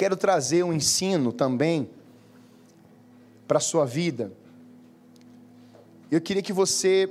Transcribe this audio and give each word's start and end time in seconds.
quero 0.00 0.16
trazer 0.16 0.62
um 0.62 0.72
ensino 0.72 1.30
também 1.30 1.90
para 3.46 3.58
a 3.58 3.60
sua 3.60 3.84
vida. 3.84 4.32
Eu 6.10 6.22
queria 6.22 6.42
que 6.42 6.54
você, 6.54 7.06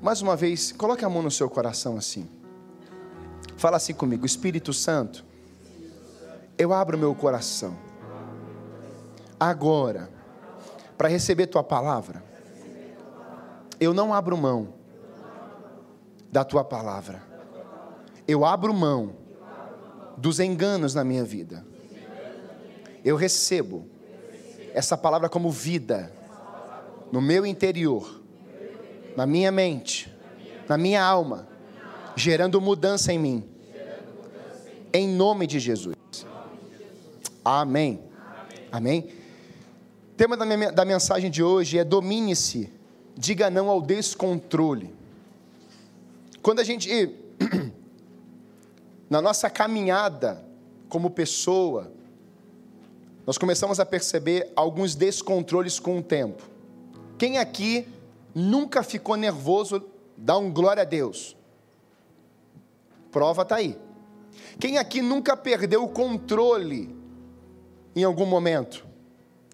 mais 0.00 0.22
uma 0.22 0.34
vez, 0.34 0.72
coloque 0.72 1.04
a 1.04 1.08
mão 1.10 1.22
no 1.22 1.30
seu 1.30 1.50
coração 1.50 1.98
assim. 1.98 2.26
Fala 3.58 3.76
assim 3.76 3.92
comigo, 3.92 4.24
Espírito 4.24 4.72
Santo, 4.72 5.26
eu 6.56 6.72
abro 6.72 6.96
meu 6.96 7.14
coração 7.14 7.76
agora 9.38 10.08
para 10.96 11.06
receber 11.06 11.48
tua 11.48 11.62
palavra. 11.62 12.24
Eu 13.78 13.92
não 13.92 14.14
abro 14.14 14.38
mão 14.38 14.72
da 16.32 16.44
tua 16.44 16.64
palavra. 16.64 17.22
Eu 18.26 18.42
abro 18.42 18.72
mão 18.72 19.23
dos 20.16 20.40
enganos 20.40 20.94
na 20.94 21.04
minha 21.04 21.24
vida. 21.24 21.64
Eu 23.04 23.16
recebo 23.16 23.86
essa 24.72 24.96
palavra 24.96 25.28
como 25.28 25.50
vida 25.50 26.12
no 27.12 27.20
meu 27.20 27.46
interior, 27.46 28.22
na 29.16 29.26
minha 29.26 29.52
mente, 29.52 30.12
na 30.68 30.76
minha 30.76 31.02
alma, 31.02 31.46
gerando 32.16 32.60
mudança 32.60 33.12
em 33.12 33.18
mim. 33.18 33.44
Em 34.92 35.08
nome 35.08 35.46
de 35.46 35.58
Jesus. 35.58 35.96
Amém. 37.44 38.00
Amém. 38.72 39.10
O 40.12 40.16
tema 40.16 40.36
da, 40.36 40.46
minha, 40.46 40.72
da 40.72 40.84
mensagem 40.84 41.30
de 41.30 41.42
hoje 41.42 41.78
é 41.78 41.84
domine-se, 41.84 42.70
diga 43.16 43.50
não 43.50 43.68
ao 43.68 43.82
descontrole. 43.82 44.94
Quando 46.40 46.60
a 46.60 46.64
gente 46.64 46.88
na 49.14 49.22
nossa 49.22 49.48
caminhada 49.48 50.44
como 50.88 51.08
pessoa, 51.08 51.92
nós 53.24 53.38
começamos 53.38 53.78
a 53.78 53.86
perceber 53.86 54.50
alguns 54.56 54.96
descontroles 54.96 55.78
com 55.78 55.98
o 55.98 56.02
tempo. 56.02 56.42
Quem 57.16 57.38
aqui 57.38 57.86
nunca 58.34 58.82
ficou 58.82 59.14
nervoso, 59.14 59.84
dá 60.16 60.36
um 60.36 60.52
glória 60.52 60.82
a 60.82 60.84
Deus. 60.84 61.36
Prova 63.12 63.42
está 63.42 63.54
aí. 63.54 63.78
Quem 64.58 64.78
aqui 64.78 65.00
nunca 65.00 65.36
perdeu 65.36 65.84
o 65.84 65.88
controle 65.88 66.92
em 67.94 68.02
algum 68.02 68.26
momento? 68.26 68.84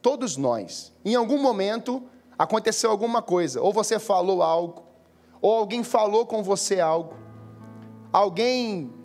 Todos 0.01 0.39
nós. 0.39 0.91
Em 1.05 1.15
algum 1.17 1.37
momento 1.37 2.03
aconteceu 2.39 2.91
alguma 2.91 3.21
coisa, 3.21 3.61
ou 3.61 3.75
você 3.75 3.99
falou 3.99 4.43
algo, 4.43 4.85
ou 5.43 5.53
alguém 5.53 5.85
falou 5.85 6.25
com 6.25 6.43
você 6.43 6.81
algo, 6.81 7.13
alguém 8.11 8.99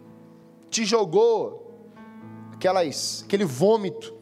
te 0.76 0.84
jogou 0.84 1.88
aquelas, 2.52 3.24
aquele 3.26 3.46
vômito 3.46 4.14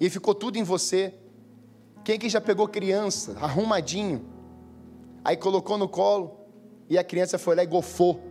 e 0.00 0.08
ficou 0.08 0.34
tudo 0.34 0.56
em 0.56 0.62
você. 0.62 1.12
Quem 2.02 2.14
aqui 2.14 2.30
já 2.30 2.40
pegou 2.40 2.66
criança, 2.66 3.36
arrumadinho, 3.38 4.24
aí 5.22 5.36
colocou 5.36 5.76
no 5.76 5.86
colo 5.86 6.40
e 6.88 6.96
a 6.96 7.04
criança 7.04 7.38
foi 7.38 7.54
lá 7.54 7.62
e 7.62 7.66
gofou 7.66 8.22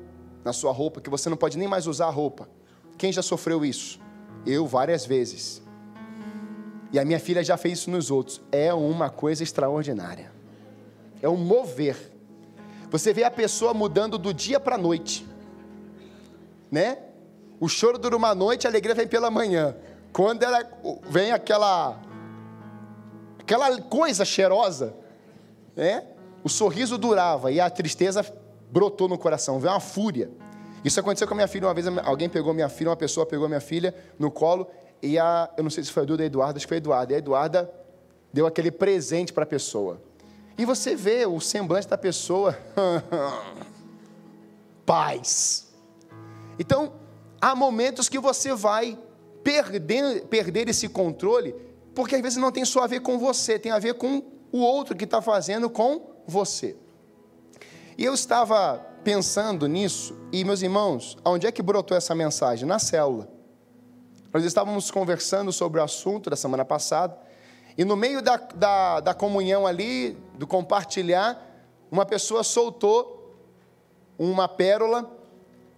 na 0.43 0.51
sua 0.53 0.71
roupa, 0.71 0.99
que 0.99 1.09
você 1.09 1.29
não 1.29 1.37
pode 1.37 1.55
nem 1.55 1.67
mais 1.67 1.85
usar 1.85 2.07
a 2.07 2.09
roupa. 2.09 2.49
Quem 2.97 3.11
já 3.11 3.21
sofreu 3.21 3.63
isso? 3.63 3.99
Eu 4.43 4.65
várias 4.65 5.05
vezes. 5.05 5.61
E 6.91 6.97
a 6.97 7.05
minha 7.05 7.19
filha 7.19 7.43
já 7.43 7.57
fez 7.57 7.77
isso 7.79 7.91
nos 7.91 8.09
outros. 8.09 8.41
É 8.51 8.73
uma 8.73 9.11
coisa 9.11 9.43
extraordinária. 9.43 10.31
É 11.21 11.29
um 11.29 11.37
mover. 11.37 12.11
Você 12.89 13.13
vê 13.13 13.23
a 13.23 13.29
pessoa 13.29 13.71
mudando 13.71 14.17
do 14.17 14.33
dia 14.33 14.59
para 14.59 14.75
a 14.75 14.79
noite, 14.79 15.27
né? 16.71 17.06
O 17.59 17.67
choro 17.67 17.97
dura 17.97 18.15
uma 18.15 18.35
noite, 18.35 18.67
a 18.67 18.69
alegria 18.69 18.93
vem 18.93 19.07
pela 19.07 19.31
manhã. 19.31 19.75
Quando 20.13 20.43
ela 20.43 20.63
vem 21.09 21.31
aquela 21.31 21.99
aquela 23.39 23.81
coisa 23.81 24.25
cheirosa, 24.25 24.93
né? 25.75 26.03
O 26.43 26.49
sorriso 26.49 26.97
durava 26.97 27.51
e 27.51 27.59
a 27.59 27.69
tristeza 27.69 28.25
brotou 28.71 29.07
no 29.07 29.17
coração, 29.17 29.59
veio 29.59 29.73
uma 29.73 29.79
fúria. 29.79 30.29
Isso 30.83 30.99
aconteceu 30.99 31.27
com 31.27 31.33
a 31.33 31.37
minha 31.37 31.47
filha 31.47 31.67
uma 31.67 31.73
vez, 31.73 31.87
alguém 32.03 32.29
pegou 32.29 32.53
minha 32.53 32.69
filha, 32.69 32.89
uma 32.89 32.95
pessoa 32.95 33.25
pegou 33.25 33.47
minha 33.47 33.59
filha 33.59 33.93
no 34.19 34.29
colo 34.29 34.67
e 35.01 35.17
a, 35.17 35.49
eu 35.57 35.63
não 35.63 35.69
sei 35.69 35.83
se 35.83 35.91
foi 35.91 36.03
a 36.03 36.05
Duda 36.05 36.23
Eduarda, 36.23 36.57
acho 36.57 36.65
que 36.65 36.69
foi 36.69 36.77
a 36.77 36.79
Eduarda, 36.79 37.13
e 37.13 37.15
a 37.15 37.19
Eduarda 37.19 37.71
deu 38.31 38.45
aquele 38.45 38.71
presente 38.71 39.33
para 39.33 39.43
a 39.43 39.47
pessoa. 39.47 40.01
E 40.57 40.65
você 40.65 40.95
vê 40.95 41.25
o 41.25 41.39
semblante 41.39 41.87
da 41.87 41.97
pessoa, 41.97 42.57
paz. 44.85 45.67
Então, 46.57 46.93
há 47.47 47.55
momentos 47.55 48.09
que 48.09 48.19
você 48.19 48.53
vai 48.53 48.97
perder, 49.43 50.25
perder 50.25 50.67
esse 50.67 50.89
controle, 50.89 51.55
porque 51.95 52.15
às 52.15 52.21
vezes 52.21 52.37
não 52.37 52.51
tem 52.51 52.65
só 52.65 52.83
a 52.83 52.87
ver 52.87 52.99
com 52.99 53.17
você, 53.17 53.57
tem 53.57 53.71
a 53.71 53.79
ver 53.79 53.93
com 53.93 54.21
o 54.51 54.59
outro 54.59 54.95
que 54.95 55.05
está 55.05 55.21
fazendo 55.21 55.69
com 55.69 56.01
você. 56.27 56.75
E 57.97 58.03
eu 58.03 58.13
estava 58.13 58.85
pensando 59.03 59.65
nisso, 59.65 60.13
e 60.31 60.43
meus 60.43 60.61
irmãos, 60.61 61.17
aonde 61.23 61.47
é 61.47 61.51
que 61.51 61.63
brotou 61.63 61.95
essa 61.95 62.13
mensagem? 62.13 62.67
Na 62.67 62.79
célula. 62.79 63.29
Nós 64.33 64.43
estávamos 64.43 64.91
conversando 64.91 65.53
sobre 65.53 65.79
o 65.79 65.83
assunto 65.83 66.29
da 66.29 66.35
semana 66.35 66.65
passada, 66.65 67.17
e 67.77 67.85
no 67.85 67.95
meio 67.95 68.21
da, 68.21 68.35
da, 68.35 68.99
da 68.99 69.13
comunhão 69.13 69.65
ali, 69.65 70.17
do 70.37 70.45
compartilhar, 70.45 71.41
uma 71.89 72.05
pessoa 72.05 72.43
soltou 72.43 73.37
uma 74.19 74.49
pérola 74.49 75.16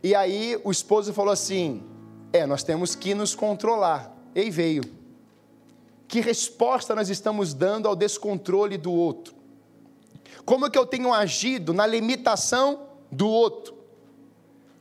e 0.01 0.15
aí 0.15 0.59
o 0.63 0.71
esposo 0.71 1.13
falou 1.13 1.33
assim: 1.33 1.83
É, 2.31 2.45
nós 2.45 2.63
temos 2.63 2.95
que 2.95 3.13
nos 3.13 3.35
controlar. 3.35 4.15
E 4.35 4.49
veio. 4.49 4.83
Que 6.07 6.21
resposta 6.21 6.95
nós 6.95 7.09
estamos 7.09 7.53
dando 7.53 7.87
ao 7.87 7.95
descontrole 7.95 8.77
do 8.77 8.91
outro? 8.91 9.35
Como 10.45 10.69
que 10.69 10.77
eu 10.77 10.85
tenho 10.85 11.13
agido 11.13 11.73
na 11.73 11.85
limitação 11.85 12.87
do 13.11 13.27
outro? 13.27 13.77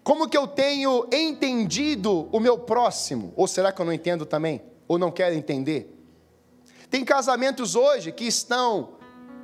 Como 0.03 0.29
que 0.29 0.39
eu 0.39 0.47
tenho 0.47 1.07
entendido 1.13 2.29
o 2.33 2.41
meu 2.41 2.59
próximo? 2.59 3.33
Ou 3.37 3.47
será 3.47 3.71
que 3.71 3.81
eu 3.81 3.85
não 3.85 3.93
entendo 3.93 4.25
também? 4.25 4.63
Ou 4.87 4.99
não 4.99 5.11
quero 5.11 5.35
entender? 5.35 5.95
Tem 6.89 7.05
casamentos 7.05 7.75
hoje 7.75 8.11
que 8.11 8.25
estão 8.25 8.95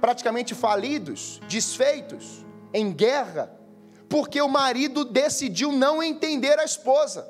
praticamente 0.00 0.54
falidos, 0.54 1.40
desfeitos, 1.46 2.44
em 2.72 2.90
guerra, 2.90 3.54
porque 4.14 4.40
o 4.40 4.48
marido 4.48 5.04
decidiu 5.04 5.72
não 5.72 6.00
entender 6.00 6.56
a 6.60 6.64
esposa. 6.64 7.28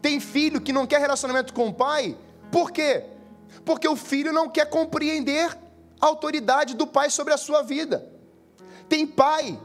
Tem 0.00 0.20
filho 0.20 0.60
que 0.60 0.72
não 0.72 0.86
quer 0.86 1.00
relacionamento 1.00 1.52
com 1.52 1.66
o 1.66 1.74
pai, 1.74 2.16
por 2.52 2.70
quê? 2.70 3.02
Porque 3.64 3.88
o 3.88 3.96
filho 3.96 4.32
não 4.32 4.48
quer 4.48 4.70
compreender 4.70 5.58
a 6.00 6.06
autoridade 6.06 6.76
do 6.76 6.86
pai 6.86 7.10
sobre 7.10 7.34
a 7.34 7.36
sua 7.36 7.62
vida. 7.62 8.08
Tem 8.88 9.04
pai, 9.04 9.58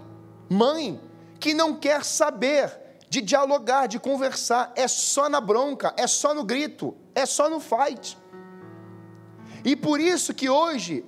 mãe, 0.49 0.99
que 1.39 1.53
não 1.53 1.75
quer 1.75 2.03
saber 2.03 2.75
de 3.07 3.21
dialogar, 3.21 3.85
de 3.85 3.99
conversar, 3.99 4.73
é 4.75 4.87
só 4.87 5.29
na 5.29 5.39
bronca, 5.39 5.93
é 5.95 6.07
só 6.07 6.33
no 6.33 6.43
grito, 6.43 6.95
é 7.13 7.27
só 7.27 7.47
no 7.47 7.59
fight. 7.59 8.17
E 9.63 9.75
por 9.75 9.99
isso 9.99 10.33
que 10.33 10.49
hoje 10.49 11.05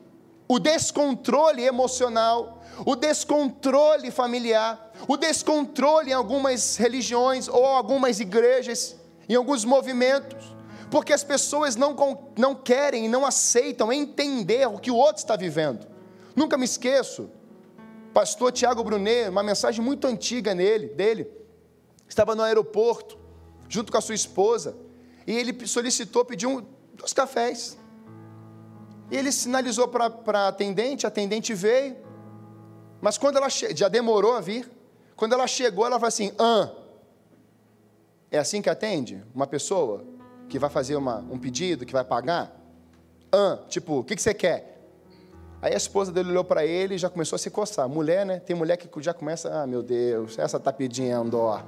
o 0.54 0.60
descontrole 0.60 1.64
emocional, 1.64 2.62
o 2.86 2.96
descontrole 2.96 4.12
familiar, 4.12 4.94
o 5.08 5.18
descontrole 5.18 6.12
em 6.12 6.14
algumas 6.14 6.78
religiões 6.78 7.48
ou 7.48 7.66
algumas 7.66 8.20
igrejas, 8.20 8.96
em 9.28 9.34
alguns 9.34 9.66
movimentos, 9.66 10.56
porque 10.92 11.12
as 11.12 11.24
pessoas 11.24 11.76
não, 11.76 11.96
não 12.38 12.54
querem 12.54 13.06
e 13.06 13.08
não 13.08 13.26
aceitam 13.26 13.92
entender 13.92 14.68
o 14.68 14.78
que 14.78 14.92
o 14.92 14.96
outro 14.96 15.24
está 15.24 15.36
vivendo. 15.36 15.88
Nunca 16.36 16.56
me 16.56 16.66
esqueço, 16.66 17.32
pastor 18.14 18.52
Tiago 18.52 18.84
Brunet, 18.84 19.30
uma 19.30 19.42
mensagem 19.42 19.84
muito 19.84 20.06
antiga 20.06 20.54
nele, 20.54 20.90
dele, 20.90 21.32
estava 22.08 22.36
no 22.36 22.44
aeroporto, 22.44 23.18
junto 23.68 23.92
com 23.92 23.98
a 23.98 24.02
sua 24.02 24.14
esposa, 24.14 24.78
e 25.26 25.32
ele 25.36 25.66
solicitou, 25.66 26.24
pediu 26.24 26.52
um, 26.52 26.66
dois 26.94 27.12
cafés. 27.12 27.76
Ele 29.16 29.32
sinalizou 29.32 29.88
para 29.88 30.12
a 30.40 30.48
atendente, 30.48 31.06
a 31.06 31.10
atendente 31.10 31.54
veio, 31.54 31.96
mas 33.00 33.18
quando 33.18 33.38
ela 33.38 33.48
já 33.50 33.88
demorou 33.88 34.34
a 34.34 34.42
vir, 34.42 34.70
quando 35.16 35.34
ela 35.34 35.46
chegou, 35.46 35.86
ela 35.86 35.98
falou 35.98 36.08
assim: 36.08 36.32
ah, 36.40 36.72
é 38.32 38.40
assim 38.40 38.62
que 38.62 38.70
atende 38.70 39.24
uma 39.36 39.46
pessoa 39.46 40.04
que 40.50 40.58
vai 40.58 40.70
fazer 40.70 40.96
uma, 40.96 41.18
um 41.30 41.38
pedido, 41.38 41.86
que 41.86 41.94
vai 41.94 42.04
pagar? 42.04 42.60
Ah, 43.32 43.60
tipo, 43.70 44.00
o 44.00 44.04
que, 44.04 44.16
que 44.16 44.22
você 44.22 44.34
quer? 44.34 44.74
Aí 45.62 45.74
a 45.74 45.78
esposa 45.78 46.12
dele 46.12 46.30
olhou 46.32 46.44
para 46.44 46.66
ele 46.66 46.96
e 46.96 46.98
já 46.98 47.10
começou 47.10 47.36
a 47.36 47.40
se 47.40 47.50
coçar. 47.50 47.88
Mulher, 47.88 48.26
né? 48.26 48.40
Tem 48.40 48.56
mulher 48.56 48.78
que 48.78 48.90
já 49.02 49.14
começa, 49.14 49.50
ah, 49.54 49.68
meu 49.68 49.84
Deus, 49.84 50.38
essa 50.38 50.60
tá 50.60 50.74
pedindo, 50.74 51.40
ó. 51.40 51.62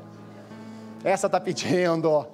Essa 1.03 1.29
tá 1.29 1.39
pedindo, 1.39 2.09
ó. 2.09 2.25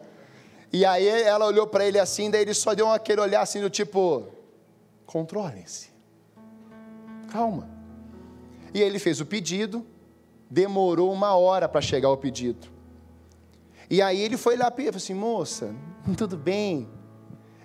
E 0.71 0.85
aí 0.85 1.05
ela 1.05 1.45
olhou 1.45 1.67
para 1.67 1.85
ele 1.85 1.99
assim, 1.99 2.31
daí 2.31 2.41
ele 2.41 2.53
só 2.53 2.73
deu 2.73 2.89
aquele 2.89 3.19
olhar 3.19 3.41
assim 3.41 3.59
do 3.59 3.69
tipo, 3.69 4.25
controlem-se. 5.11 5.89
Calma. 7.29 7.69
E 8.73 8.81
ele 8.81 8.99
fez 8.99 9.19
o 9.19 9.25
pedido, 9.25 9.85
demorou 10.49 11.11
uma 11.11 11.35
hora 11.35 11.67
para 11.67 11.81
chegar 11.81 12.07
ao 12.07 12.17
pedido. 12.17 12.67
E 13.89 14.01
aí 14.01 14.21
ele 14.21 14.37
foi 14.37 14.55
lá 14.55 14.67
e 14.69 14.83
falou 14.83 14.95
assim: 14.95 15.13
moça, 15.13 15.75
Tudo 16.17 16.37
bem. 16.37 16.89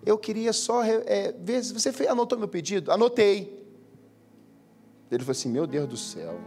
Eu 0.04 0.16
queria 0.16 0.52
só 0.52 0.84
é, 0.84 1.34
ver 1.38 1.64
se 1.64 1.72
você 1.72 1.92
fez, 1.92 2.08
anotou 2.08 2.38
meu 2.38 2.48
pedido? 2.48 2.92
Anotei. 2.92 3.66
Ele 5.10 5.20
falou 5.20 5.32
assim: 5.32 5.48
Meu 5.48 5.66
Deus 5.66 5.88
do 5.88 5.96
céu. 5.96 6.38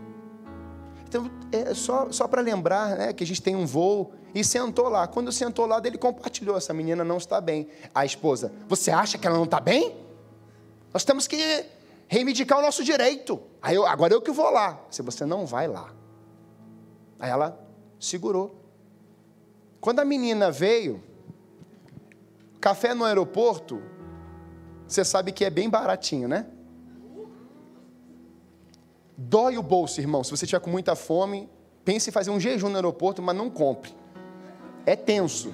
Então, 1.07 1.30
é 1.51 1.74
só, 1.74 2.12
só 2.12 2.28
para 2.28 2.42
lembrar 2.42 2.96
né, 2.96 3.13
que 3.13 3.24
a 3.24 3.28
gente 3.28 3.42
tem 3.42 3.56
um 3.56 3.66
voo. 3.66 4.13
E 4.34 4.44
sentou 4.44 4.88
lá. 4.90 5.07
Quando 5.07 5.31
sentou 5.31 5.66
lá, 5.66 5.81
ele 5.84 5.98
compartilhou: 5.98 6.56
essa 6.56 6.74
menina 6.74 7.04
não 7.04 7.18
está 7.18 7.42
bem. 7.42 7.68
A 7.94 8.06
esposa: 8.06 8.54
Você 8.68 8.92
acha 8.92 9.18
que 9.18 9.25
ela 9.25 9.38
não 9.38 9.46
está 9.46 9.60
bem? 9.60 10.09
Nós 10.94 11.03
temos 11.03 11.27
que 11.27 11.65
reivindicar 12.07 12.59
o 12.59 12.62
nosso 12.62 12.83
direito. 12.83 13.39
Aí 13.62 13.75
eu, 13.75 13.86
agora 13.86 14.13
eu 14.13 14.21
que 14.21 14.31
vou 14.31 14.50
lá. 14.50 14.80
Se 14.89 15.01
você 15.01 15.25
não 15.25 15.45
vai 15.45 15.68
lá. 15.68 15.94
Aí 17.19 17.30
ela 17.30 17.59
segurou. 18.00 18.56
Quando 19.80 20.00
a 20.00 20.06
menina 20.06 20.51
veio, 20.51 21.01
café 22.59 22.94
no 22.94 23.06
aeroporto, 23.06 23.81
você 24.88 25.06
sabe 25.06 25.31
que 25.31 25.45
é 25.45 25.50
bem 25.50 25.69
baratinho, 25.69 26.27
né? 26.27 26.47
Dói 29.15 29.57
o 29.57 29.63
bolso, 29.63 30.00
irmão. 30.00 30.24
Se 30.24 30.31
você 30.31 30.45
estiver 30.45 30.62
com 30.62 30.69
muita 30.69 30.95
fome, 30.95 31.50
pense 31.86 32.09
em 32.09 32.13
fazer 32.13 32.31
um 32.31 32.39
jejum 32.39 32.69
no 32.69 32.75
aeroporto, 32.75 33.21
mas 33.21 33.36
não 33.36 33.50
compre. 33.50 33.94
É 34.86 34.95
tenso. 34.95 35.53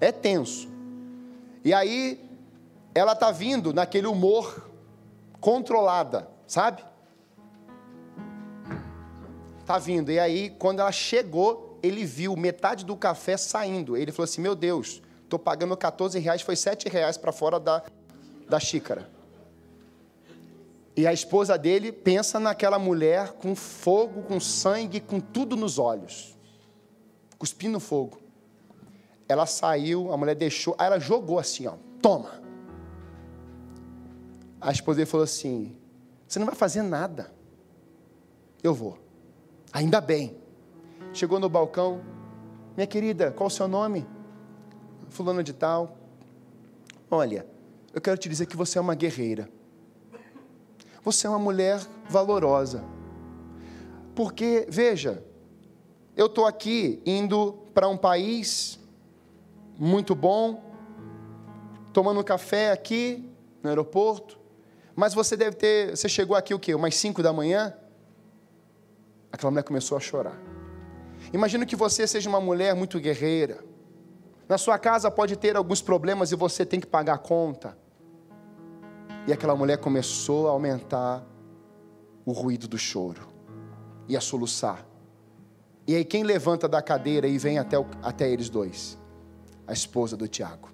É 0.00 0.10
tenso. 0.10 0.68
E 1.64 1.74
aí, 1.74 2.21
ela 2.94 3.12
está 3.12 3.30
vindo 3.30 3.72
naquele 3.72 4.06
humor 4.06 4.70
controlada, 5.40 6.28
sabe? 6.46 6.84
Tá 9.64 9.78
vindo. 9.78 10.10
E 10.10 10.18
aí, 10.18 10.50
quando 10.50 10.80
ela 10.80 10.92
chegou, 10.92 11.78
ele 11.82 12.04
viu 12.04 12.36
metade 12.36 12.84
do 12.84 12.96
café 12.96 13.36
saindo. 13.36 13.96
Ele 13.96 14.12
falou 14.12 14.24
assim: 14.24 14.40
Meu 14.40 14.54
Deus, 14.54 15.02
estou 15.24 15.38
pagando 15.38 15.76
14 15.76 16.18
reais, 16.18 16.42
foi 16.42 16.56
7 16.56 16.88
reais 16.88 17.16
para 17.16 17.32
fora 17.32 17.58
da, 17.58 17.82
da 18.48 18.60
xícara. 18.60 19.10
E 20.94 21.06
a 21.06 21.12
esposa 21.12 21.56
dele 21.56 21.90
pensa 21.90 22.38
naquela 22.38 22.78
mulher 22.78 23.32
com 23.32 23.56
fogo, 23.56 24.22
com 24.22 24.38
sangue, 24.38 25.00
com 25.00 25.18
tudo 25.18 25.56
nos 25.56 25.78
olhos, 25.78 26.36
cuspindo 27.38 27.80
fogo. 27.80 28.20
Ela 29.26 29.46
saiu, 29.46 30.12
a 30.12 30.16
mulher 30.18 30.34
deixou, 30.34 30.74
aí 30.78 30.86
ela 30.86 31.00
jogou 31.00 31.38
assim, 31.38 31.66
ó, 31.66 31.76
toma. 32.02 32.41
A 34.62 34.70
esposa 34.70 34.98
dele 34.98 35.10
falou 35.10 35.24
assim: 35.24 35.76
Você 36.26 36.38
não 36.38 36.46
vai 36.46 36.54
fazer 36.54 36.82
nada. 36.82 37.32
Eu 38.62 38.72
vou. 38.72 38.96
Ainda 39.72 40.00
bem. 40.00 40.36
Chegou 41.12 41.40
no 41.40 41.48
balcão, 41.48 42.00
minha 42.76 42.86
querida, 42.86 43.32
qual 43.32 43.48
o 43.48 43.50
seu 43.50 43.66
nome? 43.66 44.06
Fulano 45.08 45.42
de 45.42 45.52
tal. 45.52 45.98
Olha, 47.10 47.44
eu 47.92 48.00
quero 48.00 48.16
te 48.16 48.28
dizer 48.28 48.46
que 48.46 48.56
você 48.56 48.78
é 48.78 48.80
uma 48.80 48.94
guerreira. 48.94 49.50
Você 51.02 51.26
é 51.26 51.30
uma 51.30 51.38
mulher 51.38 51.80
valorosa. 52.08 52.84
Porque, 54.14 54.66
veja, 54.70 55.22
eu 56.16 56.26
estou 56.26 56.46
aqui 56.46 57.02
indo 57.04 57.54
para 57.74 57.88
um 57.88 57.96
país 57.96 58.78
muito 59.76 60.14
bom, 60.14 60.62
tomando 61.92 62.20
um 62.20 62.24
café 62.24 62.70
aqui 62.70 63.28
no 63.62 63.68
aeroporto, 63.68 64.38
mas 64.94 65.14
você 65.14 65.36
deve 65.36 65.56
ter, 65.56 65.96
você 65.96 66.08
chegou 66.08 66.36
aqui 66.36 66.54
o 66.54 66.58
quê? 66.58 66.74
Umas 66.74 66.94
5 66.94 67.22
da 67.22 67.32
manhã? 67.32 67.74
Aquela 69.30 69.50
mulher 69.50 69.62
começou 69.62 69.96
a 69.96 70.00
chorar. 70.00 70.38
Imagino 71.32 71.64
que 71.64 71.76
você 71.76 72.06
seja 72.06 72.28
uma 72.28 72.40
mulher 72.40 72.74
muito 72.74 72.98
guerreira. 73.00 73.64
Na 74.48 74.58
sua 74.58 74.78
casa 74.78 75.10
pode 75.10 75.36
ter 75.36 75.56
alguns 75.56 75.80
problemas 75.80 76.32
e 76.32 76.36
você 76.36 76.66
tem 76.66 76.80
que 76.80 76.86
pagar 76.86 77.14
a 77.14 77.18
conta. 77.18 77.76
E 79.26 79.32
aquela 79.32 79.54
mulher 79.54 79.78
começou 79.78 80.48
a 80.48 80.50
aumentar 80.50 81.24
o 82.26 82.32
ruído 82.32 82.68
do 82.68 82.76
choro 82.76 83.28
e 84.08 84.16
a 84.16 84.20
soluçar. 84.20 84.84
E 85.86 85.94
aí 85.94 86.04
quem 86.04 86.22
levanta 86.22 86.68
da 86.68 86.82
cadeira 86.82 87.26
e 87.26 87.38
vem 87.38 87.58
até, 87.58 87.78
o, 87.78 87.86
até 88.02 88.28
eles 88.28 88.48
dois? 88.48 88.98
A 89.66 89.72
esposa 89.72 90.16
do 90.16 90.28
Tiago. 90.28 90.71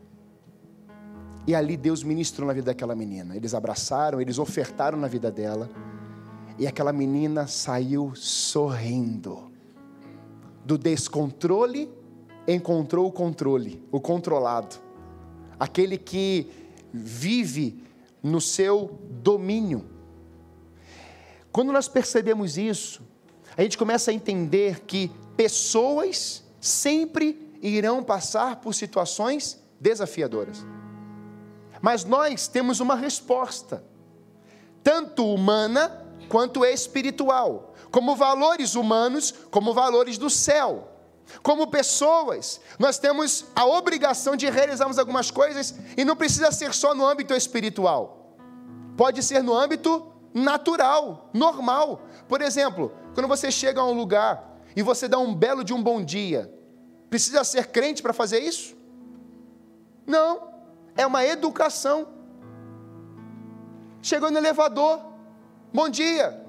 E 1.48 1.54
ali 1.54 1.78
Deus 1.78 2.02
ministrou 2.02 2.46
na 2.46 2.52
vida 2.52 2.66
daquela 2.66 2.94
menina. 2.94 3.34
Eles 3.34 3.54
abraçaram, 3.54 4.20
eles 4.20 4.38
ofertaram 4.38 4.98
na 4.98 5.08
vida 5.08 5.30
dela. 5.30 5.70
E 6.58 6.66
aquela 6.66 6.92
menina 6.92 7.46
saiu 7.46 8.12
sorrindo. 8.14 9.50
Do 10.62 10.76
descontrole, 10.76 11.90
encontrou 12.46 13.06
o 13.06 13.10
controle, 13.10 13.82
o 13.90 13.98
controlado. 13.98 14.76
Aquele 15.58 15.96
que 15.96 16.50
vive 16.92 17.82
no 18.22 18.42
seu 18.42 18.98
domínio. 19.08 19.86
Quando 21.50 21.72
nós 21.72 21.88
percebemos 21.88 22.58
isso, 22.58 23.00
a 23.56 23.62
gente 23.62 23.78
começa 23.78 24.10
a 24.10 24.14
entender 24.14 24.80
que 24.80 25.10
pessoas 25.34 26.44
sempre 26.60 27.56
irão 27.62 28.04
passar 28.04 28.56
por 28.56 28.74
situações 28.74 29.58
desafiadoras. 29.80 30.62
Mas 31.80 32.04
nós 32.04 32.48
temos 32.48 32.80
uma 32.80 32.94
resposta, 32.94 33.84
tanto 34.82 35.26
humana 35.26 36.06
quanto 36.28 36.64
espiritual, 36.64 37.74
como 37.90 38.14
valores 38.14 38.74
humanos, 38.74 39.32
como 39.50 39.72
valores 39.72 40.18
do 40.18 40.28
céu. 40.28 40.94
Como 41.42 41.66
pessoas, 41.66 42.60
nós 42.78 42.98
temos 42.98 43.44
a 43.54 43.66
obrigação 43.66 44.34
de 44.34 44.48
realizarmos 44.48 44.98
algumas 44.98 45.30
coisas 45.30 45.74
e 45.96 46.04
não 46.04 46.16
precisa 46.16 46.50
ser 46.50 46.72
só 46.72 46.94
no 46.94 47.06
âmbito 47.06 47.34
espiritual. 47.34 48.36
Pode 48.96 49.22
ser 49.22 49.42
no 49.42 49.54
âmbito 49.54 50.06
natural, 50.32 51.28
normal. 51.34 52.02
Por 52.26 52.40
exemplo, 52.40 52.92
quando 53.14 53.28
você 53.28 53.50
chega 53.50 53.80
a 53.80 53.86
um 53.86 53.92
lugar 53.92 54.58
e 54.74 54.82
você 54.82 55.06
dá 55.06 55.18
um 55.18 55.34
belo 55.34 55.62
de 55.62 55.74
um 55.74 55.82
bom 55.82 56.02
dia, 56.02 56.52
precisa 57.10 57.44
ser 57.44 57.66
crente 57.66 58.02
para 58.02 58.12
fazer 58.12 58.40
isso? 58.40 58.76
Não, 60.06 60.47
é 60.98 61.06
uma 61.06 61.24
educação. 61.24 62.08
Chegou 64.02 64.30
no 64.30 64.36
elevador, 64.36 65.00
bom 65.72 65.88
dia. 65.88 66.44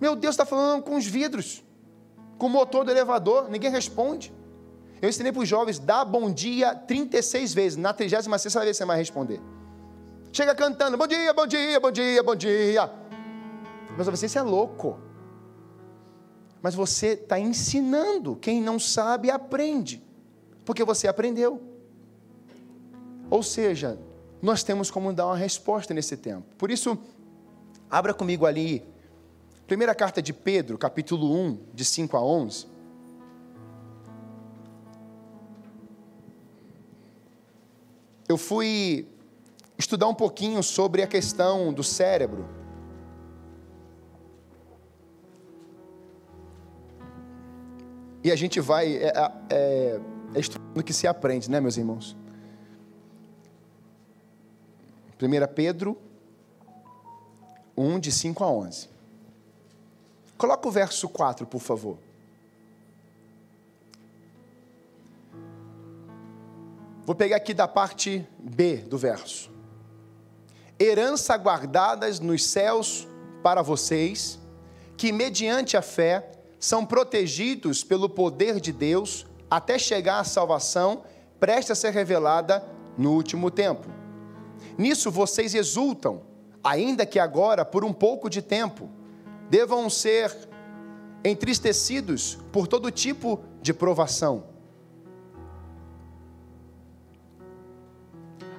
Meu 0.00 0.16
Deus, 0.16 0.32
está 0.32 0.44
falando 0.44 0.82
com 0.82 0.96
os 0.96 1.06
vidros 1.06 1.62
com 2.42 2.48
o 2.48 2.50
motor 2.50 2.84
do 2.84 2.90
elevador, 2.90 3.48
ninguém 3.48 3.70
responde. 3.70 4.34
Eu 5.00 5.08
ensinei 5.08 5.30
para 5.30 5.42
os 5.42 5.48
jovens, 5.48 5.78
dá 5.78 6.04
bom 6.04 6.28
dia 6.28 6.74
36 6.74 7.54
vezes, 7.54 7.78
na 7.78 7.92
36 7.92 8.26
vez 8.64 8.76
você 8.76 8.84
vai 8.84 8.96
responder. 8.96 9.40
Chega 10.32 10.52
cantando, 10.52 10.98
bom 10.98 11.06
dia, 11.06 11.32
bom 11.32 11.46
dia, 11.46 11.78
bom 11.78 11.92
dia, 11.92 12.20
bom 12.20 12.34
dia. 12.34 12.90
Mas 13.96 14.08
você, 14.08 14.26
isso 14.26 14.36
é 14.36 14.42
louco. 14.42 14.98
Mas 16.60 16.74
você 16.74 17.10
está 17.10 17.38
ensinando, 17.38 18.34
quem 18.34 18.60
não 18.60 18.76
sabe 18.76 19.30
aprende, 19.30 20.04
porque 20.64 20.82
você 20.82 21.06
aprendeu. 21.06 21.71
Ou 23.32 23.42
seja, 23.42 23.98
nós 24.42 24.62
temos 24.62 24.90
como 24.90 25.12
dar 25.12 25.26
uma 25.26 25.36
resposta 25.36 25.94
nesse 25.94 26.16
tempo. 26.16 26.46
Por 26.58 26.70
isso, 26.70 26.98
abra 27.90 28.12
comigo 28.12 28.44
ali 28.44 28.84
Primeira 29.72 29.94
carta 29.94 30.20
de 30.20 30.34
Pedro, 30.34 30.76
capítulo 30.76 31.34
1, 31.34 31.58
de 31.72 31.82
5 31.82 32.14
a 32.14 32.22
11. 32.22 32.66
Eu 38.28 38.36
fui 38.36 39.08
estudar 39.78 40.08
um 40.08 40.14
pouquinho 40.14 40.62
sobre 40.62 41.02
a 41.02 41.06
questão 41.06 41.72
do 41.72 41.82
cérebro. 41.82 42.46
E 48.22 48.30
a 48.30 48.36
gente 48.36 48.60
vai. 48.60 48.96
É, 48.96 49.12
é, 49.48 50.00
é 50.34 50.38
estudando 50.38 50.82
que 50.84 50.92
se 50.92 51.06
aprende, 51.06 51.50
né, 51.50 51.60
meus 51.60 51.78
irmãos? 51.78 52.14
1 55.22 55.54
Pedro 55.54 55.96
1, 57.76 57.98
de 58.00 58.12
5 58.12 58.44
a 58.44 58.50
11. 58.50 58.88
Coloca 60.36 60.68
o 60.68 60.70
verso 60.70 61.08
4, 61.08 61.46
por 61.46 61.60
favor. 61.60 61.98
Vou 67.04 67.14
pegar 67.14 67.36
aqui 67.36 67.52
da 67.52 67.66
parte 67.66 68.26
B 68.38 68.76
do 68.78 68.98
verso. 68.98 69.50
Herança 70.78 71.36
guardadas 71.36 72.20
nos 72.20 72.44
céus 72.44 73.06
para 73.42 73.62
vocês, 73.62 74.38
que 74.96 75.12
mediante 75.12 75.76
a 75.76 75.82
fé 75.82 76.30
são 76.58 76.86
protegidos 76.86 77.82
pelo 77.82 78.08
poder 78.08 78.60
de 78.60 78.72
Deus 78.72 79.26
até 79.50 79.78
chegar 79.78 80.20
à 80.20 80.24
salvação, 80.24 81.02
presta 81.38 81.72
a 81.72 81.76
ser 81.76 81.90
revelada 81.90 82.64
no 82.96 83.12
último 83.12 83.50
tempo. 83.50 84.01
Nisso 84.76 85.10
vocês 85.10 85.54
exultam, 85.54 86.22
ainda 86.62 87.04
que 87.04 87.18
agora 87.18 87.64
por 87.64 87.84
um 87.84 87.92
pouco 87.92 88.30
de 88.30 88.40
tempo 88.40 88.88
devam 89.50 89.88
ser 89.90 90.34
entristecidos 91.24 92.38
por 92.50 92.66
todo 92.66 92.90
tipo 92.90 93.40
de 93.60 93.72
provação. 93.72 94.44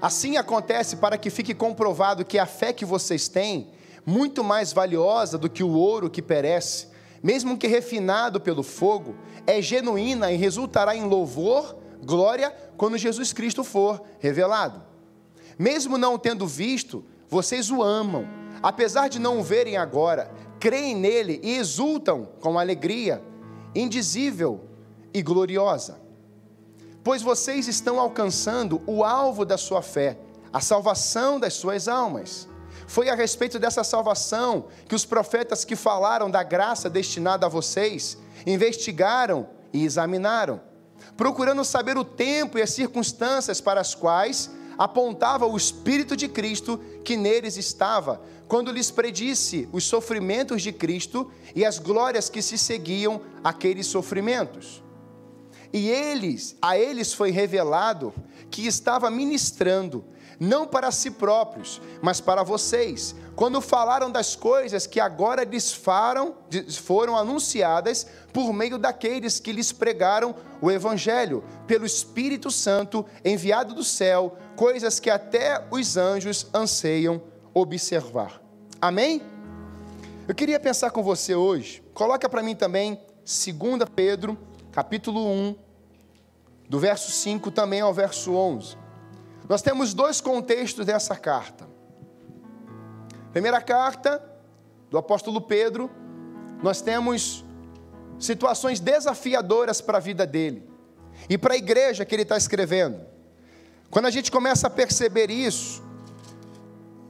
Assim 0.01 0.35
acontece 0.37 0.97
para 0.97 1.17
que 1.17 1.29
fique 1.29 1.53
comprovado 1.53 2.25
que 2.25 2.37
a 2.37 2.45
fé 2.45 2.73
que 2.73 2.83
vocês 2.83 3.27
têm, 3.27 3.69
muito 4.05 4.43
mais 4.43 4.73
valiosa 4.73 5.37
do 5.37 5.49
que 5.49 5.63
o 5.63 5.71
ouro 5.71 6.09
que 6.09 6.21
perece, 6.21 6.87
mesmo 7.23 7.57
que 7.57 7.67
refinado 7.67 8.41
pelo 8.41 8.63
fogo, 8.63 9.15
é 9.47 9.61
genuína 9.61 10.29
e 10.29 10.35
resultará 10.35 10.93
em 10.93 11.05
louvor, 11.05 11.77
glória, 12.03 12.53
quando 12.75 12.97
Jesus 12.97 13.31
Cristo 13.31 13.63
for 13.63 14.03
revelado. 14.19 14.92
Mesmo 15.57 15.97
não 15.97 16.17
tendo 16.17 16.47
visto, 16.47 17.03
vocês 17.29 17.69
o 17.69 17.81
amam, 17.81 18.27
apesar 18.61 19.07
de 19.07 19.19
não 19.19 19.39
o 19.39 19.43
verem 19.43 19.77
agora, 19.77 20.31
creem 20.59 20.95
nele 20.95 21.39
e 21.43 21.57
exultam 21.57 22.25
com 22.39 22.57
alegria 22.57 23.23
indizível 23.75 24.61
e 25.13 25.21
gloriosa. 25.21 25.99
Pois 27.03 27.21
vocês 27.21 27.67
estão 27.67 27.99
alcançando 27.99 28.81
o 28.87 29.03
alvo 29.03 29.45
da 29.45 29.57
sua 29.57 29.81
fé, 29.81 30.17
a 30.51 30.61
salvação 30.61 31.39
das 31.39 31.53
suas 31.53 31.87
almas. 31.87 32.47
Foi 32.87 33.09
a 33.09 33.15
respeito 33.15 33.59
dessa 33.59 33.83
salvação 33.83 34.67
que 34.87 34.95
os 34.95 35.05
profetas 35.05 35.65
que 35.65 35.75
falaram 35.75 36.29
da 36.29 36.43
graça 36.43 36.89
destinada 36.89 37.45
a 37.45 37.49
vocês 37.49 38.17
investigaram 38.45 39.47
e 39.71 39.83
examinaram, 39.83 40.61
procurando 41.17 41.63
saber 41.63 41.97
o 41.97 42.05
tempo 42.05 42.57
e 42.57 42.61
as 42.61 42.71
circunstâncias 42.71 43.59
para 43.59 43.81
as 43.81 43.95
quais 43.95 44.49
apontava 44.77 45.45
o 45.45 45.57
Espírito 45.57 46.15
de 46.15 46.27
Cristo 46.27 46.79
que 47.03 47.15
neles 47.17 47.57
estava, 47.57 48.21
quando 48.47 48.71
lhes 48.71 48.91
predisse 48.91 49.67
os 49.71 49.83
sofrimentos 49.83 50.61
de 50.61 50.71
Cristo 50.71 51.31
e 51.55 51.65
as 51.65 51.79
glórias 51.79 52.29
que 52.29 52.41
se 52.41 52.57
seguiam 52.57 53.21
àqueles 53.43 53.87
sofrimentos. 53.87 54.83
E 55.71 55.89
eles, 55.89 56.55
a 56.61 56.77
eles 56.77 57.13
foi 57.13 57.31
revelado 57.31 58.13
que 58.51 58.67
estava 58.67 59.09
ministrando 59.09 60.05
não 60.39 60.67
para 60.67 60.91
si 60.91 61.11
próprios, 61.11 61.81
mas 62.01 62.19
para 62.19 62.43
vocês, 62.43 63.15
quando 63.35 63.61
falaram 63.61 64.11
das 64.11 64.35
coisas 64.35 64.85
que 64.85 64.99
agora 64.99 65.43
lhes 65.43 65.73
foram 65.73 67.17
anunciadas 67.17 68.07
por 68.31 68.53
meio 68.53 68.77
daqueles 68.77 69.39
que 69.39 69.51
lhes 69.51 69.71
pregaram 69.71 70.35
o 70.61 70.71
Evangelho, 70.71 71.43
pelo 71.67 71.85
Espírito 71.85 72.51
Santo 72.51 73.05
enviado 73.23 73.73
do 73.73 73.83
céu, 73.83 74.37
coisas 74.55 74.99
que 74.99 75.09
até 75.09 75.65
os 75.71 75.97
anjos 75.97 76.47
anseiam 76.53 77.21
observar. 77.53 78.41
Amém? 78.81 79.21
Eu 80.27 80.35
queria 80.35 80.59
pensar 80.59 80.91
com 80.91 81.03
você 81.03 81.35
hoje, 81.35 81.83
coloca 81.93 82.29
para 82.29 82.41
mim 82.41 82.55
também 82.55 82.99
2 83.23 83.89
Pedro, 83.95 84.37
capítulo 84.71 85.27
1, 85.29 85.55
do 86.69 86.79
verso 86.79 87.11
5 87.11 87.51
também 87.51 87.81
ao 87.81 87.93
verso 87.93 88.33
11. 88.33 88.82
Nós 89.47 89.61
temos 89.61 89.93
dois 89.93 90.21
contextos 90.21 90.85
dessa 90.85 91.15
carta. 91.15 91.67
Primeira 93.31 93.61
carta 93.61 94.23
do 94.89 94.97
apóstolo 94.97 95.41
Pedro, 95.41 95.89
nós 96.61 96.81
temos 96.81 97.43
situações 98.19 98.79
desafiadoras 98.79 99.81
para 99.81 99.97
a 99.97 100.01
vida 100.01 100.25
dele 100.25 100.69
e 101.29 101.37
para 101.37 101.55
a 101.55 101.57
igreja 101.57 102.05
que 102.05 102.15
ele 102.15 102.21
está 102.21 102.37
escrevendo. 102.37 103.01
Quando 103.89 104.05
a 104.05 104.11
gente 104.11 104.31
começa 104.31 104.67
a 104.67 104.69
perceber 104.69 105.29
isso, 105.29 105.83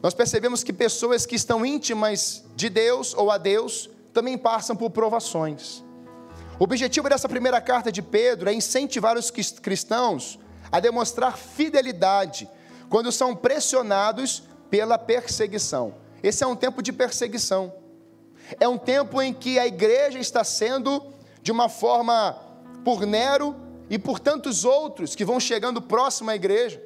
nós 0.02 0.14
percebemos 0.14 0.64
que 0.64 0.74
pessoas 0.74 1.26
que 1.26 1.36
estão 1.36 1.66
íntimas 1.66 2.44
de 2.56 2.70
Deus 2.70 3.14
ou 3.14 3.32
a 3.32 3.38
Deus 3.38 3.90
também 4.12 4.38
passam 4.38 4.76
por 4.76 4.90
provações. 4.90 5.84
O 6.60 6.66
objetivo 6.66 7.10
dessa 7.10 7.30
primeira 7.30 7.62
carta 7.62 7.92
de 7.92 8.02
Pedro 8.02 8.50
é 8.50 8.54
incentivar 8.54 9.18
os 9.18 9.32
cristãos 9.32 10.40
a 10.74 10.80
demonstrar 10.80 11.38
fidelidade 11.38 12.50
quando 12.90 13.12
são 13.12 13.36
pressionados 13.36 14.42
pela 14.72 14.98
perseguição. 14.98 15.94
Esse 16.24 16.44
é 16.44 16.48
um 16.48 16.56
tempo 16.56 16.82
de 16.82 16.92
perseguição. 16.92 17.72
É 18.60 18.68
um 18.68 18.78
tempo 18.78 19.22
em 19.22 19.32
que 19.32 19.60
a 19.60 19.68
igreja 19.68 20.18
está 20.18 20.44
sendo, 20.44 21.14
de 21.44 21.52
uma 21.52 21.70
forma 21.70 22.36
por 22.84 23.06
Nero 23.06 23.56
e 23.88 24.00
por 24.00 24.20
tantos 24.20 24.66
outros 24.66 25.14
que 25.14 25.24
vão 25.24 25.40
chegando 25.40 25.80
próximo 25.80 26.32
à 26.32 26.36
igreja. 26.36 26.82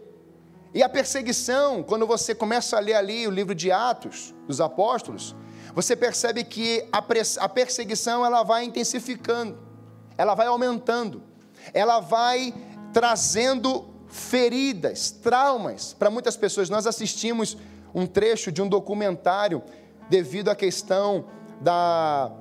E 0.74 0.84
a 0.84 0.90
perseguição, 0.90 1.82
quando 1.82 2.06
você 2.06 2.36
começa 2.36 2.76
a 2.76 2.82
ler 2.82 2.96
ali 2.96 3.26
o 3.26 3.32
livro 3.32 3.56
de 3.56 3.72
Atos 3.72 4.36
dos 4.46 4.60
Apóstolos, 4.60 5.34
você 5.74 5.96
percebe 5.96 6.44
que 6.44 6.86
a 6.92 7.48
perseguição 7.48 8.26
ela 8.26 8.44
vai 8.44 8.66
intensificando, 8.66 9.58
ela 10.18 10.36
vai 10.36 10.48
aumentando, 10.48 11.24
ela 11.74 12.02
vai 12.02 12.54
trazendo 12.94 13.86
feridas, 14.08 15.12
traumas 15.12 15.94
para 15.94 16.10
muitas 16.10 16.36
pessoas. 16.36 16.70
Nós 16.70 16.88
assistimos 16.88 17.58
um 17.94 18.06
trecho 18.06 18.52
de 18.52 18.62
um 18.62 18.68
documentário 18.68 19.62
devido 20.10 20.50
à 20.50 20.56
questão 20.56 21.26
da, 21.62 22.32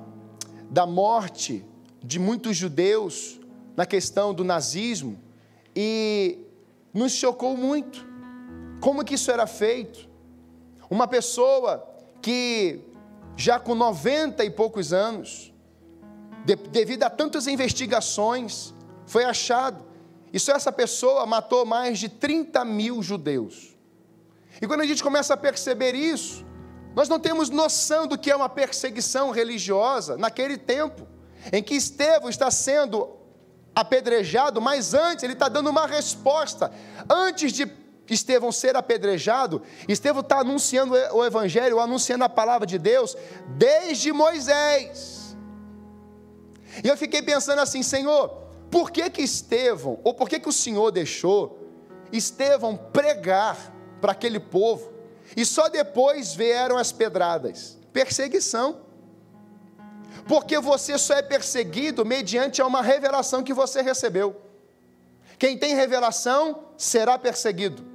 da 0.69 0.85
morte 0.85 1.65
de 2.03 2.19
muitos 2.19 2.55
judeus 2.55 3.39
na 3.75 3.85
questão 3.85 4.33
do 4.33 4.43
nazismo 4.43 5.19
e 5.75 6.39
nos 6.93 7.11
chocou 7.11 7.55
muito. 7.55 8.05
Como 8.79 9.03
que 9.03 9.15
isso 9.15 9.31
era 9.31 9.45
feito? 9.45 10.07
Uma 10.89 11.07
pessoa 11.07 11.87
que 12.21 12.79
já 13.35 13.59
com 13.59 13.75
90 13.75 14.43
e 14.43 14.49
poucos 14.49 14.93
anos, 14.93 15.53
de, 16.45 16.55
devido 16.55 17.03
a 17.03 17.09
tantas 17.09 17.45
investigações, 17.45 18.73
foi 19.05 19.23
achado 19.23 19.86
só 20.35 20.53
essa 20.53 20.71
pessoa 20.71 21.25
matou 21.25 21.65
mais 21.65 21.99
de 21.99 22.09
30 22.09 22.63
mil 22.65 23.01
judeus. 23.01 23.75
E 24.61 24.67
quando 24.67 24.81
a 24.81 24.85
gente 24.85 25.03
começa 25.03 25.33
a 25.33 25.37
perceber 25.37 25.93
isso, 25.95 26.45
nós 26.95 27.07
não 27.07 27.19
temos 27.19 27.49
noção 27.49 28.07
do 28.07 28.17
que 28.17 28.31
é 28.31 28.35
uma 28.35 28.49
perseguição 28.49 29.29
religiosa 29.29 30.17
naquele 30.17 30.57
tempo, 30.57 31.07
em 31.53 31.61
que 31.61 31.75
Estevão 31.75 32.29
está 32.29 32.49
sendo 32.49 33.15
apedrejado, 33.75 34.59
mas 34.59 34.95
antes 34.95 35.23
ele 35.23 35.33
está 35.33 35.47
dando 35.47 35.69
uma 35.69 35.85
resposta. 35.85 36.71
Antes 37.07 37.53
de 37.53 37.71
Estevão 38.09 38.51
ser 38.51 38.75
apedrejado, 38.75 39.61
Estevão 39.87 40.21
está 40.21 40.39
anunciando 40.39 40.95
o 41.13 41.23
Evangelho, 41.23 41.79
anunciando 41.79 42.23
a 42.23 42.29
palavra 42.29 42.65
de 42.65 42.79
Deus, 42.79 43.15
desde 43.49 44.11
Moisés. 44.11 45.37
E 46.83 46.87
eu 46.87 46.97
fiquei 46.97 47.21
pensando 47.21 47.59
assim, 47.59 47.83
Senhor, 47.83 48.46
por 48.69 48.91
que 48.91 49.09
que 49.09 49.21
Estevão, 49.21 49.99
ou 50.03 50.13
por 50.13 50.29
que 50.29 50.39
que 50.39 50.49
o 50.49 50.53
Senhor 50.53 50.91
deixou 50.91 51.59
Estevão 52.11 52.75
pregar 52.75 53.73
para 53.99 54.11
aquele 54.11 54.39
povo 54.39 54.91
e 55.35 55.45
só 55.45 55.67
depois 55.67 56.33
vieram 56.33 56.77
as 56.77 56.91
pedradas? 56.91 57.77
Perseguição. 57.91 58.81
Porque 60.27 60.59
você 60.59 60.97
só 60.97 61.13
é 61.13 61.21
perseguido 61.21 62.05
mediante 62.05 62.61
uma 62.61 62.81
revelação 62.81 63.43
que 63.43 63.53
você 63.53 63.81
recebeu. 63.81 64.35
Quem 65.37 65.57
tem 65.57 65.75
revelação 65.75 66.63
será 66.77 67.17
perseguido. 67.17 67.85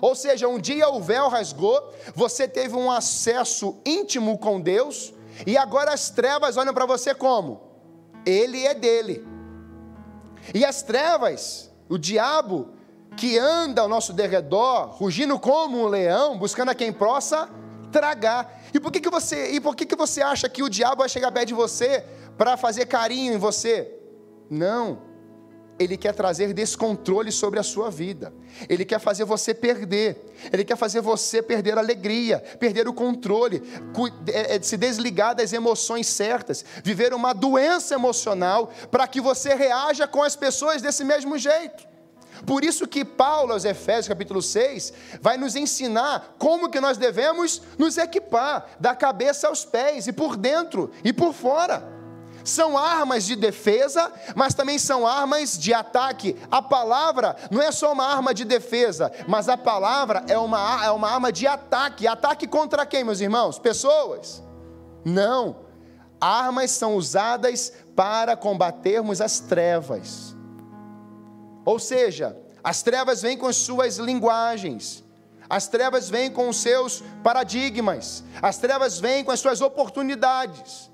Ou 0.00 0.14
seja, 0.14 0.48
um 0.48 0.58
dia 0.58 0.88
o 0.88 1.00
véu 1.00 1.28
rasgou, 1.28 1.92
você 2.14 2.46
teve 2.46 2.76
um 2.76 2.90
acesso 2.90 3.76
íntimo 3.84 4.38
com 4.38 4.60
Deus, 4.60 5.12
e 5.46 5.56
agora 5.56 5.92
as 5.92 6.10
trevas 6.10 6.56
olham 6.56 6.74
para 6.74 6.86
você 6.86 7.14
como? 7.14 7.60
Ele 8.24 8.64
é 8.64 8.74
dele. 8.74 9.37
E 10.54 10.64
as 10.64 10.82
trevas, 10.82 11.70
o 11.88 11.98
diabo 11.98 12.70
que 13.16 13.38
anda 13.38 13.82
ao 13.82 13.88
nosso 13.88 14.12
derredor, 14.12 14.90
rugindo 14.90 15.38
como 15.38 15.78
um 15.78 15.86
leão, 15.86 16.38
buscando 16.38 16.70
a 16.70 16.74
quem 16.74 16.92
possa 16.92 17.48
tragar. 17.90 18.62
E 18.72 18.78
por 18.78 18.92
que, 18.92 19.00
que 19.00 19.10
você, 19.10 19.52
e 19.52 19.60
por 19.60 19.74
que, 19.74 19.86
que 19.86 19.96
você 19.96 20.22
acha 20.22 20.48
que 20.48 20.62
o 20.62 20.68
diabo 20.68 20.98
vai 20.98 21.08
chegar 21.08 21.32
perto 21.32 21.48
de 21.48 21.54
você 21.54 22.04
para 22.36 22.56
fazer 22.56 22.86
carinho 22.86 23.34
em 23.34 23.38
você? 23.38 23.92
Não. 24.48 25.07
Ele 25.78 25.96
quer 25.96 26.14
trazer 26.14 26.52
descontrole 26.52 27.30
sobre 27.30 27.60
a 27.60 27.62
sua 27.62 27.90
vida. 27.90 28.32
Ele 28.68 28.84
quer 28.84 28.98
fazer 28.98 29.24
você 29.24 29.54
perder. 29.54 30.34
Ele 30.52 30.64
quer 30.64 30.76
fazer 30.76 31.00
você 31.00 31.40
perder 31.40 31.76
a 31.78 31.80
alegria, 31.80 32.40
perder 32.58 32.88
o 32.88 32.92
controle, 32.92 33.62
é, 34.32 34.56
é, 34.56 34.62
se 34.62 34.76
desligar 34.76 35.34
das 35.34 35.52
emoções 35.52 36.06
certas, 36.08 36.64
viver 36.82 37.14
uma 37.14 37.32
doença 37.32 37.94
emocional 37.94 38.72
para 38.90 39.06
que 39.06 39.20
você 39.20 39.54
reaja 39.54 40.06
com 40.06 40.22
as 40.22 40.34
pessoas 40.34 40.82
desse 40.82 41.04
mesmo 41.04 41.38
jeito. 41.38 41.86
Por 42.46 42.64
isso 42.64 42.86
que 42.86 43.04
Paulo, 43.04 43.52
aos 43.52 43.64
Efésios 43.64 44.08
capítulo 44.08 44.40
6, 44.40 44.92
vai 45.20 45.36
nos 45.36 45.56
ensinar 45.56 46.36
como 46.38 46.70
que 46.70 46.80
nós 46.80 46.96
devemos 46.96 47.62
nos 47.76 47.98
equipar, 47.98 48.68
da 48.78 48.94
cabeça 48.94 49.48
aos 49.48 49.64
pés, 49.64 50.06
e 50.06 50.12
por 50.12 50.36
dentro 50.36 50.90
e 51.02 51.12
por 51.12 51.32
fora 51.32 51.97
são 52.48 52.76
armas 52.76 53.24
de 53.24 53.36
defesa, 53.36 54.12
mas 54.34 54.54
também 54.54 54.78
são 54.78 55.06
armas 55.06 55.58
de 55.58 55.72
ataque. 55.72 56.36
A 56.50 56.60
palavra 56.60 57.36
não 57.50 57.62
é 57.62 57.70
só 57.70 57.92
uma 57.92 58.06
arma 58.06 58.34
de 58.34 58.44
defesa, 58.44 59.12
mas 59.26 59.48
a 59.48 59.56
palavra 59.56 60.24
é 60.28 60.38
uma, 60.38 60.84
é 60.84 60.90
uma 60.90 61.10
arma 61.10 61.30
de 61.30 61.46
ataque. 61.46 62.06
Ataque 62.06 62.46
contra 62.46 62.84
quem, 62.86 63.04
meus 63.04 63.20
irmãos? 63.20 63.58
Pessoas? 63.58 64.42
Não. 65.04 65.68
Armas 66.20 66.72
são 66.72 66.96
usadas 66.96 67.72
para 67.94 68.36
combatermos 68.36 69.20
as 69.20 69.38
trevas. 69.38 70.34
Ou 71.64 71.78
seja, 71.78 72.36
as 72.64 72.82
trevas 72.82 73.22
vêm 73.22 73.36
com 73.36 73.46
as 73.46 73.56
suas 73.56 73.98
linguagens, 73.98 75.04
As 75.50 75.66
trevas 75.66 76.10
vêm 76.10 76.30
com 76.30 76.50
os 76.50 76.58
seus 76.58 77.02
paradigmas, 77.22 78.22
as 78.42 78.58
trevas 78.58 79.00
vêm 79.00 79.24
com 79.24 79.30
as 79.30 79.40
suas 79.40 79.62
oportunidades. 79.62 80.90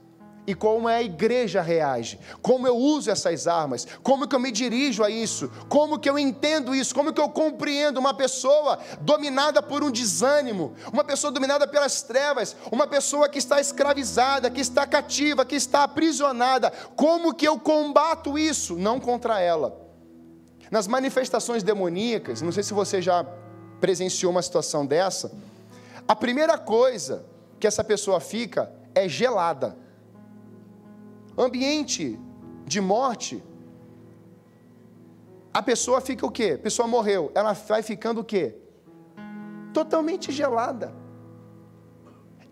E 0.46 0.54
como 0.54 0.88
é 0.88 0.96
a 0.96 1.02
igreja 1.02 1.62
reage, 1.62 2.20
como 2.42 2.66
eu 2.66 2.76
uso 2.76 3.10
essas 3.10 3.46
armas, 3.46 3.86
como 4.02 4.28
que 4.28 4.36
eu 4.36 4.40
me 4.40 4.52
dirijo 4.52 5.02
a 5.02 5.08
isso, 5.08 5.50
como 5.70 5.98
que 5.98 6.08
eu 6.08 6.18
entendo 6.18 6.74
isso, 6.74 6.94
como 6.94 7.14
que 7.14 7.20
eu 7.20 7.30
compreendo 7.30 7.98
uma 7.98 8.12
pessoa 8.12 8.78
dominada 9.00 9.62
por 9.62 9.82
um 9.82 9.90
desânimo, 9.90 10.74
uma 10.92 11.02
pessoa 11.02 11.32
dominada 11.32 11.66
pelas 11.66 12.02
trevas, 12.02 12.54
uma 12.70 12.86
pessoa 12.86 13.26
que 13.26 13.38
está 13.38 13.58
escravizada, 13.58 14.50
que 14.50 14.60
está 14.60 14.86
cativa, 14.86 15.46
que 15.46 15.56
está 15.56 15.84
aprisionada, 15.84 16.70
como 16.94 17.32
que 17.32 17.48
eu 17.48 17.58
combato 17.58 18.38
isso? 18.38 18.76
Não 18.76 19.00
contra 19.00 19.40
ela. 19.40 19.80
Nas 20.70 20.86
manifestações 20.86 21.62
demoníacas, 21.62 22.42
não 22.42 22.52
sei 22.52 22.62
se 22.62 22.74
você 22.74 23.00
já 23.00 23.24
presenciou 23.80 24.30
uma 24.30 24.42
situação 24.42 24.84
dessa, 24.84 25.32
a 26.06 26.14
primeira 26.14 26.58
coisa 26.58 27.24
que 27.58 27.66
essa 27.66 27.82
pessoa 27.82 28.20
fica 28.20 28.70
é 28.94 29.08
gelada. 29.08 29.83
Ambiente 31.36 32.18
de 32.66 32.80
morte, 32.80 33.42
a 35.52 35.62
pessoa 35.62 36.00
fica 36.00 36.26
o 36.26 36.30
quê? 36.30 36.56
A 36.58 36.62
pessoa 36.62 36.88
morreu, 36.88 37.30
ela 37.34 37.52
vai 37.52 37.82
ficando 37.82 38.20
o 38.20 38.24
quê? 38.24 38.56
Totalmente 39.72 40.32
gelada. 40.32 40.92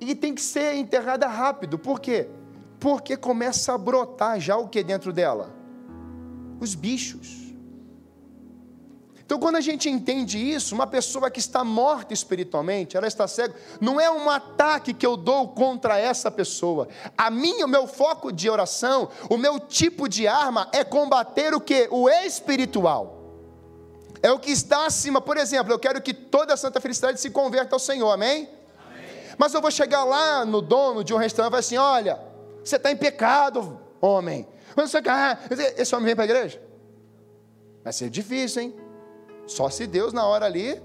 E 0.01 0.15
tem 0.15 0.35
que 0.35 0.43
ser 0.43 0.75
enterrada 0.75 1.27
rápido. 1.27 1.79
Por 1.79 2.01
quê? 2.01 2.29
Porque 2.79 3.17
começa 3.17 3.73
a 3.73 3.79
brotar 3.79 4.41
já 4.41 4.57
o 4.57 4.69
que 4.69 4.83
dentro 4.83 5.13
dela? 5.13 5.55
Os 6.61 6.75
bichos. 6.75 7.42
Então, 9.33 9.41
quando 9.41 9.57
a 9.57 9.63
gente 9.63 9.89
entende 9.89 10.37
isso, 10.37 10.75
uma 10.75 10.87
pessoa 10.87 11.31
que 11.31 11.41
está 11.41 11.65
morta 11.65 12.13
espiritualmente, 12.13 12.99
ela 12.99 13.07
está 13.07 13.27
cega, 13.27 13.55
não 13.81 13.99
é 13.99 14.11
um 14.11 14.29
ataque 14.29 14.93
que 14.93 15.07
eu 15.07 15.17
dou 15.17 15.49
contra 15.49 15.99
essa 15.99 16.31
pessoa. 16.31 16.87
A 17.17 17.31
minha, 17.31 17.65
o 17.65 17.69
meu 17.69 17.87
foco 17.87 18.31
de 18.31 18.51
oração, 18.51 19.09
o 19.31 19.39
meu 19.39 19.59
tipo 19.59 20.07
de 20.07 20.29
arma 20.29 20.69
é 20.71 20.85
combater 20.85 21.55
o 21.55 21.61
que? 21.63 21.89
O 21.91 22.11
espiritual. 22.11 23.23
É 24.23 24.31
o 24.31 24.39
que 24.39 24.51
está 24.51 24.85
acima. 24.85 25.19
Por 25.19 25.39
exemplo, 25.39 25.73
eu 25.73 25.79
quero 25.79 26.03
que 26.03 26.13
toda 26.13 26.53
a 26.53 26.57
Santa 26.59 26.79
Felicidade 26.79 27.19
se 27.19 27.31
converta 27.31 27.75
ao 27.75 27.81
Senhor, 27.81 28.11
amém? 28.11 28.51
amém. 28.87 29.35
Mas 29.39 29.55
eu 29.55 29.63
vou 29.63 29.71
chegar 29.71 30.05
lá 30.05 30.45
no 30.45 30.61
dono 30.61 31.03
de 31.03 31.15
um 31.15 31.17
restaurante 31.17 31.49
e 31.49 31.53
falar 31.53 31.61
assim: 31.61 31.79
olha, 31.79 32.21
você 32.63 32.77
está 32.77 32.93
em 32.93 32.97
pecado, 32.99 33.81
homem. 33.99 34.47
Mas 34.77 34.91
você, 34.91 34.99
ah, 35.09 35.39
esse 35.79 35.95
homem 35.95 36.05
vem 36.05 36.15
para 36.15 36.25
a 36.25 36.27
igreja? 36.27 36.63
Vai 37.83 37.95
ser 37.95 38.11
difícil, 38.11 38.61
hein? 38.61 38.82
Só 39.47 39.69
se 39.71 39.87
Deus 39.87 40.13
na 40.13 40.27
hora 40.27 40.47
ali. 40.47 40.81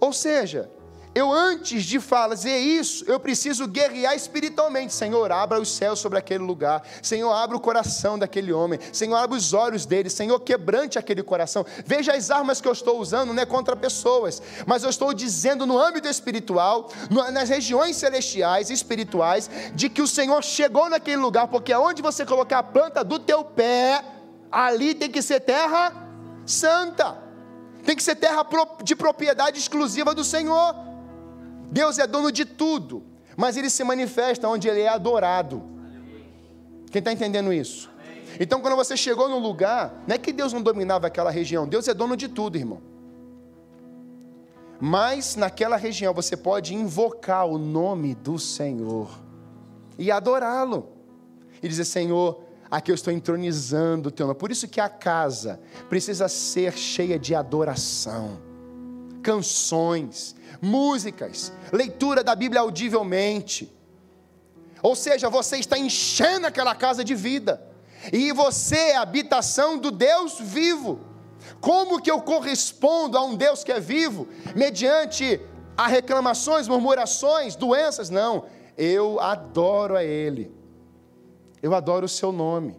Ou 0.00 0.12
seja, 0.12 0.70
eu 1.14 1.30
antes 1.30 1.84
de 1.84 2.00
fazer 2.00 2.56
isso, 2.56 3.04
eu 3.06 3.20
preciso 3.20 3.68
guerrear 3.68 4.14
espiritualmente. 4.14 4.94
Senhor, 4.94 5.30
abra 5.30 5.60
os 5.60 5.70
céus 5.70 5.98
sobre 5.98 6.18
aquele 6.18 6.42
lugar. 6.42 6.82
Senhor, 7.02 7.30
abra 7.30 7.54
o 7.54 7.60
coração 7.60 8.18
daquele 8.18 8.50
homem. 8.50 8.78
Senhor, 8.92 9.16
abra 9.16 9.36
os 9.36 9.52
olhos 9.52 9.84
dele. 9.84 10.08
Senhor, 10.08 10.40
quebrante 10.40 10.98
aquele 10.98 11.22
coração. 11.22 11.66
Veja 11.84 12.14
as 12.14 12.30
armas 12.30 12.62
que 12.62 12.68
eu 12.68 12.72
estou 12.72 12.98
usando, 12.98 13.34
não 13.34 13.42
é 13.42 13.44
contra 13.44 13.76
pessoas, 13.76 14.40
mas 14.66 14.84
eu 14.84 14.90
estou 14.90 15.12
dizendo 15.12 15.66
no 15.66 15.78
âmbito 15.78 16.08
espiritual, 16.08 16.90
nas 17.30 17.50
regiões 17.50 17.96
celestiais 17.96 18.70
e 18.70 18.72
espirituais, 18.72 19.50
de 19.74 19.90
que 19.90 20.00
o 20.00 20.08
Senhor 20.08 20.42
chegou 20.42 20.88
naquele 20.88 21.18
lugar, 21.18 21.46
porque 21.48 21.74
aonde 21.74 22.00
você 22.00 22.24
colocar 22.24 22.60
a 22.60 22.62
planta 22.62 23.04
do 23.04 23.18
teu 23.18 23.44
pé, 23.44 24.02
ali 24.50 24.94
tem 24.94 25.10
que 25.10 25.20
ser 25.20 25.40
terra 25.40 26.01
santa. 26.46 27.18
Tem 27.84 27.96
que 27.96 28.02
ser 28.02 28.16
terra 28.16 28.46
de 28.82 28.94
propriedade 28.94 29.58
exclusiva 29.58 30.14
do 30.14 30.22
Senhor. 30.24 30.74
Deus 31.70 31.98
é 31.98 32.06
dono 32.06 32.30
de 32.30 32.44
tudo, 32.44 33.02
mas 33.36 33.56
ele 33.56 33.70
se 33.70 33.82
manifesta 33.82 34.48
onde 34.48 34.68
ele 34.68 34.80
é 34.80 34.88
adorado. 34.88 35.62
Quem 36.90 36.98
está 36.98 37.12
entendendo 37.12 37.52
isso? 37.52 37.90
Então, 38.38 38.60
quando 38.60 38.76
você 38.76 38.96
chegou 38.96 39.28
no 39.28 39.38
lugar, 39.38 40.02
não 40.06 40.14
é 40.14 40.18
que 40.18 40.32
Deus 40.32 40.52
não 40.52 40.62
dominava 40.62 41.06
aquela 41.06 41.30
região, 41.30 41.66
Deus 41.66 41.88
é 41.88 41.94
dono 41.94 42.16
de 42.16 42.28
tudo, 42.28 42.56
irmão. 42.56 42.80
Mas 44.80 45.36
naquela 45.36 45.76
região 45.76 46.12
você 46.12 46.36
pode 46.36 46.74
invocar 46.74 47.46
o 47.46 47.56
nome 47.56 48.14
do 48.16 48.38
Senhor 48.38 49.08
e 49.96 50.10
adorá-lo. 50.10 50.88
E 51.62 51.68
dizer: 51.68 51.84
Senhor, 51.84 52.41
aqui 52.72 52.90
eu 52.90 52.94
estou 52.94 53.12
entronizando 53.12 54.08
o 54.08 54.12
teu 54.12 54.26
nome. 54.26 54.38
Por 54.38 54.50
isso 54.50 54.66
que 54.66 54.80
a 54.80 54.88
casa 54.88 55.60
precisa 55.90 56.26
ser 56.26 56.72
cheia 56.72 57.18
de 57.18 57.34
adoração, 57.34 58.40
canções, 59.22 60.34
músicas, 60.60 61.52
leitura 61.70 62.24
da 62.24 62.34
Bíblia 62.34 62.62
audivelmente. 62.62 63.70
Ou 64.82 64.96
seja, 64.96 65.28
você 65.28 65.58
está 65.58 65.76
enchendo 65.76 66.46
aquela 66.46 66.74
casa 66.74 67.04
de 67.04 67.14
vida. 67.14 67.62
E 68.10 68.32
você 68.32 68.76
é 68.76 68.96
a 68.96 69.02
habitação 69.02 69.76
do 69.76 69.90
Deus 69.90 70.40
vivo. 70.40 70.98
Como 71.60 72.00
que 72.00 72.10
eu 72.10 72.22
correspondo 72.22 73.18
a 73.18 73.22
um 73.22 73.36
Deus 73.36 73.62
que 73.62 73.70
é 73.70 73.78
vivo 73.78 74.26
mediante 74.56 75.38
a 75.76 75.86
reclamações, 75.86 76.66
murmurações, 76.66 77.54
doenças? 77.54 78.08
Não, 78.08 78.46
eu 78.78 79.20
adoro 79.20 79.94
a 79.94 80.02
Ele 80.02 80.61
eu 81.62 81.74
adoro 81.74 82.06
o 82.06 82.08
seu 82.08 82.32
nome. 82.32 82.76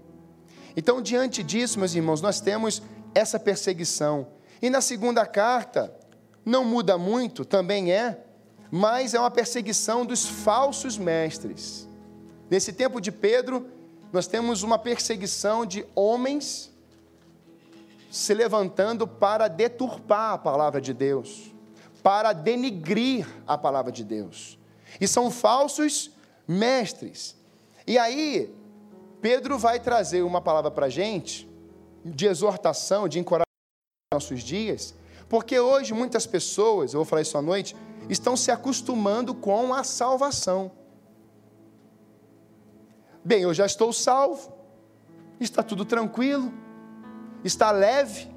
Então, 0.75 1.01
diante 1.01 1.41
disso, 1.41 1.79
meus 1.79 1.95
irmãos, 1.95 2.21
nós 2.21 2.41
temos 2.41 2.81
essa 3.15 3.39
perseguição. 3.39 4.27
E 4.61 4.69
na 4.69 4.81
segunda 4.81 5.25
carta, 5.25 5.95
não 6.45 6.65
muda 6.65 6.97
muito, 6.97 7.45
também 7.45 7.91
é, 7.91 8.23
mas 8.69 9.13
é 9.13 9.19
uma 9.19 9.31
perseguição 9.31 10.05
dos 10.05 10.25
falsos 10.25 10.97
mestres. 10.97 11.87
Nesse 12.49 12.73
tempo 12.73 12.99
de 12.99 13.11
Pedro, 13.11 13.67
nós 14.11 14.27
temos 14.27 14.63
uma 14.63 14.77
perseguição 14.77 15.65
de 15.65 15.85
homens 15.95 16.71
se 18.11 18.33
levantando 18.33 19.07
para 19.07 19.47
deturpar 19.47 20.33
a 20.33 20.37
palavra 20.37 20.79
de 20.79 20.93
Deus, 20.93 21.51
para 22.03 22.31
denigrir 22.33 23.27
a 23.47 23.57
palavra 23.57 23.91
de 23.91 24.03
Deus. 24.03 24.59
E 25.01 25.07
são 25.07 25.31
falsos 25.31 26.11
mestres. 26.47 27.35
E 27.87 27.97
aí, 27.97 28.53
Pedro 29.23 29.57
vai 29.57 29.79
trazer 29.79 30.21
uma 30.21 30.41
palavra 30.41 30.69
para 30.69 30.87
a 30.87 30.89
gente, 30.89 31.49
de 32.03 32.25
exortação, 32.25 33.07
de 33.07 33.19
encorajamento 33.19 33.47
nos 34.11 34.21
nossos 34.21 34.43
dias, 34.43 34.93
porque 35.29 35.57
hoje 35.57 35.93
muitas 35.93 36.27
pessoas, 36.27 36.93
eu 36.93 36.97
vou 36.97 37.05
falar 37.05 37.21
isso 37.21 37.37
à 37.37 37.41
noite, 37.41 37.73
estão 38.09 38.35
se 38.35 38.51
acostumando 38.51 39.33
com 39.33 39.73
a 39.73 39.81
salvação. 39.81 40.69
Bem, 43.23 43.43
eu 43.43 43.53
já 43.53 43.65
estou 43.65 43.93
salvo, 43.93 44.51
está 45.39 45.63
tudo 45.63 45.85
tranquilo, 45.85 46.53
está 47.45 47.71
leve, 47.71 48.29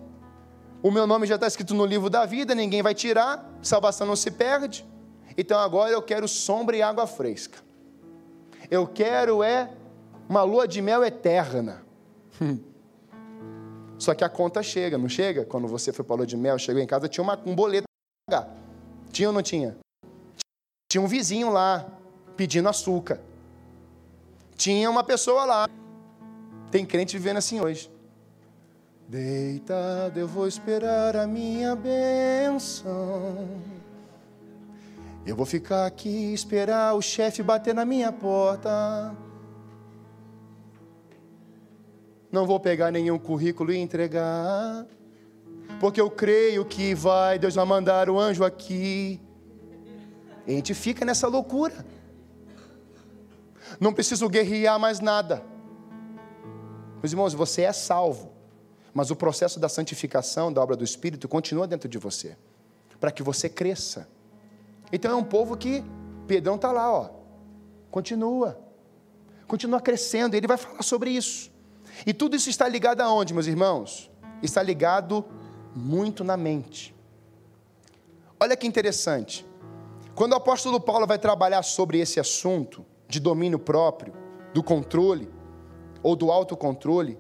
o 0.85 0.93
meu 0.93 1.05
nome 1.05 1.27
já 1.27 1.35
está 1.35 1.49
escrito 1.49 1.75
no 1.75 1.85
livro 1.85 2.09
da 2.09 2.25
vida, 2.25 2.55
ninguém 2.55 2.81
vai 2.81 2.95
tirar, 2.95 3.45
salvação 3.61 4.07
não 4.07 4.15
se 4.15 4.31
perde. 4.31 4.87
Então 5.37 5.59
agora 5.59 5.91
eu 5.91 6.01
quero 6.01 6.29
sombra 6.29 6.77
e 6.77 6.83
água 6.83 7.09
fresca. 7.09 7.59
Eu 8.71 8.87
quero 8.87 9.43
é 9.43 9.75
uma 10.29 10.43
lua 10.43 10.67
de 10.67 10.81
mel 10.83 11.05
eterna. 11.05 11.83
Só 13.99 14.15
que 14.15 14.25
a 14.25 14.29
conta 14.29 14.63
chega, 14.63 14.99
não 14.99 15.09
chega? 15.09 15.45
Quando 15.45 15.67
você 15.67 15.93
foi 15.93 16.05
para 16.05 16.15
a 16.15 16.19
lua 16.19 16.27
de 16.27 16.37
mel, 16.37 16.59
chegou 16.59 16.83
em 16.83 16.87
casa, 16.87 17.09
tinha 17.09 17.25
uma, 17.25 17.41
um 17.47 17.55
boleto 17.55 17.87
para 18.29 18.41
pagar. 18.41 18.57
Tinha 19.11 19.29
ou 19.29 19.35
não 19.35 19.43
tinha? 19.43 19.77
Tinha 20.89 21.03
um 21.03 21.07
vizinho 21.07 21.51
lá 21.51 21.87
pedindo 22.37 22.69
açúcar. 22.69 23.21
Tinha 24.57 24.91
uma 24.91 25.03
pessoa 25.03 25.45
lá. 25.45 25.69
Tem 26.71 26.85
crente 26.85 27.17
vivendo 27.17 27.39
assim 27.39 27.61
hoje. 27.61 27.91
Deitado 29.09 30.19
eu 30.19 30.27
vou 30.27 30.47
esperar 30.47 31.17
a 31.17 31.27
minha 31.27 31.77
bênção. 31.77 33.49
Eu 35.25 35.35
vou 35.35 35.47
ficar 35.47 35.87
aqui 35.87 36.33
esperar 36.33 36.95
o 36.95 37.03
chefe 37.03 37.43
bater 37.43 37.75
na 37.75 37.85
minha 37.85 38.13
porta. 38.13 39.15
Não 42.31 42.47
vou 42.47 42.59
pegar 42.59 42.91
nenhum 42.91 43.19
currículo 43.19 43.73
e 43.73 43.77
entregar, 43.77 44.87
porque 45.81 46.01
eu 46.01 46.11
creio 46.11 46.65
que 46.65 46.95
vai, 46.95 47.39
Deus 47.39 47.55
vai 47.55 47.65
mandar 47.65 48.09
o 48.09 48.19
anjo 48.19 48.45
aqui. 48.45 49.21
E 50.47 50.53
a 50.53 50.55
gente 50.55 50.75
fica 50.75 51.05
nessa 51.05 51.29
loucura. 51.29 51.85
Não 53.81 53.93
preciso 53.93 54.29
guerrear 54.29 54.79
mais 54.79 55.01
nada. 55.01 55.43
Meus 57.03 57.13
irmãos, 57.13 57.35
você 57.35 57.63
é 57.63 57.73
salvo, 57.73 58.33
mas 58.95 59.11
o 59.11 59.17
processo 59.17 59.61
da 59.61 59.69
santificação, 59.69 60.53
da 60.53 60.63
obra 60.63 60.77
do 60.77 60.85
Espírito, 60.85 61.29
continua 61.29 61.67
dentro 61.67 61.89
de 61.89 61.99
você, 61.99 62.37
para 62.99 63.11
que 63.11 63.23
você 63.23 63.49
cresça. 63.49 64.09
Então 64.93 65.11
é 65.11 65.15
um 65.15 65.25
povo 65.25 65.57
que, 65.57 65.85
Pedrão 66.27 66.57
está 66.57 66.73
lá, 66.73 66.91
ó, 66.91 67.11
continua, 67.91 68.59
continua 69.47 69.81
crescendo, 69.81 70.35
ele 70.35 70.47
vai 70.47 70.57
falar 70.57 70.83
sobre 70.83 71.11
isso. 71.11 71.51
E 72.05 72.13
tudo 72.13 72.37
isso 72.37 72.51
está 72.51 72.69
ligado 72.69 73.01
aonde, 73.01 73.33
meus 73.33 73.47
irmãos? 73.47 74.11
Está 74.43 74.63
ligado 74.63 75.25
muito 75.75 76.25
na 76.25 76.37
mente. 76.37 76.95
Olha 78.39 78.57
que 78.57 78.67
interessante. 78.67 79.47
Quando 80.15 80.33
o 80.33 80.37
apóstolo 80.37 80.81
Paulo 80.81 81.07
vai 81.07 81.19
trabalhar 81.19 81.63
sobre 81.63 81.99
esse 81.99 82.19
assunto 82.19 82.85
de 83.09 83.21
domínio 83.21 83.59
próprio, 83.59 84.13
do 84.53 84.63
controle 84.63 85.31
ou 86.03 86.17
do 86.17 86.31
autocontrole, 86.31 87.19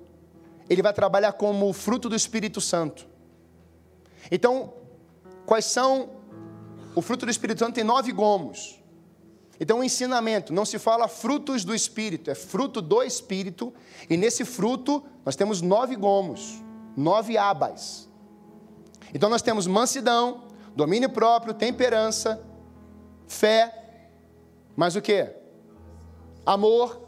ele 0.68 0.82
vai 0.82 0.92
trabalhar 0.92 1.32
como 1.32 1.72
fruto 1.72 2.08
do 2.08 2.16
Espírito 2.16 2.60
Santo. 2.60 3.06
Então, 4.30 4.72
quais 5.46 5.64
são 5.66 6.10
o 6.96 7.02
fruto 7.02 7.26
do 7.26 7.30
Espírito 7.30 7.58
Santo 7.58 7.74
tem 7.74 7.84
nove 7.84 8.10
gomos. 8.10 8.82
Então, 9.58 9.80
o 9.80 9.84
ensinamento 9.84 10.52
não 10.52 10.64
se 10.64 10.78
fala 10.78 11.08
frutos 11.08 11.64
do 11.64 11.74
Espírito, 11.74 12.30
é 12.30 12.34
fruto 12.34 12.82
do 12.82 13.02
Espírito, 13.02 13.72
e 14.08 14.16
nesse 14.16 14.44
fruto 14.44 15.02
nós 15.24 15.36
temos 15.36 15.62
nove 15.62 15.96
gomos, 15.96 16.62
nove 16.96 17.38
abas. 17.38 18.08
Então, 19.14 19.30
nós 19.30 19.42
temos 19.42 19.66
mansidão, 19.66 20.44
domínio 20.74 21.08
próprio, 21.08 21.54
temperança, 21.54 22.44
fé, 23.26 23.72
mas 24.76 24.94
o 24.94 25.00
que? 25.00 25.26
Amor, 26.44 27.06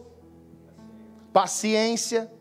paciência. 1.32 2.32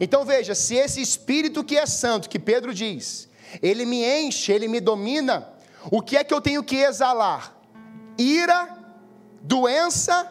Então 0.00 0.24
veja, 0.24 0.54
se 0.54 0.74
esse 0.76 1.00
Espírito 1.00 1.62
que 1.62 1.76
é 1.76 1.86
santo, 1.86 2.28
que 2.28 2.38
Pedro 2.38 2.72
diz, 2.72 3.28
ele 3.60 3.84
me 3.84 4.04
enche, 4.04 4.52
ele 4.52 4.68
me 4.68 4.80
domina, 4.80 5.52
o 5.90 6.00
que 6.00 6.16
é 6.16 6.24
que 6.24 6.32
eu 6.32 6.40
tenho 6.40 6.62
que 6.62 6.76
exalar? 6.76 7.54
Ira, 8.16 8.73
doença, 9.44 10.26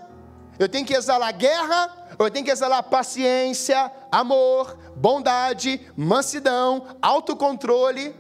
eu 0.58 0.68
tenho 0.68 0.86
que 0.86 0.94
exalar 0.94 1.32
guerra, 1.34 2.16
eu 2.18 2.30
tenho 2.32 2.44
que 2.44 2.52
exalar 2.52 2.82
paciência, 2.84 3.92
amor, 4.12 4.78
bondade, 4.96 5.80
mansidão, 5.96 6.88
autocontrole. 7.02 8.16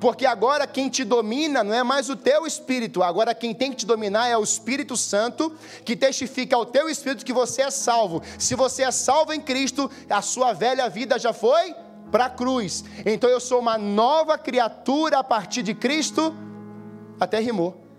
Porque 0.00 0.24
agora 0.24 0.66
quem 0.66 0.88
te 0.88 1.04
domina 1.04 1.62
não 1.62 1.74
é 1.74 1.82
mais 1.82 2.08
o 2.08 2.16
teu 2.16 2.46
espírito, 2.46 3.02
agora 3.02 3.34
quem 3.34 3.54
tem 3.54 3.70
que 3.70 3.76
te 3.76 3.86
dominar 3.86 4.28
é 4.28 4.36
o 4.36 4.42
Espírito 4.42 4.96
Santo, 4.96 5.54
que 5.84 5.94
testifica 5.94 6.56
ao 6.56 6.64
teu 6.64 6.88
espírito 6.88 7.22
que 7.22 7.34
você 7.34 7.60
é 7.60 7.70
salvo. 7.70 8.22
Se 8.38 8.54
você 8.54 8.82
é 8.82 8.90
salvo 8.90 9.34
em 9.34 9.40
Cristo, 9.40 9.90
a 10.08 10.22
sua 10.22 10.54
velha 10.54 10.88
vida 10.88 11.18
já 11.18 11.34
foi 11.34 11.74
para 12.10 12.24
a 12.24 12.30
cruz. 12.30 12.82
Então 13.04 13.28
eu 13.28 13.38
sou 13.38 13.60
uma 13.60 13.76
nova 13.76 14.38
criatura 14.38 15.18
a 15.18 15.24
partir 15.24 15.62
de 15.62 15.74
Cristo. 15.74 16.34
Até 17.20 17.38
rimou. 17.38 17.89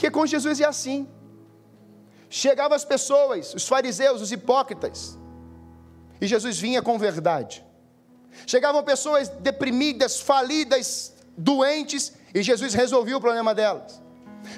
Porque 0.00 0.10
com 0.10 0.24
Jesus 0.24 0.58
é 0.62 0.64
assim. 0.64 1.06
Chegavam 2.30 2.74
as 2.74 2.86
pessoas, 2.86 3.52
os 3.52 3.68
fariseus, 3.68 4.22
os 4.22 4.32
hipócritas, 4.32 5.18
e 6.18 6.26
Jesus 6.26 6.58
vinha 6.58 6.80
com 6.80 6.98
verdade. 6.98 7.62
Chegavam 8.46 8.82
pessoas 8.82 9.28
deprimidas, 9.28 10.18
falidas, 10.18 11.14
doentes, 11.36 12.14
e 12.34 12.42
Jesus 12.42 12.72
resolvia 12.72 13.18
o 13.18 13.20
problema 13.20 13.54
delas. 13.54 14.00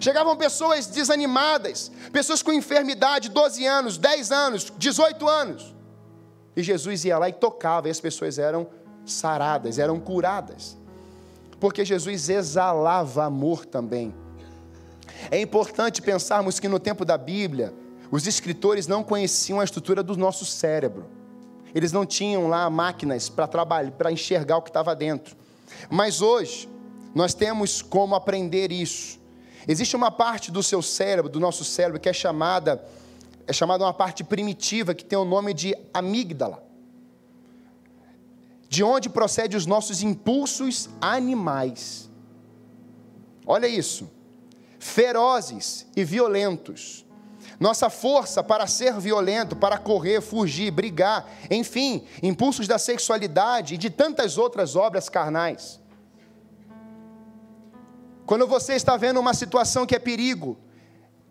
Chegavam 0.00 0.36
pessoas 0.36 0.86
desanimadas, 0.86 1.90
pessoas 2.12 2.40
com 2.40 2.52
enfermidade, 2.52 3.28
12 3.28 3.66
anos, 3.66 3.98
10 3.98 4.30
anos, 4.30 4.72
18 4.78 5.28
anos. 5.28 5.74
E 6.54 6.62
Jesus 6.62 7.04
ia 7.04 7.18
lá 7.18 7.28
e 7.28 7.32
tocava, 7.32 7.88
e 7.88 7.90
as 7.90 8.00
pessoas 8.00 8.38
eram 8.38 8.68
saradas, 9.04 9.80
eram 9.80 9.98
curadas. 9.98 10.76
Porque 11.58 11.84
Jesus 11.84 12.28
exalava 12.28 13.24
amor 13.24 13.66
também. 13.66 14.21
É 15.30 15.40
importante 15.40 16.02
pensarmos 16.02 16.58
que 16.58 16.68
no 16.68 16.78
tempo 16.78 17.04
da 17.04 17.16
Bíblia, 17.16 17.72
os 18.10 18.26
escritores 18.26 18.86
não 18.86 19.02
conheciam 19.02 19.60
a 19.60 19.64
estrutura 19.64 20.02
do 20.02 20.16
nosso 20.16 20.44
cérebro. 20.44 21.06
Eles 21.74 21.92
não 21.92 22.04
tinham 22.04 22.48
lá 22.48 22.68
máquinas 22.68 23.28
para 23.28 23.46
trabalhar, 23.46 23.92
para 23.92 24.12
enxergar 24.12 24.58
o 24.58 24.62
que 24.62 24.70
estava 24.70 24.94
dentro. 24.94 25.34
Mas 25.88 26.20
hoje, 26.20 26.68
nós 27.14 27.32
temos 27.32 27.80
como 27.80 28.14
aprender 28.14 28.70
isso. 28.70 29.18
Existe 29.66 29.96
uma 29.96 30.10
parte 30.10 30.50
do 30.50 30.62
seu 30.62 30.82
cérebro, 30.82 31.30
do 31.30 31.40
nosso 31.40 31.64
cérebro, 31.64 32.00
que 32.00 32.08
é 32.08 32.12
chamada 32.12 32.84
é 33.46 33.52
chamada 33.52 33.84
uma 33.84 33.92
parte 33.92 34.22
primitiva 34.22 34.94
que 34.94 35.04
tem 35.04 35.18
o 35.18 35.24
nome 35.24 35.52
de 35.52 35.74
amígdala. 35.92 36.62
De 38.68 38.84
onde 38.84 39.08
procede 39.08 39.56
os 39.56 39.66
nossos 39.66 40.02
impulsos 40.02 40.88
animais. 41.00 42.08
Olha 43.46 43.66
isso. 43.66 44.08
Ferozes 44.82 45.86
e 45.96 46.02
violentos. 46.02 47.06
Nossa 47.60 47.88
força 47.88 48.42
para 48.42 48.66
ser 48.66 48.98
violento, 48.98 49.54
para 49.54 49.78
correr, 49.78 50.20
fugir, 50.20 50.72
brigar, 50.72 51.30
enfim, 51.48 52.04
impulsos 52.20 52.66
da 52.66 52.78
sexualidade 52.78 53.74
e 53.74 53.78
de 53.78 53.88
tantas 53.88 54.36
outras 54.36 54.74
obras 54.74 55.08
carnais. 55.08 55.80
Quando 58.26 58.44
você 58.44 58.72
está 58.72 58.96
vendo 58.96 59.20
uma 59.20 59.34
situação 59.34 59.86
que 59.86 59.94
é 59.94 60.00
perigo, 60.00 60.58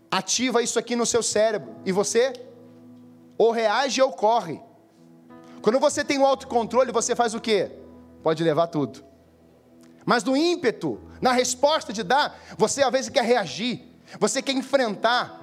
ativa 0.09 0.63
isso 0.63 0.79
aqui 0.79 0.95
no 0.95 1.05
seu 1.05 1.21
cérebro 1.21 1.75
e 1.85 1.91
você 1.91 2.31
ou 3.37 3.51
reage 3.51 4.01
ou 4.01 4.13
corre. 4.13 4.61
Quando 5.61 5.77
você 5.77 6.05
tem 6.05 6.17
o 6.17 6.25
autocontrole, 6.25 6.93
você 6.93 7.17
faz 7.17 7.33
o 7.33 7.41
quê? 7.41 7.69
Pode 8.23 8.41
levar 8.45 8.67
tudo. 8.67 9.10
Mas 10.05 10.23
no 10.23 10.35
ímpeto, 10.35 10.99
na 11.21 11.31
resposta 11.31 11.93
de 11.93 12.03
dar, 12.03 12.39
você 12.57 12.83
às 12.83 12.91
vezes 12.91 13.09
quer 13.09 13.23
reagir, 13.23 13.81
você 14.19 14.41
quer 14.41 14.53
enfrentar. 14.53 15.41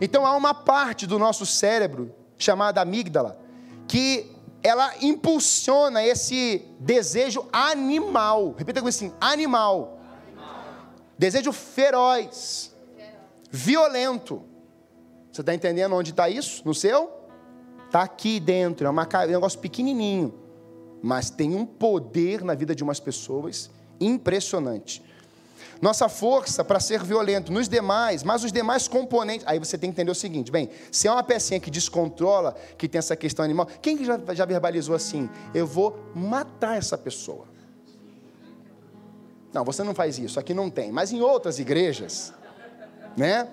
Então 0.00 0.26
há 0.26 0.36
uma 0.36 0.54
parte 0.54 1.06
do 1.06 1.18
nosso 1.18 1.46
cérebro 1.46 2.14
chamada 2.36 2.80
amígdala 2.80 3.40
que 3.86 4.30
ela 4.62 4.94
impulsiona 5.00 6.02
esse 6.02 6.66
desejo 6.80 7.46
animal. 7.52 8.54
Repita 8.56 8.80
comigo 8.80 8.88
assim: 8.88 9.12
animal. 9.20 10.00
animal. 10.26 10.64
Desejo 11.18 11.52
feroz 11.52 12.74
violento. 13.54 14.42
Você 15.30 15.42
está 15.42 15.54
entendendo 15.54 15.94
onde 15.94 16.10
está 16.10 16.28
isso? 16.28 16.62
No 16.64 16.74
seu? 16.74 17.08
Está 17.86 18.02
aqui 18.02 18.40
dentro, 18.40 18.84
é, 18.84 18.90
uma, 18.90 19.04
é 19.04 19.26
um 19.26 19.30
negócio 19.30 19.60
pequenininho, 19.60 20.34
mas 21.00 21.30
tem 21.30 21.54
um 21.54 21.64
poder 21.64 22.42
na 22.42 22.54
vida 22.54 22.74
de 22.74 22.82
umas 22.82 22.98
pessoas 22.98 23.70
impressionante. 24.00 25.02
Nossa 25.80 26.08
força 26.08 26.64
para 26.64 26.80
ser 26.80 27.02
violento 27.02 27.52
nos 27.52 27.68
demais, 27.68 28.22
mas 28.22 28.42
os 28.42 28.50
demais 28.50 28.88
componentes. 28.88 29.46
Aí 29.46 29.58
você 29.58 29.76
tem 29.76 29.90
que 29.90 29.94
entender 29.94 30.10
o 30.10 30.14
seguinte: 30.14 30.50
bem, 30.50 30.70
se 30.90 31.06
é 31.06 31.10
uma 31.10 31.22
pecinha 31.22 31.60
que 31.60 31.70
descontrola, 31.70 32.56
que 32.78 32.88
tem 32.88 32.98
essa 32.98 33.14
questão 33.14 33.44
animal, 33.44 33.66
quem 33.82 34.02
já, 34.04 34.18
já 34.32 34.44
verbalizou 34.44 34.94
assim? 34.94 35.28
Eu 35.54 35.66
vou 35.66 35.98
matar 36.14 36.78
essa 36.78 36.96
pessoa. 36.96 37.46
Não, 39.52 39.64
você 39.64 39.82
não 39.84 39.94
faz 39.94 40.18
isso, 40.18 40.40
aqui 40.40 40.54
não 40.54 40.70
tem. 40.70 40.90
Mas 40.90 41.12
em 41.12 41.20
outras 41.20 41.58
igrejas, 41.58 42.32
né? 43.16 43.48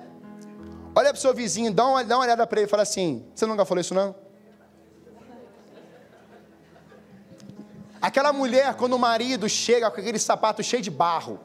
Olha 0.95 1.09
para 1.09 1.17
o 1.17 1.21
seu 1.21 1.33
vizinho, 1.33 1.71
dá 1.71 1.85
uma, 1.85 2.03
dá 2.03 2.17
uma 2.17 2.23
olhada 2.23 2.47
para 2.47 2.59
ele 2.59 2.67
e 2.67 2.69
fala 2.69 2.83
assim: 2.83 3.25
Você 3.35 3.45
nunca 3.45 3.65
falou 3.65 3.81
isso, 3.81 3.93
não? 3.93 4.15
Aquela 8.01 8.33
mulher, 8.33 8.73
quando 8.73 8.93
o 8.93 8.99
marido 8.99 9.47
chega 9.47 9.91
com 9.91 10.01
aquele 10.01 10.17
sapato 10.17 10.63
cheio 10.63 10.81
de 10.81 10.89
barro, 10.89 11.39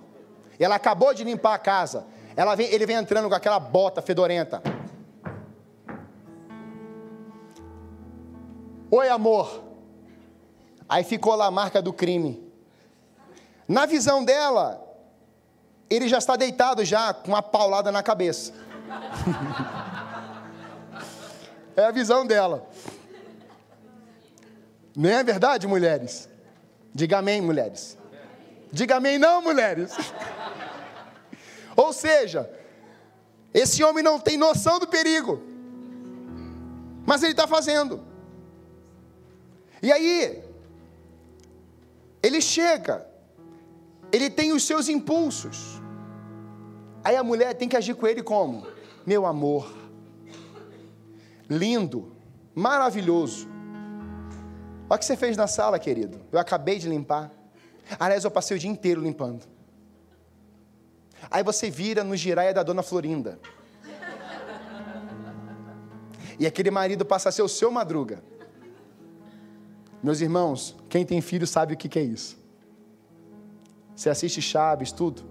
e 0.59 0.64
ela 0.64 0.77
acabou 0.77 1.12
de 1.12 1.23
limpar 1.23 1.55
a 1.55 1.59
casa, 1.59 2.07
ela 2.35 2.55
vem, 2.55 2.66
ele 2.69 2.87
vem 2.87 2.97
entrando 2.97 3.29
com 3.29 3.35
aquela 3.35 3.61
bota 3.61 4.01
fedorenta. 4.01 4.62
Oi, 8.90 9.09
amor. 9.09 9.64
Aí 10.88 11.05
ficou 11.05 11.35
lá 11.35 11.47
a 11.47 11.51
marca 11.51 11.83
do 11.83 11.92
crime. 11.92 12.42
Na 13.69 13.85
visão 13.85 14.25
dela, 14.25 14.83
ele 15.90 16.09
já 16.09 16.19
está 16.19 16.37
deitado 16.37 16.85
já 16.85 17.12
com 17.12 17.29
uma 17.29 17.42
paulada 17.42 17.92
na 17.92 18.03
cabeça. 18.03 18.55
é 21.77 21.85
a 21.85 21.90
visão 21.90 22.25
dela. 22.25 22.66
Não 24.97 25.11
é 25.11 25.23
verdade, 25.23 25.66
mulheres? 25.66 26.31
Diga 26.96 27.18
amém, 27.18 27.42
mulheres. 27.42 27.98
Diga 28.72 28.96
amém, 28.96 29.18
não, 29.18 29.42
mulheres. 29.42 29.92
Ou 31.76 31.92
seja, 31.92 32.50
esse 33.52 33.85
homem 33.85 34.02
não 34.02 34.18
tem 34.18 34.38
noção 34.38 34.78
do 34.78 34.87
perigo, 34.87 35.42
mas 37.04 37.22
ele 37.22 37.32
está 37.32 37.46
fazendo. 37.46 38.02
E 39.82 39.92
aí, 39.92 40.42
ele 42.22 42.40
chega, 42.40 43.06
ele 44.11 44.30
tem 44.30 44.54
os 44.54 44.62
seus 44.62 44.88
impulsos. 44.88 45.78
Aí 47.04 47.14
a 47.14 47.22
mulher 47.22 47.52
tem 47.52 47.68
que 47.68 47.76
agir 47.76 47.94
com 47.94 48.06
ele 48.06 48.22
como? 48.22 48.66
Meu 49.04 49.26
amor. 49.26 49.70
Lindo, 51.46 52.11
maravilhoso. 52.54 53.56
Olha 54.88 54.96
o 54.96 54.99
que 54.99 55.05
você 55.05 55.16
fez 55.16 55.37
na 55.37 55.46
sala, 55.46 55.79
querido. 55.79 56.20
Eu 56.31 56.38
acabei 56.38 56.79
de 56.79 56.88
limpar. 56.88 57.33
Aliás, 57.99 58.25
eu 58.25 58.31
passei 58.31 58.57
o 58.57 58.61
dia 58.61 58.70
inteiro 58.70 59.01
limpando. 59.01 59.44
Aí 61.31 61.42
você 61.42 61.68
vira 61.70 62.05
no 62.05 62.16
giraia 62.16 62.55
da 62.55 62.62
dona 62.62 62.83
Florinda. 62.83 63.38
E 66.38 66.46
aquele 66.46 66.70
marido 66.70 67.05
passa 67.05 67.31
a 67.31 67.33
ser 67.33 67.42
o 67.42 67.49
seu 67.49 67.70
madruga. 67.70 68.22
Meus 70.03 70.20
irmãos, 70.20 70.77
quem 70.88 71.05
tem 71.05 71.20
filho 71.20 71.46
sabe 71.46 71.75
o 71.75 71.77
que 71.77 71.99
é 71.99 72.03
isso. 72.03 72.38
Você 73.94 74.11
assiste 74.11 74.42
Chaves, 74.42 74.92
tudo. 74.92 75.25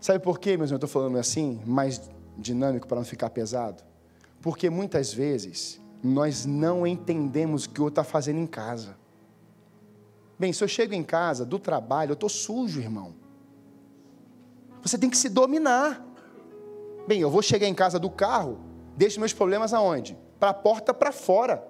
Sabe 0.00 0.20
por 0.20 0.38
quê, 0.38 0.56
meus 0.56 0.70
irmãos, 0.70 0.70
eu 0.70 0.76
estou 0.76 0.88
falando 0.88 1.18
assim, 1.18 1.60
mais 1.66 2.00
dinâmico 2.38 2.86
para 2.86 2.96
não 2.96 3.04
ficar 3.04 3.28
pesado? 3.28 3.82
Porque 4.40 4.70
muitas 4.70 5.12
vezes 5.12 5.80
nós 6.02 6.46
não 6.46 6.86
entendemos 6.86 7.64
o 7.64 7.70
que 7.70 7.80
o 7.80 7.84
outro 7.84 8.00
está 8.00 8.10
fazendo 8.10 8.38
em 8.38 8.46
casa. 8.46 8.96
Bem, 10.38 10.52
se 10.52 10.64
eu 10.64 10.68
chego 10.68 10.94
em 10.94 11.02
casa 11.02 11.44
do 11.44 11.58
trabalho, 11.58 12.12
eu 12.12 12.14
estou 12.14 12.28
sujo, 12.28 12.80
irmão. 12.80 13.14
Você 14.82 14.96
tem 14.96 15.10
que 15.10 15.16
se 15.16 15.28
dominar. 15.28 16.02
Bem, 17.06 17.20
eu 17.20 17.30
vou 17.30 17.42
chegar 17.42 17.66
em 17.66 17.74
casa 17.74 17.98
do 17.98 18.08
carro, 18.08 18.58
deixo 18.96 19.20
meus 19.20 19.34
problemas 19.34 19.74
aonde? 19.74 20.16
Para 20.38 20.50
a 20.50 20.54
porta 20.54 20.94
para 20.94 21.12
fora. 21.12 21.62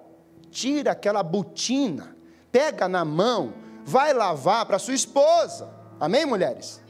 Tira 0.50 0.92
aquela 0.92 1.22
botina, 1.22 2.16
pega 2.52 2.88
na 2.88 3.04
mão, 3.04 3.54
vai 3.84 4.12
lavar 4.12 4.66
para 4.66 4.78
sua 4.78 4.94
esposa. 4.94 5.68
Amém, 5.98 6.24
mulheres? 6.24 6.80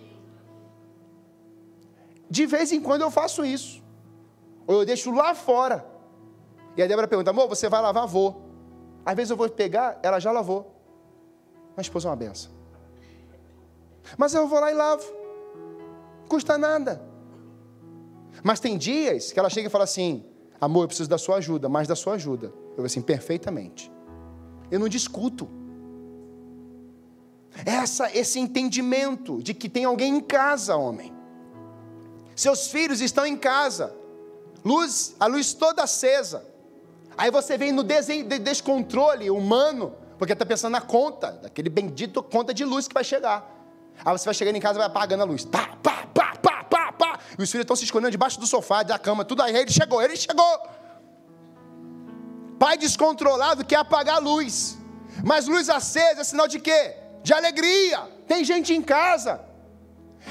De 2.29 2.47
vez 2.47 2.73
em 2.73 2.81
quando 2.81 3.03
eu 3.03 3.11
faço 3.11 3.45
isso. 3.45 3.83
Ou 4.67 4.81
eu 4.81 4.87
deixo 4.87 5.11
lá 5.11 5.35
fora. 5.35 5.90
E 6.77 6.83
a 6.83 6.87
Débora 6.87 7.09
pergunta, 7.09 7.31
amor, 7.31 7.49
você 7.49 7.69
vai 7.69 7.81
lavar? 7.81 8.07
Vou. 8.07 8.43
Às 9.05 9.15
vezes 9.15 9.31
eu 9.31 9.37
vou 9.37 9.49
pegar, 9.49 9.99
ela 10.03 10.21
já 10.21 10.31
lavou. 10.31 10.75
Minha 11.71 11.83
esposa 11.83 12.09
é 12.09 12.11
uma 12.11 12.17
benção. 12.17 12.53
Mas 14.17 14.35
eu 14.35 14.47
vou 14.47 14.61
lá 14.61 14.71
e 14.71 14.75
lavo. 14.75 15.05
Custa 16.29 16.57
nada. 16.57 17.03
Mas 18.43 18.61
tem 18.61 18.79
dias 18.79 19.33
que 19.33 19.39
ela 19.39 19.51
chega 19.51 19.69
e 19.69 19.71
fala 19.71 19.85
assim: 19.85 20.25
amor, 20.61 20.85
eu 20.85 20.89
preciso 20.89 21.09
da 21.09 21.19
sua 21.19 21.37
ajuda, 21.37 21.69
mais 21.69 21.89
da 21.89 21.97
sua 21.97 22.15
ajuda. 22.15 22.53
Eu 22.71 22.77
vou 22.77 22.87
assim, 22.87 23.03
perfeitamente. 23.03 23.91
Eu 24.71 24.79
não 24.79 24.89
discuto. 24.89 25.49
Essa, 27.67 28.17
esse 28.17 28.39
entendimento 28.39 29.43
de 29.43 29.53
que 29.53 29.69
tem 29.69 29.85
alguém 29.85 30.17
em 30.17 30.21
casa, 30.21 30.77
homem. 30.77 31.13
Seus 32.37 32.69
filhos 32.69 33.01
estão 33.01 33.27
em 33.27 33.37
casa, 33.37 33.95
luz, 34.65 35.15
a 35.19 35.27
luz 35.27 35.53
toda 35.53 35.83
acesa. 35.83 36.50
Aí 37.21 37.31
você 37.31 37.59
vem 37.59 37.71
no 37.71 37.83
descontrole 37.83 39.31
humano, 39.31 39.95
porque 40.17 40.33
está 40.33 40.47
pensando 40.47 40.73
na 40.73 40.81
conta, 40.81 41.33
daquele 41.33 41.69
bendito 41.69 42.23
conta 42.23 42.55
de 42.55 42.65
luz 42.65 42.89
que 42.89 42.95
vai 42.95 43.05
chegar. 43.05 43.47
Aí 44.03 44.11
você 44.11 44.25
vai 44.25 44.33
chegando 44.33 44.57
em 44.57 44.61
casa 44.61 44.79
e 44.79 44.81
vai 44.81 44.87
apagando 44.87 45.21
a 45.21 45.27
luz. 45.27 45.45
Pá, 45.45 45.77
pá, 45.83 46.07
pá, 46.15 46.35
pá, 46.41 46.65
pá, 46.65 46.93
pá. 46.93 47.19
E 47.39 47.43
os 47.43 47.51
filhos 47.51 47.65
estão 47.65 47.77
se 47.77 47.85
escondendo 47.85 48.11
debaixo 48.11 48.41
do 48.41 48.47
sofá, 48.47 48.83
da 48.83 48.99
cama, 48.99 49.23
tudo 49.23 49.43
aí. 49.43 49.55
Ele 49.55 49.71
chegou, 49.71 50.01
ele 50.01 50.17
chegou. 50.17 50.67
Pai 52.59 52.79
descontrolado 52.79 53.67
quer 53.67 53.77
apagar 53.77 54.17
a 54.17 54.19
luz. 54.19 54.79
Mas 55.23 55.47
luz 55.47 55.69
acesa 55.69 56.23
é 56.23 56.25
sinal 56.25 56.49
de 56.49 56.59
quê? 56.59 56.97
De 57.23 57.35
alegria. 57.35 58.01
Tem 58.27 58.43
gente 58.43 58.73
em 58.73 58.81
casa. 58.81 59.43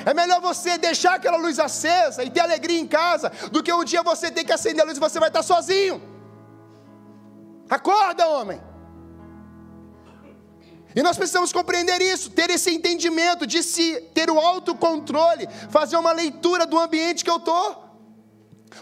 É 0.04 0.12
melhor 0.12 0.42
você 0.42 0.76
deixar 0.80 1.18
aquela 1.18 1.38
luz 1.38 1.60
acesa 1.60 2.24
e 2.24 2.32
ter 2.32 2.40
alegria 2.40 2.80
em 2.80 2.88
casa 2.88 3.32
do 3.52 3.62
que 3.62 3.72
um 3.72 3.84
dia 3.84 4.02
você 4.02 4.32
ter 4.32 4.44
que 4.44 4.52
acender 4.52 4.82
a 4.82 4.86
luz 4.86 4.98
e 4.98 5.00
você 5.00 5.20
vai 5.20 5.30
estar 5.30 5.44
sozinho. 5.44 6.09
Acorda, 7.70 8.28
homem. 8.28 8.62
E 10.96 11.04
nós 11.04 11.18
precisamos 11.18 11.54
compreender 11.54 12.02
isso, 12.02 12.32
ter 12.32 12.50
esse 12.50 12.74
entendimento 12.74 13.46
de 13.46 13.62
se 13.62 14.02
ter 14.14 14.30
o 14.30 14.40
autocontrole, 14.40 15.48
fazer 15.70 15.98
uma 15.98 16.12
leitura 16.12 16.66
do 16.66 16.80
ambiente 16.80 17.24
que 17.24 17.30
eu 17.30 17.38
estou. 17.38 17.90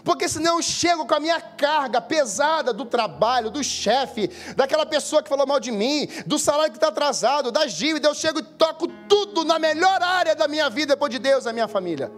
Porque 0.04 0.28
senão 0.28 0.56
eu 0.56 0.62
chego 0.62 1.06
com 1.06 1.14
a 1.14 1.20
minha 1.20 1.40
carga 1.40 2.00
pesada 2.00 2.72
do 2.72 2.84
trabalho, 2.84 3.50
do 3.50 3.62
chefe, 3.62 4.28
daquela 4.54 4.86
pessoa 4.86 5.22
que 5.22 5.28
falou 5.28 5.46
mal 5.46 5.60
de 5.60 5.70
mim, 5.70 6.08
do 6.26 6.38
salário 6.38 6.72
que 6.72 6.76
está 6.76 6.88
atrasado, 6.88 7.50
das 7.50 7.72
dívidas, 7.72 8.08
eu 8.08 8.14
chego 8.14 8.38
e 8.38 8.42
toco 8.42 8.86
tudo 9.08 9.44
na 9.44 9.58
melhor 9.58 10.02
área 10.02 10.34
da 10.34 10.48
minha 10.48 10.68
vida, 10.68 10.94
depois 10.94 11.10
de 11.10 11.18
Deus, 11.18 11.46
a 11.46 11.52
minha 11.52 11.68
família. 11.68 12.10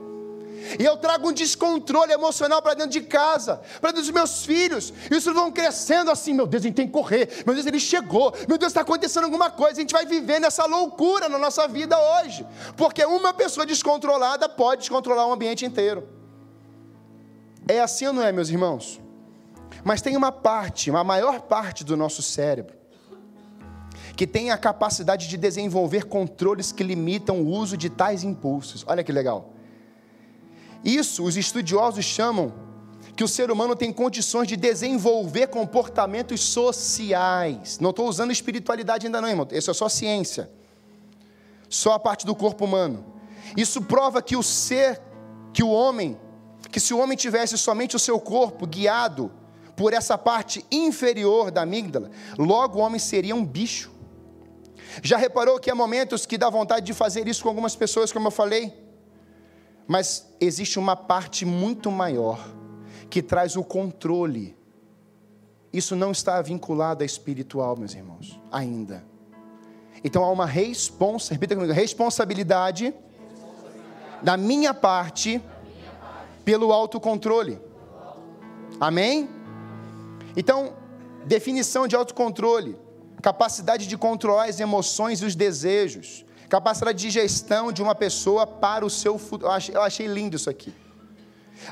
E 0.78 0.84
eu 0.84 0.96
trago 0.96 1.28
um 1.28 1.32
descontrole 1.32 2.12
emocional 2.12 2.60
para 2.60 2.74
dentro 2.74 2.92
de 2.92 3.00
casa, 3.00 3.60
para 3.80 3.90
dentro 3.90 4.02
dos 4.02 4.10
meus 4.10 4.44
filhos. 4.44 4.92
E 5.10 5.14
os 5.14 5.22
filhos 5.22 5.38
vão 5.38 5.50
crescendo 5.50 6.10
assim: 6.10 6.32
meu 6.34 6.46
Deus, 6.46 6.62
a 6.62 6.66
gente 6.66 6.76
tem 6.76 6.86
que 6.86 6.92
correr. 6.92 7.42
Meu 7.46 7.54
Deus, 7.54 7.66
ele 7.66 7.80
chegou. 7.80 8.34
Meu 8.48 8.58
Deus, 8.58 8.70
está 8.70 8.82
acontecendo 8.82 9.24
alguma 9.24 9.50
coisa. 9.50 9.78
A 9.78 9.80
gente 9.80 9.92
vai 9.92 10.06
viver 10.06 10.40
nessa 10.40 10.66
loucura 10.66 11.28
na 11.28 11.38
nossa 11.38 11.66
vida 11.66 11.96
hoje. 11.98 12.46
Porque 12.76 13.04
uma 13.04 13.32
pessoa 13.32 13.64
descontrolada 13.66 14.48
pode 14.48 14.80
descontrolar 14.80 15.26
o 15.26 15.32
ambiente 15.32 15.64
inteiro. 15.64 16.06
É 17.68 17.80
assim 17.80 18.06
ou 18.06 18.12
não 18.12 18.22
é, 18.22 18.32
meus 18.32 18.48
irmãos? 18.48 19.00
Mas 19.84 20.02
tem 20.02 20.16
uma 20.16 20.32
parte, 20.32 20.90
uma 20.90 21.04
maior 21.04 21.42
parte 21.42 21.84
do 21.84 21.96
nosso 21.96 22.22
cérebro, 22.22 22.74
que 24.16 24.26
tem 24.26 24.50
a 24.50 24.58
capacidade 24.58 25.28
de 25.28 25.36
desenvolver 25.36 26.04
controles 26.04 26.72
que 26.72 26.82
limitam 26.82 27.40
o 27.40 27.48
uso 27.48 27.76
de 27.76 27.88
tais 27.88 28.22
impulsos. 28.22 28.84
Olha 28.86 29.02
que 29.02 29.12
legal. 29.12 29.49
Isso 30.84 31.24
os 31.24 31.36
estudiosos 31.36 32.04
chamam 32.04 32.52
que 33.16 33.24
o 33.24 33.28
ser 33.28 33.50
humano 33.50 33.76
tem 33.76 33.92
condições 33.92 34.48
de 34.48 34.56
desenvolver 34.56 35.48
comportamentos 35.48 36.40
sociais. 36.40 37.78
Não 37.78 37.90
estou 37.90 38.08
usando 38.08 38.30
espiritualidade 38.30 39.06
ainda 39.06 39.20
não, 39.20 39.28
irmão. 39.28 39.46
Isso 39.50 39.70
é 39.70 39.74
só 39.74 39.88
ciência. 39.88 40.50
Só 41.68 41.92
a 41.92 41.98
parte 41.98 42.24
do 42.24 42.34
corpo 42.34 42.64
humano. 42.64 43.04
Isso 43.56 43.82
prova 43.82 44.22
que 44.22 44.36
o 44.36 44.42
ser, 44.42 45.00
que 45.52 45.62
o 45.62 45.70
homem, 45.70 46.18
que 46.70 46.80
se 46.80 46.94
o 46.94 46.98
homem 46.98 47.16
tivesse 47.16 47.58
somente 47.58 47.94
o 47.94 47.98
seu 47.98 48.18
corpo 48.18 48.66
guiado 48.66 49.30
por 49.76 49.92
essa 49.92 50.16
parte 50.16 50.64
inferior 50.70 51.50
da 51.50 51.62
amígdala, 51.62 52.10
logo 52.38 52.78
o 52.78 52.82
homem 52.82 52.98
seria 52.98 53.34
um 53.34 53.44
bicho. 53.44 53.90
Já 55.02 55.16
reparou 55.16 55.58
que 55.58 55.70
há 55.70 55.74
momentos 55.74 56.26
que 56.26 56.38
dá 56.38 56.48
vontade 56.50 56.86
de 56.86 56.94
fazer 56.94 57.28
isso 57.28 57.42
com 57.42 57.48
algumas 57.48 57.76
pessoas, 57.76 58.12
como 58.12 58.28
eu 58.28 58.32
falei? 58.32 58.89
Mas 59.90 60.32
existe 60.40 60.78
uma 60.78 60.94
parte 60.94 61.44
muito 61.44 61.90
maior 61.90 62.38
que 63.10 63.20
traz 63.20 63.56
o 63.56 63.64
controle. 63.64 64.56
Isso 65.72 65.96
não 65.96 66.12
está 66.12 66.40
vinculado 66.40 67.02
à 67.02 67.04
espiritual, 67.04 67.76
meus 67.76 67.92
irmãos, 67.92 68.40
ainda. 68.52 69.04
Então 70.04 70.22
há 70.22 70.30
uma 70.30 70.46
responsa, 70.46 71.34
repita 71.34 71.56
comigo, 71.56 71.72
responsabilidade 71.72 72.94
da 74.22 74.36
minha 74.36 74.72
parte 74.72 75.42
pelo 76.44 76.72
autocontrole. 76.72 77.60
Amém? 78.80 79.28
Então, 80.36 80.72
definição 81.26 81.88
de 81.88 81.96
autocontrole: 81.96 82.78
capacidade 83.20 83.88
de 83.88 83.98
controlar 83.98 84.44
as 84.44 84.60
emoções 84.60 85.20
e 85.20 85.24
os 85.24 85.34
desejos, 85.34 86.24
capacidade 86.50 86.98
de 86.98 87.10
gestão 87.10 87.70
de 87.70 87.80
uma 87.80 87.94
pessoa 87.94 88.44
para 88.44 88.84
o 88.84 88.90
seu 88.90 89.16
futuro. 89.16 89.50
Eu 89.72 89.82
achei, 89.82 90.06
lindo 90.08 90.34
isso 90.34 90.50
aqui. 90.50 90.74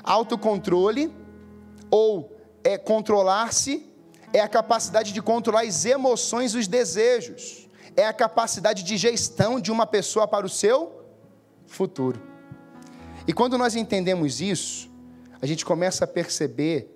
Autocontrole 0.04 1.12
ou 1.90 2.32
é 2.62 2.78
controlar-se 2.78 3.84
é 4.32 4.40
a 4.40 4.46
capacidade 4.46 5.12
de 5.12 5.20
controlar 5.20 5.62
as 5.62 5.84
emoções 5.84 6.54
e 6.54 6.58
os 6.58 6.68
desejos. 6.68 7.68
É 7.96 8.06
a 8.06 8.12
capacidade 8.12 8.84
de 8.84 8.96
gestão 8.96 9.58
de 9.58 9.72
uma 9.72 9.84
pessoa 9.84 10.28
para 10.28 10.46
o 10.46 10.48
seu 10.48 11.02
futuro. 11.66 12.22
E 13.26 13.32
quando 13.32 13.58
nós 13.58 13.74
entendemos 13.74 14.40
isso, 14.40 14.88
a 15.42 15.46
gente 15.46 15.64
começa 15.64 16.04
a 16.04 16.08
perceber 16.08 16.94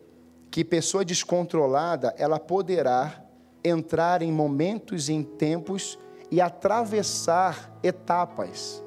que 0.53 0.65
pessoa 0.65 1.05
descontrolada, 1.05 2.15
ela 2.17 2.39
poderá 2.39 3.25
entrar 3.65 4.23
em 4.23 4.31
momentos, 4.31 5.09
em 5.09 5.23
tempos 5.23 5.99
e 6.33 6.41
atravessar 6.41 7.79
etapas, 7.83 8.83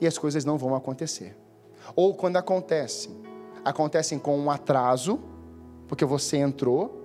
e 0.00 0.08
as 0.08 0.18
coisas 0.18 0.44
não 0.44 0.58
vão 0.58 0.74
acontecer. 0.74 1.36
Ou 1.94 2.16
quando 2.16 2.36
acontecem, 2.36 3.16
acontecem 3.64 4.18
com 4.18 4.36
um 4.36 4.50
atraso, 4.50 5.20
porque 5.86 6.04
você 6.04 6.38
entrou, 6.38 7.00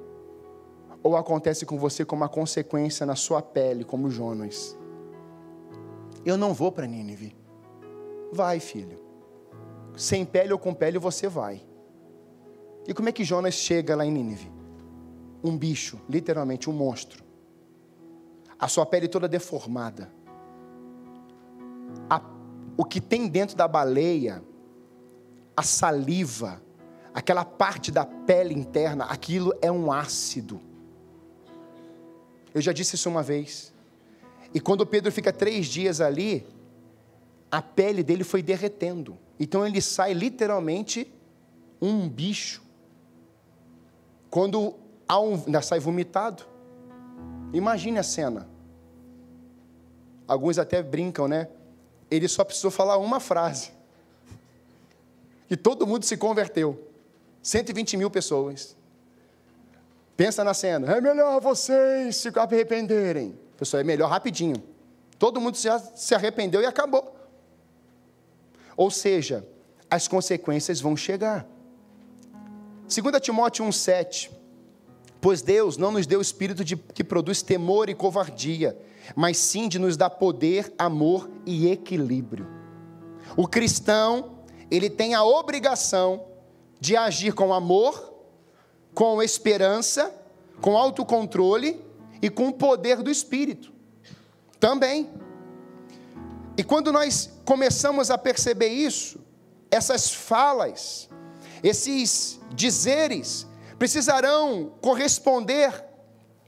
ou 1.03 1.15
acontece 1.15 1.67
com 1.67 1.77
você 1.77 2.03
como 2.03 2.23
uma 2.23 2.29
consequência 2.29 3.05
na 3.05 3.15
sua 3.15 3.43
pele, 3.43 3.83
como 3.83 4.09
Jonas. 4.09 4.75
Eu 6.25 6.35
não 6.35 6.51
vou 6.51 6.71
para 6.71 6.87
Nínive. 6.87 7.37
Vai, 8.33 8.59
filho. 8.59 8.99
Sem 9.95 10.25
pele 10.25 10.51
ou 10.51 10.57
com 10.57 10.73
pele 10.73 10.97
você 10.97 11.27
vai. 11.27 11.63
E 12.87 12.93
como 12.93 13.09
é 13.09 13.11
que 13.11 13.23
Jonas 13.23 13.53
chega 13.53 13.95
lá 13.95 14.03
em 14.03 14.11
Nínive? 14.11 14.51
Um 15.43 15.55
bicho, 15.55 16.01
literalmente 16.09 16.71
um 16.71 16.73
monstro 16.73 17.24
a 18.59 18.67
sua 18.67 18.85
pele 18.85 19.07
toda 19.07 19.27
deformada. 19.27 20.11
A, 22.09 22.21
o 22.77 22.85
que 22.85 22.99
tem 23.01 23.27
dentro 23.27 23.55
da 23.55 23.67
baleia, 23.67 24.43
a 25.55 25.63
saliva, 25.63 26.61
aquela 27.13 27.45
parte 27.45 27.91
da 27.91 28.05
pele 28.05 28.53
interna, 28.53 29.05
aquilo 29.05 29.53
é 29.61 29.71
um 29.71 29.91
ácido. 29.91 30.59
Eu 32.53 32.61
já 32.61 32.71
disse 32.71 32.95
isso 32.95 33.09
uma 33.09 33.21
vez. 33.21 33.73
E 34.53 34.59
quando 34.59 34.85
Pedro 34.85 35.11
fica 35.11 35.33
três 35.33 35.67
dias 35.67 35.99
ali, 35.99 36.47
a 37.51 37.61
pele 37.61 38.03
dele 38.03 38.23
foi 38.23 38.41
derretendo. 38.41 39.17
Então 39.39 39.65
ele 39.65 39.81
sai 39.81 40.13
literalmente 40.13 41.11
um 41.81 42.07
bicho. 42.07 42.63
Quando 44.29 44.75
um, 45.19 45.61
sai 45.61 45.79
vomitado. 45.79 46.45
Imagine 47.55 47.99
a 47.99 48.03
cena. 48.03 48.49
Alguns 50.27 50.59
até 50.59 50.83
brincam, 50.83 51.25
né? 51.25 51.47
Ele 52.11 52.27
só 52.27 52.43
precisou 52.43 52.69
falar 52.69 52.97
uma 52.97 53.21
frase. 53.21 53.71
E 55.49 55.55
todo 55.55 55.87
mundo 55.87 56.03
se 56.03 56.17
converteu. 56.17 56.77
120 57.41 57.95
mil 57.95 58.11
pessoas. 58.11 58.75
Pensa 60.17 60.43
na 60.43 60.53
cena. 60.53 60.97
É 60.97 60.99
melhor 60.99 61.39
vocês 61.39 62.17
se 62.17 62.27
arrependerem. 62.37 63.39
Pessoal, 63.55 63.79
é 63.79 63.83
melhor 63.85 64.09
rapidinho. 64.09 64.61
Todo 65.17 65.39
mundo 65.39 65.55
já 65.55 65.79
se 65.79 66.13
arrependeu 66.13 66.61
e 66.61 66.65
acabou. 66.65 67.15
Ou 68.75 68.91
seja, 68.91 69.47
as 69.89 70.09
consequências 70.09 70.81
vão 70.81 70.97
chegar. 70.97 71.47
2 72.89 73.21
Timóteo 73.21 73.63
1,7 73.63 74.29
Pois 75.25 75.41
Deus 75.41 75.75
não 75.75 75.91
nos 75.91 76.05
deu 76.05 76.21
espírito 76.21 76.63
de, 76.63 76.75
que 76.75 77.03
produz 77.03 77.41
temor 77.41 77.89
e 77.89 77.95
covardia, 77.95 78.77
mas 79.15 79.39
sim 79.39 79.67
de 79.67 79.79
nos 79.79 79.97
dar 79.97 80.11
poder, 80.11 80.71
amor 80.77 81.27
e 81.47 81.67
equilíbrio. 81.67 82.47
O 83.35 83.47
cristão, 83.47 84.41
ele 84.69 84.87
tem 84.87 85.15
a 85.15 85.23
obrigação 85.23 86.27
de 86.79 86.95
agir 86.95 87.33
com 87.33 87.51
amor, 87.51 88.13
com 88.93 89.19
esperança, 89.19 90.13
com 90.61 90.77
autocontrole 90.77 91.83
e 92.21 92.29
com 92.29 92.49
o 92.49 92.53
poder 92.53 93.01
do 93.01 93.09
Espírito. 93.09 93.73
Também. 94.59 95.09
E 96.55 96.63
quando 96.63 96.91
nós 96.91 97.31
começamos 97.43 98.11
a 98.11 98.17
perceber 98.19 98.69
isso, 98.69 99.19
essas 99.71 100.13
falas, 100.13 101.09
esses 101.63 102.39
dizeres, 102.53 103.47
precisarão 103.77 104.73
corresponder 104.81 105.83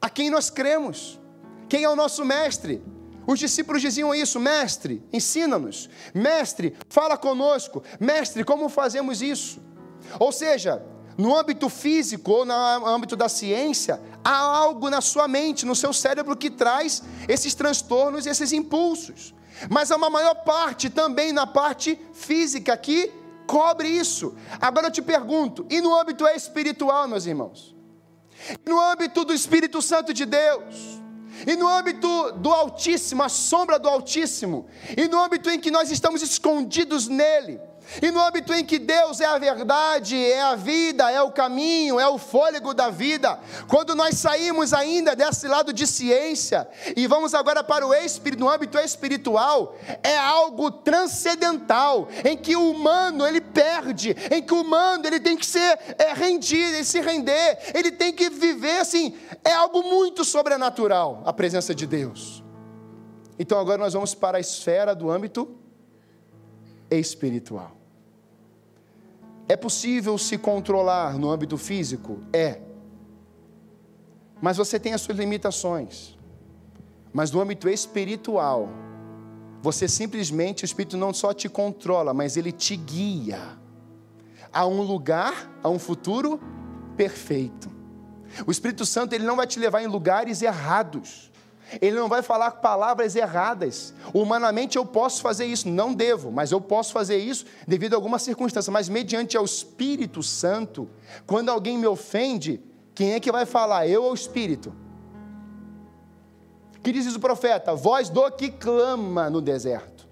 a 0.01 0.09
quem 0.09 0.29
nós 0.29 0.49
cremos. 0.49 1.19
Quem 1.67 1.83
é 1.83 1.89
o 1.89 1.95
nosso 1.95 2.23
mestre? 2.23 2.81
Os 3.25 3.39
discípulos 3.39 3.81
diziam 3.81 4.15
isso: 4.15 4.39
Mestre, 4.39 5.03
ensina-nos. 5.11 5.89
Mestre, 6.13 6.75
fala 6.89 7.17
conosco. 7.17 7.83
Mestre, 7.99 8.43
como 8.43 8.69
fazemos 8.69 9.21
isso? 9.21 9.59
Ou 10.19 10.31
seja, 10.31 10.81
no 11.17 11.35
âmbito 11.35 11.67
físico 11.67 12.31
ou 12.31 12.45
no 12.45 12.53
âmbito 12.85 13.15
da 13.15 13.27
ciência, 13.27 13.99
há 14.23 14.37
algo 14.37 14.89
na 14.89 15.01
sua 15.01 15.27
mente, 15.27 15.65
no 15.65 15.75
seu 15.75 15.91
cérebro 15.91 16.37
que 16.37 16.49
traz 16.49 17.03
esses 17.27 17.53
transtornos 17.53 18.25
esses 18.25 18.53
impulsos. 18.53 19.33
Mas 19.69 19.91
há 19.91 19.95
uma 19.95 20.09
maior 20.09 20.35
parte 20.43 20.89
também 20.89 21.33
na 21.33 21.47
parte 21.47 21.99
física 22.13 22.77
que 22.77 23.11
cobre 23.47 23.87
isso. 23.87 24.35
Agora 24.61 24.87
eu 24.87 24.91
te 24.91 25.01
pergunto, 25.01 25.65
e 25.69 25.81
no 25.81 25.97
âmbito 25.97 26.27
espiritual, 26.27 27.07
meus 27.07 27.25
irmãos? 27.25 27.75
No 28.65 28.79
âmbito 28.79 29.25
do 29.25 29.33
Espírito 29.33 29.81
Santo 29.81 30.13
de 30.13 30.25
Deus? 30.25 31.01
E 31.45 31.55
no 31.55 31.67
âmbito 31.67 32.33
do 32.33 32.51
Altíssimo, 32.51 33.23
a 33.23 33.29
sombra 33.29 33.79
do 33.79 33.87
Altíssimo? 33.87 34.67
E 34.95 35.07
no 35.07 35.21
âmbito 35.21 35.49
em 35.49 35.59
que 35.59 35.71
nós 35.71 35.89
estamos 35.89 36.21
escondidos 36.21 37.07
nele? 37.07 37.59
E 38.01 38.11
no 38.11 38.19
âmbito 38.21 38.53
em 38.53 38.63
que 38.63 38.79
Deus 38.79 39.19
é 39.19 39.25
a 39.25 39.37
verdade, 39.37 40.17
é 40.17 40.41
a 40.41 40.55
vida, 40.55 41.11
é 41.11 41.21
o 41.21 41.31
caminho, 41.31 41.99
é 41.99 42.07
o 42.07 42.17
fôlego 42.17 42.73
da 42.73 42.89
vida, 42.89 43.39
quando 43.67 43.95
nós 43.95 44.15
saímos 44.15 44.73
ainda 44.73 45.15
desse 45.15 45.47
lado 45.47 45.71
de 45.71 45.87
ciência 45.87 46.67
e 46.95 47.07
vamos 47.07 47.33
agora 47.33 47.63
para 47.63 47.85
o 47.85 47.93
espírito, 47.93 48.39
no 48.39 48.49
âmbito 48.49 48.77
espiritual, 48.77 49.75
é 50.03 50.17
algo 50.17 50.69
transcendental, 50.71 52.07
em 52.23 52.37
que 52.37 52.55
o 52.55 52.71
humano 52.71 53.25
ele 53.25 53.41
perde, 53.41 54.15
em 54.31 54.41
que 54.41 54.53
o 54.53 54.61
humano 54.61 55.05
ele 55.05 55.19
tem 55.19 55.37
que 55.37 55.45
ser 55.45 55.79
é, 55.97 56.13
rendido, 56.13 56.75
ele 56.75 56.83
se 56.83 56.99
render, 57.01 57.59
ele 57.73 57.91
tem 57.91 58.13
que 58.13 58.29
viver 58.29 58.79
assim, 58.79 59.17
é 59.43 59.53
algo 59.53 59.83
muito 59.83 60.23
sobrenatural 60.23 61.21
a 61.25 61.33
presença 61.33 61.73
de 61.73 61.85
Deus. 61.85 62.43
Então 63.39 63.59
agora 63.59 63.77
nós 63.77 63.93
vamos 63.93 64.15
para 64.15 64.37
a 64.37 64.41
esfera 64.41 64.95
do 64.95 65.09
âmbito 65.09 65.55
espiritual. 66.89 67.76
É 69.47 69.55
possível 69.55 70.17
se 70.17 70.37
controlar 70.37 71.17
no 71.17 71.31
âmbito 71.31 71.57
físico? 71.57 72.19
É. 72.33 72.59
Mas 74.41 74.57
você 74.57 74.79
tem 74.79 74.93
as 74.93 75.01
suas 75.01 75.17
limitações. 75.17 76.17
Mas 77.13 77.31
no 77.31 77.39
âmbito 77.39 77.69
espiritual, 77.69 78.69
você 79.61 79.87
simplesmente, 79.87 80.63
o 80.63 80.65
Espírito 80.65 80.97
não 80.97 81.13
só 81.13 81.33
te 81.33 81.49
controla, 81.49 82.13
mas 82.13 82.37
ele 82.37 82.51
te 82.51 82.75
guia 82.75 83.57
a 84.51 84.65
um 84.65 84.81
lugar, 84.81 85.51
a 85.63 85.69
um 85.69 85.79
futuro 85.79 86.39
perfeito. 86.95 87.69
O 88.45 88.51
Espírito 88.51 88.85
Santo 88.85 89.13
ele 89.13 89.25
não 89.25 89.35
vai 89.35 89.47
te 89.47 89.59
levar 89.59 89.81
em 89.81 89.87
lugares 89.87 90.41
errados. 90.41 91.31
Ele 91.81 91.95
não 91.95 92.07
vai 92.07 92.21
falar 92.21 92.51
palavras 92.51 93.15
erradas. 93.15 93.93
Humanamente 94.13 94.77
eu 94.77 94.85
posso 94.85 95.21
fazer 95.21 95.45
isso, 95.45 95.67
não 95.67 95.93
devo, 95.93 96.31
mas 96.31 96.51
eu 96.51 96.61
posso 96.61 96.93
fazer 96.93 97.17
isso 97.17 97.45
devido 97.67 97.93
a 97.93 97.97
alguma 97.97 98.19
circunstância. 98.19 98.71
Mas 98.71 98.89
mediante 98.89 99.35
ao 99.35 99.45
Espírito 99.45 100.23
Santo, 100.23 100.89
quando 101.25 101.49
alguém 101.49 101.77
me 101.77 101.87
ofende, 101.87 102.61
quem 102.95 103.13
é 103.13 103.19
que 103.19 103.31
vai 103.31 103.45
falar? 103.45 103.87
Eu 103.87 104.03
ou 104.03 104.11
o 104.11 104.15
Espírito? 104.15 104.73
que 106.87 106.93
diz 106.93 107.13
o 107.13 107.19
profeta? 107.19 107.75
Voz 107.75 108.07
do 108.07 108.31
que 108.31 108.49
clama 108.49 109.29
no 109.29 109.41
deserto. 109.41 110.07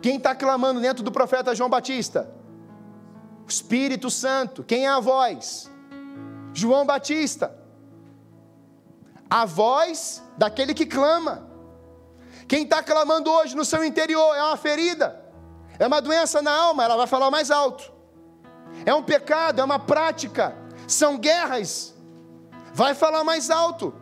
Quem 0.00 0.16
está 0.16 0.32
clamando 0.32 0.80
dentro 0.80 1.02
do 1.02 1.10
profeta 1.10 1.56
João 1.56 1.68
Batista? 1.68 2.30
O 3.44 3.50
Espírito 3.50 4.08
Santo. 4.08 4.62
Quem 4.62 4.86
é 4.86 4.88
a 4.88 5.00
voz? 5.00 5.68
João 6.54 6.86
Batista. 6.86 7.52
A 9.28 9.44
voz 9.44 10.22
daquele 10.36 10.72
que 10.74 10.86
clama. 10.86 11.48
Quem 12.46 12.62
está 12.62 12.82
clamando 12.82 13.30
hoje 13.30 13.56
no 13.56 13.64
seu 13.64 13.82
interior 13.84 14.34
é 14.36 14.42
uma 14.42 14.56
ferida, 14.56 15.20
é 15.78 15.86
uma 15.86 16.00
doença 16.00 16.40
na 16.40 16.52
alma, 16.52 16.84
ela 16.84 16.96
vai 16.96 17.06
falar 17.06 17.30
mais 17.30 17.50
alto. 17.50 17.92
É 18.84 18.94
um 18.94 19.02
pecado, 19.02 19.60
é 19.60 19.64
uma 19.64 19.78
prática, 19.78 20.56
são 20.86 21.18
guerras, 21.18 21.94
vai 22.72 22.94
falar 22.94 23.24
mais 23.24 23.50
alto. 23.50 23.92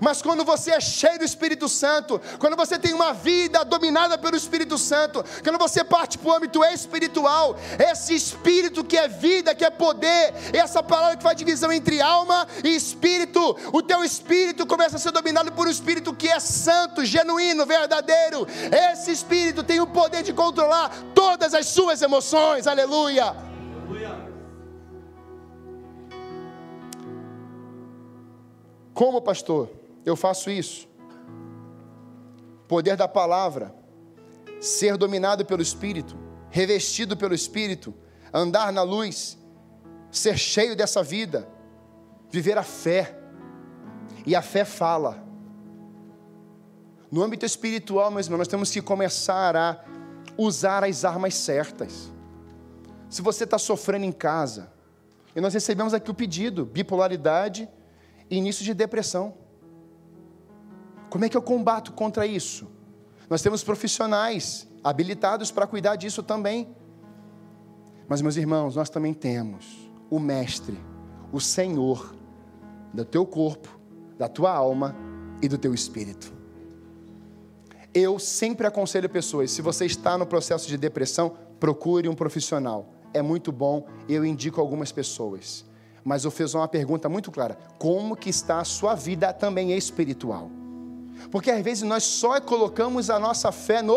Mas 0.00 0.22
quando 0.22 0.44
você 0.44 0.72
é 0.72 0.80
cheio 0.80 1.18
do 1.18 1.24
Espírito 1.24 1.68
Santo, 1.68 2.20
quando 2.38 2.56
você 2.56 2.78
tem 2.78 2.92
uma 2.92 3.12
vida 3.12 3.64
dominada 3.64 4.18
pelo 4.18 4.36
Espírito 4.36 4.76
Santo, 4.78 5.24
quando 5.42 5.58
você 5.58 5.82
parte 5.84 6.18
para 6.18 6.28
o 6.30 6.34
âmbito 6.34 6.64
espiritual, 6.64 7.56
esse 7.78 8.14
Espírito 8.14 8.84
que 8.84 8.96
é 8.96 9.08
vida, 9.08 9.54
que 9.54 9.64
é 9.64 9.70
poder, 9.70 10.34
essa 10.52 10.82
palavra 10.82 11.16
que 11.16 11.22
faz 11.22 11.36
divisão 11.36 11.72
entre 11.72 12.00
alma 12.00 12.46
e 12.64 12.74
espírito, 12.74 13.56
o 13.72 13.82
teu 13.82 14.04
espírito 14.04 14.66
começa 14.66 14.96
a 14.96 14.98
ser 14.98 15.12
dominado 15.12 15.52
por 15.52 15.66
um 15.66 15.70
Espírito 15.70 16.14
que 16.14 16.28
é 16.28 16.40
santo, 16.40 17.04
genuíno, 17.04 17.64
verdadeiro. 17.64 18.46
Esse 18.92 19.10
Espírito 19.10 19.62
tem 19.62 19.80
o 19.80 19.86
poder 19.86 20.22
de 20.22 20.32
controlar 20.32 20.90
todas 21.14 21.54
as 21.54 21.66
suas 21.66 22.02
emoções, 22.02 22.66
aleluia. 22.66 23.34
aleluia. 23.86 24.28
Como 28.92 29.22
pastor? 29.22 29.77
Eu 30.08 30.16
faço 30.16 30.50
isso. 30.50 30.88
Poder 32.66 32.96
da 32.96 33.08
palavra, 33.08 33.74
ser 34.60 34.96
dominado 34.96 35.44
pelo 35.44 35.62
Espírito, 35.62 36.16
revestido 36.50 37.16
pelo 37.16 37.34
Espírito, 37.34 37.94
andar 38.32 38.72
na 38.72 38.82
luz, 38.82 39.38
ser 40.10 40.36
cheio 40.36 40.74
dessa 40.76 41.02
vida, 41.02 41.48
viver 42.30 42.58
a 42.58 42.62
fé. 42.62 43.16
E 44.26 44.34
a 44.34 44.42
fé 44.42 44.64
fala. 44.64 45.24
No 47.10 47.22
âmbito 47.22 47.46
espiritual, 47.46 48.10
meus 48.10 48.26
irmãos, 48.26 48.40
nós 48.40 48.48
temos 48.48 48.70
que 48.70 48.82
começar 48.82 49.56
a 49.56 49.82
usar 50.36 50.84
as 50.84 51.04
armas 51.04 51.34
certas. 51.34 52.12
Se 53.08 53.22
você 53.22 53.44
está 53.44 53.58
sofrendo 53.58 54.04
em 54.04 54.12
casa, 54.12 54.70
e 55.34 55.40
nós 55.40 55.54
recebemos 55.54 55.94
aqui 55.94 56.10
o 56.10 56.14
pedido: 56.14 56.66
bipolaridade 56.66 57.68
e 58.28 58.36
início 58.36 58.64
de 58.64 58.74
depressão. 58.74 59.34
Como 61.08 61.24
é 61.24 61.28
que 61.28 61.36
eu 61.36 61.42
combato 61.42 61.92
contra 61.92 62.26
isso? 62.26 62.68
Nós 63.28 63.42
temos 63.42 63.62
profissionais 63.62 64.68
habilitados 64.82 65.50
para 65.50 65.66
cuidar 65.66 65.96
disso 65.96 66.22
também. 66.22 66.68
Mas, 68.08 68.22
meus 68.22 68.36
irmãos, 68.36 68.76
nós 68.76 68.88
também 68.88 69.12
temos 69.12 69.90
o 70.10 70.18
Mestre, 70.18 70.78
o 71.32 71.40
Senhor 71.40 72.14
do 72.92 73.04
teu 73.04 73.26
corpo, 73.26 73.78
da 74.16 74.28
tua 74.28 74.52
alma 74.52 74.96
e 75.42 75.48
do 75.48 75.58
teu 75.58 75.74
espírito. 75.74 76.32
Eu 77.92 78.18
sempre 78.18 78.66
aconselho 78.66 79.08
pessoas: 79.08 79.50
se 79.50 79.62
você 79.62 79.84
está 79.84 80.16
no 80.16 80.26
processo 80.26 80.66
de 80.68 80.76
depressão, 80.76 81.36
procure 81.60 82.08
um 82.08 82.14
profissional. 82.14 82.94
É 83.12 83.22
muito 83.22 83.50
bom, 83.52 83.86
eu 84.08 84.24
indico 84.24 84.60
algumas 84.60 84.92
pessoas. 84.92 85.64
Mas 86.04 86.24
eu 86.24 86.30
fiz 86.30 86.54
uma 86.54 86.68
pergunta 86.68 87.08
muito 87.08 87.30
clara: 87.30 87.58
como 87.78 88.16
que 88.16 88.30
está 88.30 88.60
a 88.60 88.64
sua 88.64 88.94
vida 88.94 89.32
também 89.32 89.72
espiritual? 89.76 90.50
Porque 91.30 91.50
às 91.50 91.62
vezes 91.62 91.82
nós 91.82 92.02
só 92.04 92.40
colocamos 92.40 93.10
a 93.10 93.18
nossa 93.18 93.52
fé 93.52 93.82
no 93.82 93.96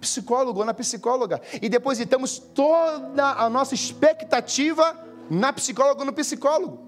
psicólogo 0.00 0.60
ou 0.60 0.66
na 0.66 0.74
psicóloga 0.74 1.40
e 1.62 1.68
depositamos 1.68 2.38
toda 2.38 3.24
a 3.32 3.48
nossa 3.48 3.74
expectativa 3.74 4.98
na 5.30 5.52
psicóloga 5.52 6.00
ou 6.00 6.06
no 6.06 6.12
psicólogo. 6.12 6.78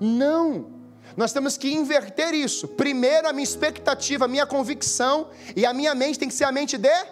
Não. 0.00 0.76
Nós 1.16 1.32
temos 1.32 1.56
que 1.56 1.72
inverter 1.72 2.34
isso. 2.34 2.68
Primeiro, 2.68 3.28
a 3.28 3.32
minha 3.32 3.44
expectativa, 3.44 4.24
a 4.24 4.28
minha 4.28 4.46
convicção 4.46 5.28
e 5.54 5.64
a 5.64 5.72
minha 5.72 5.94
mente 5.94 6.18
tem 6.18 6.28
que 6.28 6.34
ser 6.34 6.44
a 6.44 6.52
mente 6.52 6.76
de, 6.76 7.06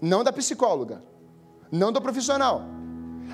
não 0.00 0.22
da 0.22 0.32
psicóloga, 0.32 1.02
não 1.70 1.92
do 1.92 2.00
profissional. 2.00 2.77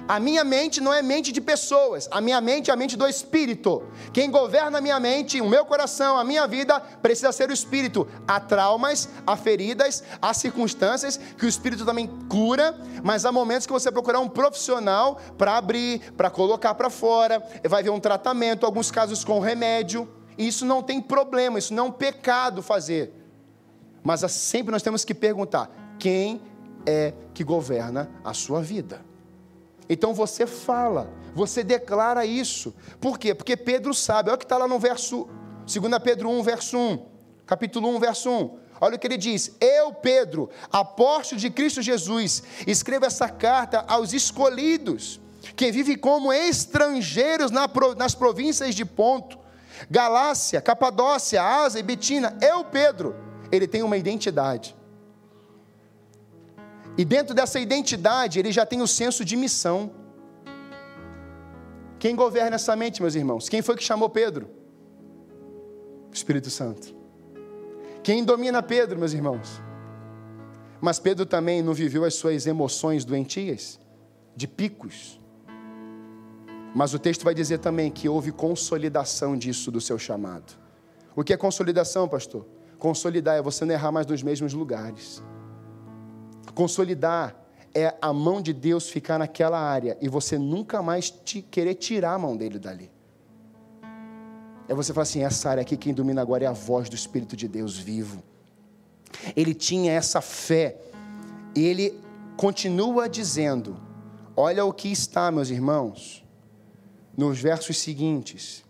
A 0.06 0.20
minha 0.20 0.44
mente 0.44 0.80
não 0.80 0.92
é 0.92 1.00
mente 1.00 1.32
de 1.32 1.40
pessoas, 1.40 2.08
a 2.10 2.20
minha 2.20 2.40
mente 2.40 2.70
é 2.70 2.74
a 2.74 2.76
mente 2.76 2.96
do 2.96 3.06
Espírito. 3.06 3.82
Quem 4.12 4.30
governa 4.30 4.78
a 4.78 4.80
minha 4.80 5.00
mente, 5.00 5.40
o 5.40 5.48
meu 5.48 5.64
coração, 5.64 6.18
a 6.18 6.24
minha 6.24 6.46
vida, 6.46 6.78
precisa 6.78 7.32
ser 7.32 7.48
o 7.48 7.52
Espírito. 7.52 8.06
Há 8.28 8.38
traumas, 8.38 9.08
há 9.26 9.36
feridas, 9.36 10.04
há 10.20 10.34
circunstâncias 10.34 11.16
que 11.16 11.46
o 11.46 11.48
Espírito 11.48 11.84
também 11.84 12.06
cura, 12.28 12.78
mas 13.02 13.24
há 13.24 13.32
momentos 13.32 13.66
que 13.66 13.72
você 13.72 13.90
procurar 13.90 14.20
um 14.20 14.28
profissional 14.28 15.18
para 15.38 15.56
abrir, 15.56 16.12
para 16.12 16.28
colocar 16.28 16.74
para 16.74 16.90
fora, 16.90 17.42
vai 17.66 17.82
ver 17.82 17.90
um 17.90 18.00
tratamento, 18.00 18.66
alguns 18.66 18.90
casos 18.90 19.24
com 19.24 19.40
remédio. 19.40 20.08
Isso 20.36 20.66
não 20.66 20.82
tem 20.82 21.00
problema, 21.00 21.58
isso 21.58 21.72
não 21.72 21.86
é 21.86 21.88
um 21.88 21.92
pecado 21.92 22.62
fazer. 22.62 23.12
Mas 24.02 24.20
sempre 24.32 24.70
nós 24.70 24.82
temos 24.82 25.04
que 25.04 25.14
perguntar: 25.14 25.70
quem 25.98 26.42
é 26.84 27.14
que 27.32 27.42
governa 27.42 28.10
a 28.22 28.34
sua 28.34 28.60
vida? 28.60 29.13
Então 29.88 30.14
você 30.14 30.46
fala, 30.46 31.12
você 31.34 31.62
declara 31.62 32.24
isso. 32.24 32.74
Por 33.00 33.18
quê? 33.18 33.34
Porque 33.34 33.56
Pedro 33.56 33.92
sabe, 33.92 34.30
olha 34.30 34.36
o 34.36 34.38
que 34.38 34.44
está 34.44 34.56
lá 34.56 34.66
no 34.66 34.78
verso, 34.78 35.28
2 35.66 35.98
Pedro 36.02 36.30
1, 36.30 36.42
verso 36.42 36.78
1, 36.78 37.06
capítulo 37.46 37.88
1, 37.96 38.00
verso 38.00 38.30
1. 38.30 38.58
Olha 38.80 38.96
o 38.96 38.98
que 38.98 39.06
ele 39.06 39.16
diz: 39.16 39.56
Eu, 39.60 39.92
Pedro, 39.92 40.50
apóstolo 40.70 41.40
de 41.40 41.50
Cristo 41.50 41.80
Jesus, 41.80 42.42
escrevo 42.66 43.06
essa 43.06 43.28
carta 43.28 43.84
aos 43.86 44.12
escolhidos, 44.12 45.20
que 45.56 45.70
vivem 45.70 45.96
como 45.96 46.32
estrangeiros 46.32 47.50
nas 47.50 48.14
províncias 48.14 48.74
de 48.74 48.84
Ponto, 48.84 49.38
Galácia, 49.90 50.60
Capadócia, 50.60 51.42
Asa 51.42 51.78
e 51.78 51.82
Betina. 51.82 52.36
Eu, 52.40 52.64
Pedro, 52.64 53.14
ele 53.50 53.66
tem 53.66 53.82
uma 53.82 53.96
identidade. 53.96 54.74
E 56.96 57.04
dentro 57.04 57.34
dessa 57.34 57.58
identidade, 57.58 58.38
ele 58.38 58.52
já 58.52 58.64
tem 58.64 58.80
o 58.80 58.86
senso 58.86 59.24
de 59.24 59.36
missão. 59.36 59.90
Quem 61.98 62.14
governa 62.14 62.56
essa 62.56 62.76
mente, 62.76 63.02
meus 63.02 63.14
irmãos? 63.14 63.48
Quem 63.48 63.62
foi 63.62 63.76
que 63.76 63.82
chamou 63.82 64.08
Pedro? 64.08 64.48
O 66.10 66.14
Espírito 66.14 66.50
Santo. 66.50 66.94
Quem 68.02 68.22
domina 68.22 68.62
Pedro, 68.62 68.98
meus 68.98 69.12
irmãos? 69.12 69.60
Mas 70.80 70.98
Pedro 70.98 71.24
também 71.24 71.62
não 71.62 71.72
viveu 71.72 72.04
as 72.04 72.14
suas 72.14 72.46
emoções 72.46 73.04
doentias, 73.04 73.80
de 74.36 74.46
picos. 74.46 75.18
Mas 76.74 76.92
o 76.92 76.98
texto 76.98 77.24
vai 77.24 77.34
dizer 77.34 77.58
também 77.58 77.90
que 77.90 78.08
houve 78.08 78.30
consolidação 78.30 79.36
disso 79.36 79.70
do 79.70 79.80
seu 79.80 79.98
chamado. 79.98 80.52
O 81.16 81.24
que 81.24 81.32
é 81.32 81.36
consolidação, 81.36 82.06
pastor? 82.06 82.46
Consolidar 82.78 83.36
é 83.36 83.42
você 83.42 83.64
não 83.64 83.72
errar 83.72 83.90
mais 83.90 84.06
nos 84.06 84.22
mesmos 84.22 84.52
lugares. 84.52 85.22
Consolidar 86.54 87.34
é 87.74 87.92
a 88.00 88.12
mão 88.12 88.40
de 88.40 88.52
Deus 88.52 88.88
ficar 88.88 89.18
naquela 89.18 89.58
área 89.58 89.98
e 90.00 90.08
você 90.08 90.38
nunca 90.38 90.80
mais 90.80 91.10
te 91.10 91.42
querer 91.42 91.74
tirar 91.74 92.14
a 92.14 92.18
mão 92.18 92.36
dele 92.36 92.58
dali. 92.58 92.90
É 94.68 94.74
você 94.74 94.92
falar 94.92 95.02
assim: 95.02 95.24
essa 95.24 95.50
área 95.50 95.62
aqui, 95.62 95.76
quem 95.76 95.92
domina 95.92 96.22
agora 96.22 96.44
é 96.44 96.46
a 96.46 96.52
voz 96.52 96.88
do 96.88 96.94
Espírito 96.94 97.36
de 97.36 97.48
Deus 97.48 97.76
vivo. 97.76 98.22
Ele 99.34 99.54
tinha 99.54 99.92
essa 99.92 100.20
fé, 100.20 100.76
e 101.54 101.64
ele 101.64 102.00
continua 102.36 103.08
dizendo: 103.08 103.76
olha 104.36 104.64
o 104.64 104.72
que 104.72 104.90
está, 104.90 105.30
meus 105.32 105.50
irmãos, 105.50 106.24
nos 107.16 107.40
versos 107.40 107.76
seguintes. 107.78 108.64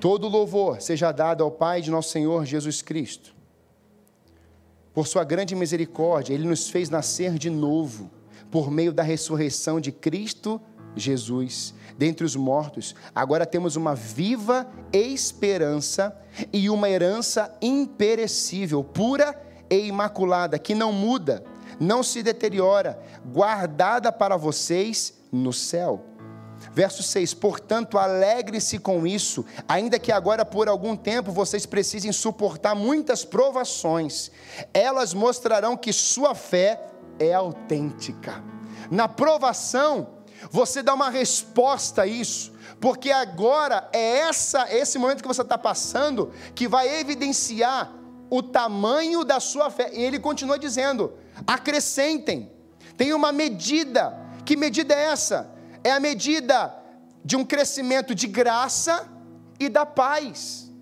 Todo 0.00 0.28
louvor 0.28 0.80
seja 0.80 1.10
dado 1.10 1.42
ao 1.42 1.50
Pai 1.50 1.80
de 1.80 1.90
nosso 1.90 2.10
Senhor 2.10 2.44
Jesus 2.44 2.80
Cristo 2.80 3.33
por 4.94 5.06
sua 5.08 5.24
grande 5.24 5.54
misericórdia, 5.54 6.32
ele 6.32 6.46
nos 6.46 6.70
fez 6.70 6.88
nascer 6.88 7.36
de 7.36 7.50
novo, 7.50 8.10
por 8.50 8.70
meio 8.70 8.92
da 8.92 9.02
ressurreição 9.02 9.80
de 9.80 9.90
Cristo 9.90 10.60
Jesus 10.96 11.74
dentre 11.98 12.24
os 12.24 12.36
mortos. 12.36 12.94
Agora 13.14 13.46
temos 13.46 13.76
uma 13.76 13.94
viva 13.94 14.66
esperança 14.92 16.16
e 16.52 16.70
uma 16.70 16.88
herança 16.88 17.56
imperecível, 17.60 18.82
pura 18.82 19.40
e 19.68 19.86
imaculada, 19.86 20.58
que 20.58 20.74
não 20.74 20.92
muda, 20.92 21.44
não 21.80 22.02
se 22.02 22.22
deteriora, 22.22 22.98
guardada 23.26 24.12
para 24.12 24.36
vocês 24.36 25.14
no 25.32 25.52
céu. 25.52 26.04
Verso 26.74 27.02
6: 27.02 27.34
Portanto, 27.34 27.96
alegre-se 27.96 28.78
com 28.78 29.06
isso, 29.06 29.44
ainda 29.68 29.98
que 29.98 30.10
agora 30.10 30.44
por 30.44 30.68
algum 30.68 30.96
tempo 30.96 31.30
vocês 31.30 31.64
precisem 31.64 32.10
suportar 32.10 32.74
muitas 32.74 33.24
provações, 33.24 34.30
elas 34.72 35.14
mostrarão 35.14 35.76
que 35.76 35.92
sua 35.92 36.34
fé 36.34 36.80
é 37.18 37.32
autêntica. 37.32 38.42
Na 38.90 39.06
provação, 39.06 40.08
você 40.50 40.82
dá 40.82 40.92
uma 40.92 41.10
resposta 41.10 42.02
a 42.02 42.06
isso, 42.06 42.52
porque 42.80 43.12
agora 43.12 43.88
é 43.92 44.18
essa, 44.18 44.66
esse 44.74 44.98
momento 44.98 45.22
que 45.22 45.28
você 45.28 45.42
está 45.42 45.56
passando 45.56 46.32
que 46.56 46.66
vai 46.66 46.98
evidenciar 46.98 47.92
o 48.28 48.42
tamanho 48.42 49.22
da 49.24 49.38
sua 49.38 49.70
fé. 49.70 49.90
E 49.92 50.02
ele 50.02 50.18
continua 50.18 50.58
dizendo: 50.58 51.12
acrescentem, 51.46 52.50
tem 52.96 53.12
uma 53.12 53.30
medida. 53.30 54.22
Que 54.44 54.56
medida 54.56 54.92
é 54.92 55.04
essa? 55.04 55.54
É 55.84 55.92
a 55.92 56.00
medida 56.00 56.74
de 57.22 57.36
um 57.36 57.44
crescimento 57.44 58.14
de 58.14 58.26
graça 58.26 59.06
e 59.60 59.68
da 59.68 59.84
paz. 59.86 60.72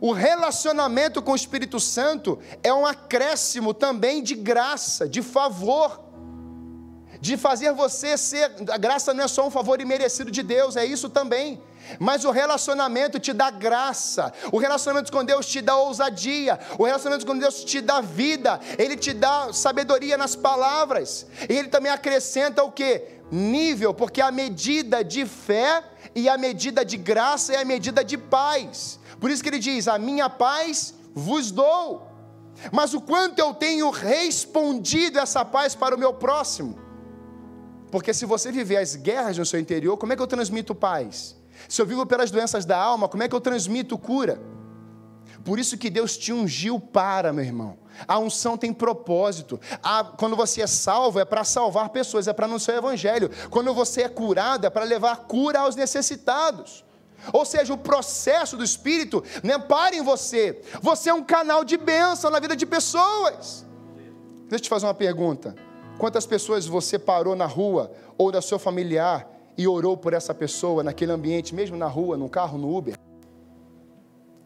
O 0.00 0.12
relacionamento 0.12 1.20
com 1.22 1.32
o 1.32 1.36
Espírito 1.36 1.78
Santo 1.78 2.38
é 2.62 2.72
um 2.72 2.86
acréscimo 2.86 3.74
também 3.74 4.22
de 4.22 4.34
graça, 4.34 5.08
de 5.08 5.22
favor, 5.22 6.08
de 7.20 7.36
fazer 7.36 7.72
você 7.72 8.16
ser. 8.16 8.50
A 8.70 8.78
graça 8.78 9.12
não 9.12 9.24
é 9.24 9.28
só 9.28 9.46
um 9.46 9.50
favor 9.50 9.80
imerecido 9.80 10.30
de 10.30 10.42
Deus, 10.42 10.76
é 10.76 10.84
isso 10.84 11.08
também. 11.08 11.60
Mas 11.98 12.24
o 12.24 12.30
relacionamento 12.30 13.18
te 13.18 13.32
dá 13.32 13.50
graça, 13.50 14.32
o 14.52 14.58
relacionamento 14.58 15.10
com 15.10 15.24
Deus 15.24 15.46
te 15.46 15.60
dá 15.60 15.76
ousadia, 15.76 16.58
o 16.78 16.84
relacionamento 16.84 17.26
com 17.26 17.36
Deus 17.36 17.64
te 17.64 17.80
dá 17.80 18.00
vida, 18.00 18.60
ele 18.76 18.94
te 18.94 19.14
dá 19.14 19.52
sabedoria 19.52 20.18
nas 20.18 20.36
palavras, 20.36 21.26
e 21.48 21.54
ele 21.54 21.68
também 21.68 21.90
acrescenta 21.90 22.62
o 22.62 22.70
que? 22.70 23.17
Nível, 23.30 23.92
porque 23.92 24.20
a 24.20 24.30
medida 24.30 25.04
de 25.04 25.26
fé 25.26 25.84
e 26.14 26.28
a 26.28 26.38
medida 26.38 26.84
de 26.84 26.96
graça 26.96 27.52
é 27.52 27.60
a 27.60 27.64
medida 27.64 28.04
de 28.04 28.16
paz. 28.16 28.98
Por 29.20 29.30
isso 29.30 29.42
que 29.42 29.48
ele 29.48 29.58
diz: 29.58 29.88
A 29.88 29.98
minha 29.98 30.28
paz 30.28 30.94
vos 31.14 31.50
dou. 31.50 32.06
Mas 32.72 32.92
o 32.92 33.00
quanto 33.00 33.38
eu 33.38 33.54
tenho 33.54 33.88
respondido 33.90 35.18
essa 35.18 35.44
paz 35.44 35.74
para 35.74 35.94
o 35.94 35.98
meu 35.98 36.12
próximo? 36.12 36.76
Porque 37.90 38.12
se 38.12 38.26
você 38.26 38.50
viver 38.50 38.78
as 38.78 38.96
guerras 38.96 39.38
no 39.38 39.46
seu 39.46 39.60
interior, 39.60 39.96
como 39.96 40.12
é 40.12 40.16
que 40.16 40.22
eu 40.22 40.26
transmito 40.26 40.74
paz? 40.74 41.36
Se 41.68 41.80
eu 41.80 41.86
vivo 41.86 42.04
pelas 42.04 42.30
doenças 42.30 42.64
da 42.64 42.76
alma, 42.76 43.08
como 43.08 43.22
é 43.22 43.28
que 43.28 43.34
eu 43.34 43.40
transmito 43.40 43.96
cura? 43.96 44.40
Por 45.44 45.58
isso 45.58 45.78
que 45.78 45.88
Deus 45.88 46.16
te 46.16 46.32
ungiu 46.32 46.78
para, 46.78 47.32
meu 47.32 47.44
irmão. 47.44 47.78
A 48.06 48.18
unção 48.18 48.56
tem 48.56 48.72
propósito. 48.72 49.60
A, 49.82 50.04
quando 50.04 50.36
você 50.36 50.62
é 50.62 50.66
salvo, 50.66 51.18
é 51.18 51.24
para 51.24 51.44
salvar 51.44 51.88
pessoas, 51.88 52.28
é 52.28 52.32
para 52.32 52.46
anunciar 52.46 52.76
o 52.76 52.80
evangelho. 52.80 53.30
Quando 53.50 53.72
você 53.74 54.02
é 54.02 54.08
curado, 54.08 54.66
é 54.66 54.70
para 54.70 54.84
levar 54.84 55.16
cura 55.26 55.60
aos 55.60 55.74
necessitados. 55.74 56.84
Ou 57.32 57.44
seja, 57.44 57.74
o 57.74 57.78
processo 57.78 58.56
do 58.56 58.64
Espírito 58.64 59.22
não 59.42 59.54
é 59.54 59.58
para 59.58 59.96
em 59.96 60.02
você. 60.02 60.62
Você 60.80 61.10
é 61.10 61.14
um 61.14 61.22
canal 61.22 61.64
de 61.64 61.76
bênção 61.76 62.30
na 62.30 62.38
vida 62.38 62.54
de 62.54 62.64
pessoas. 62.64 63.66
Deixa 64.42 64.56
eu 64.56 64.60
te 64.60 64.68
fazer 64.68 64.86
uma 64.86 64.94
pergunta. 64.94 65.54
Quantas 65.98 66.24
pessoas 66.24 66.66
você 66.66 66.98
parou 66.98 67.34
na 67.34 67.46
rua 67.46 67.92
ou 68.16 68.30
da 68.30 68.40
seu 68.40 68.58
familiar 68.58 69.28
e 69.56 69.66
orou 69.66 69.96
por 69.96 70.12
essa 70.12 70.32
pessoa 70.32 70.82
naquele 70.84 71.10
ambiente, 71.10 71.54
mesmo 71.54 71.76
na 71.76 71.88
rua, 71.88 72.16
no 72.16 72.28
carro, 72.28 72.56
no 72.56 72.74
Uber? 72.74 72.96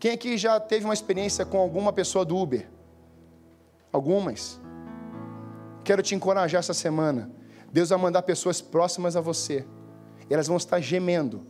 Quem 0.01 0.13
aqui 0.13 0.37
já 0.37 0.59
teve 0.59 0.85
uma 0.85 0.95
experiência 0.95 1.45
com 1.45 1.59
alguma 1.59 1.93
pessoa 1.93 2.25
do 2.25 2.37
Uber? 2.37 2.69
Algumas. 3.93 4.61
Quero 5.85 6.03
te 6.03 6.15
encorajar 6.15 6.61
essa 6.61 6.75
semana. 6.75 7.31
Deus 7.73 7.91
vai 7.91 7.99
mandar 7.99 8.23
pessoas 8.23 8.61
próximas 8.61 9.17
a 9.17 9.21
você. 9.21 9.67
Elas 10.31 10.47
vão 10.47 10.57
estar 10.57 10.81
gemendo. 10.81 11.47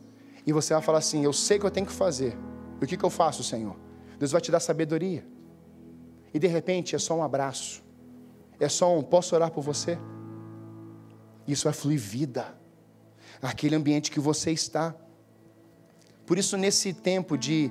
E 0.47 0.53
você 0.53 0.75
vai 0.75 0.83
falar 0.83 0.99
assim: 0.99 1.25
Eu 1.25 1.33
sei 1.33 1.57
o 1.57 1.61
que 1.61 1.67
eu 1.67 1.71
tenho 1.71 1.87
que 1.87 1.93
fazer. 1.93 2.37
E 2.81 2.85
o 2.85 2.89
que, 2.89 2.97
que 2.97 3.05
eu 3.05 3.11
faço, 3.11 3.45
Senhor? 3.45 3.77
Deus 4.19 4.33
vai 4.33 4.41
te 4.41 4.51
dar 4.51 4.61
sabedoria. 4.61 5.25
E 6.35 6.39
de 6.39 6.47
repente 6.47 6.97
é 6.97 6.99
só 6.99 7.15
um 7.17 7.23
abraço. 7.23 7.83
É 8.59 8.69
só 8.69 8.97
um 8.97 9.03
posso 9.03 9.35
orar 9.35 9.51
por 9.51 9.63
você? 9.63 9.99
Isso 11.47 11.65
vai 11.65 11.73
fluir 11.73 11.99
vida. 11.99 12.57
Naquele 13.41 13.75
ambiente 13.75 14.11
que 14.11 14.21
você 14.21 14.51
está. 14.53 14.95
Por 16.25 16.39
isso, 16.39 16.57
nesse 16.57 16.93
tempo 16.93 17.37
de, 17.37 17.71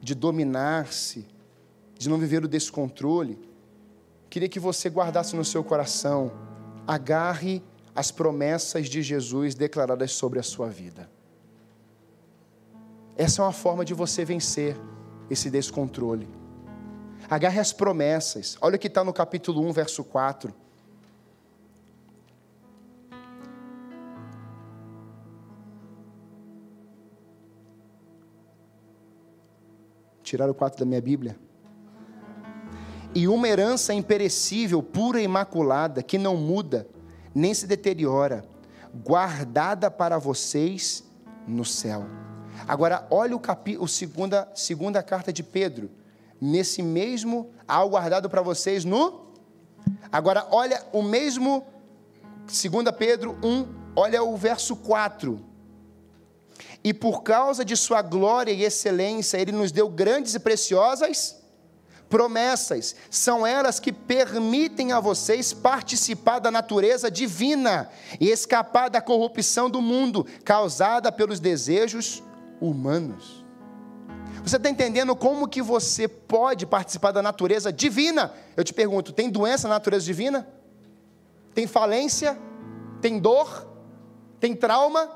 de 0.00 0.14
dominar-se, 0.14 1.26
de 2.02 2.08
não 2.08 2.18
viver 2.18 2.44
o 2.44 2.48
descontrole, 2.48 3.38
queria 4.28 4.48
que 4.48 4.58
você 4.58 4.88
guardasse 4.88 5.36
no 5.36 5.44
seu 5.44 5.62
coração, 5.62 6.32
agarre 6.84 7.62
as 7.94 8.10
promessas 8.10 8.88
de 8.88 9.02
Jesus 9.02 9.54
declaradas 9.54 10.10
sobre 10.10 10.40
a 10.40 10.42
sua 10.42 10.68
vida. 10.68 11.08
Essa 13.16 13.40
é 13.40 13.44
uma 13.44 13.52
forma 13.52 13.84
de 13.84 13.94
você 13.94 14.24
vencer 14.24 14.76
esse 15.30 15.48
descontrole. 15.48 16.28
Agarre 17.30 17.60
as 17.60 17.72
promessas. 17.72 18.58
Olha 18.60 18.74
o 18.74 18.78
que 18.80 18.88
está 18.88 19.04
no 19.04 19.12
capítulo 19.12 19.64
1, 19.68 19.72
verso 19.72 20.02
4. 20.02 20.52
Tiraram 30.24 30.50
o 30.50 30.54
4 30.54 30.80
da 30.80 30.84
minha 30.84 31.00
Bíblia. 31.00 31.36
E 33.14 33.28
uma 33.28 33.46
herança 33.46 33.92
imperecível, 33.92 34.82
pura 34.82 35.20
e 35.20 35.24
imaculada, 35.24 36.02
que 36.02 36.16
não 36.16 36.34
muda, 36.34 36.86
nem 37.34 37.52
se 37.52 37.66
deteriora, 37.66 38.42
guardada 39.04 39.90
para 39.90 40.18
vocês 40.18 41.04
no 41.46 41.64
céu. 41.64 42.06
Agora, 42.66 43.06
olha 43.10 43.36
o, 43.78 43.88
segunda, 43.88 44.48
segunda 44.54 45.02
carta 45.02 45.30
de 45.30 45.42
Pedro. 45.42 45.90
Nesse 46.40 46.82
mesmo, 46.82 47.50
há 47.68 47.84
guardado 47.84 48.30
para 48.30 48.40
vocês 48.40 48.84
no. 48.84 49.26
Agora, 50.10 50.46
olha 50.50 50.82
o 50.92 51.02
mesmo, 51.02 51.66
segunda 52.46 52.92
Pedro 52.92 53.38
1, 53.42 53.66
olha 53.94 54.22
o 54.22 54.36
verso 54.38 54.74
4. 54.74 55.38
E 56.82 56.94
por 56.94 57.22
causa 57.22 57.62
de 57.62 57.76
sua 57.76 58.00
glória 58.00 58.52
e 58.52 58.64
excelência, 58.64 59.36
ele 59.36 59.52
nos 59.52 59.70
deu 59.70 59.88
grandes 59.88 60.34
e 60.34 60.40
preciosas 60.40 61.41
promessas. 62.12 62.94
São 63.10 63.46
elas 63.46 63.80
que 63.80 63.90
permitem 63.90 64.92
a 64.92 65.00
vocês 65.00 65.54
participar 65.54 66.40
da 66.40 66.50
natureza 66.50 67.10
divina 67.10 67.88
e 68.20 68.28
escapar 68.28 68.90
da 68.90 69.00
corrupção 69.00 69.70
do 69.70 69.80
mundo 69.80 70.26
causada 70.44 71.10
pelos 71.10 71.40
desejos 71.40 72.22
humanos. 72.60 73.42
Você 74.44 74.58
está 74.58 74.68
entendendo 74.68 75.16
como 75.16 75.48
que 75.48 75.62
você 75.62 76.06
pode 76.06 76.66
participar 76.66 77.12
da 77.12 77.22
natureza 77.22 77.72
divina? 77.72 78.34
Eu 78.54 78.62
te 78.62 78.74
pergunto, 78.74 79.10
tem 79.10 79.30
doença 79.30 79.66
na 79.66 79.76
natureza 79.76 80.04
divina? 80.04 80.46
Tem 81.54 81.66
falência? 81.66 82.38
Tem 83.00 83.18
dor? 83.18 83.66
Tem 84.38 84.54
trauma? 84.54 85.10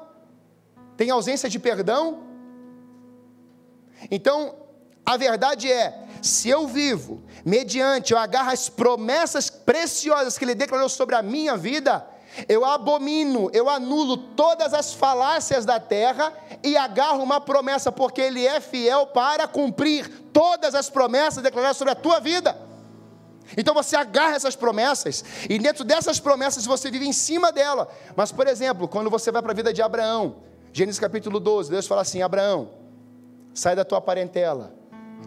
Tem 0.97 1.11
ausência 1.11 1.47
de 1.47 1.59
perdão? 1.59 2.22
Então, 4.11 4.55
a 5.05 5.16
verdade 5.16 5.70
é, 5.70 6.05
se 6.27 6.49
eu 6.49 6.66
vivo 6.66 7.22
mediante, 7.45 8.12
eu 8.12 8.18
agarro 8.18 8.51
as 8.51 8.68
promessas 8.68 9.49
preciosas 9.49 10.37
que 10.37 10.45
Ele 10.45 10.55
declarou 10.55 10.89
sobre 10.89 11.14
a 11.14 11.22
minha 11.22 11.57
vida, 11.57 12.07
eu 12.49 12.64
abomino, 12.64 13.51
eu 13.53 13.70
anulo 13.70 14.16
todas 14.16 14.74
as 14.74 14.93
falácias 14.93 15.64
da 15.64 15.81
terra 15.81 16.33
e 16.62 16.77
agarro 16.77 17.22
uma 17.22 17.41
promessa, 17.41 17.91
porque 17.91 18.20
Ele 18.20 18.47
é 18.47 18.61
fiel 18.61 19.07
para 19.07 19.49
cumprir 19.49 20.09
todas 20.33 20.74
as 20.74 20.91
promessas 20.91 21.43
declaradas 21.43 21.77
sobre 21.77 21.93
a 21.93 21.97
tua 21.97 22.20
vida. 22.20 22.57
Então 23.57 23.72
você 23.72 23.97
agarra 23.97 24.35
essas 24.35 24.57
promessas, 24.57 25.24
e 25.49 25.59
dentro 25.59 25.85
dessas 25.85 26.18
promessas 26.18 26.66
você 26.66 26.91
vive 26.91 27.07
em 27.07 27.12
cima 27.12 27.53
dela. 27.53 27.89
Mas, 28.16 28.33
por 28.33 28.47
exemplo, 28.47 28.89
quando 28.89 29.09
você 29.09 29.31
vai 29.31 29.41
para 29.41 29.53
a 29.53 29.55
vida 29.55 29.72
de 29.72 29.81
Abraão, 29.81 30.37
Gênesis 30.72 30.99
capítulo 30.99 31.39
12, 31.39 31.70
Deus 31.70 31.87
fala 31.87 32.03
assim: 32.03 32.22
Abraão, 32.22 32.70
sai 33.55 33.77
da 33.77 33.85
tua 33.85 34.01
parentela, 34.01 34.74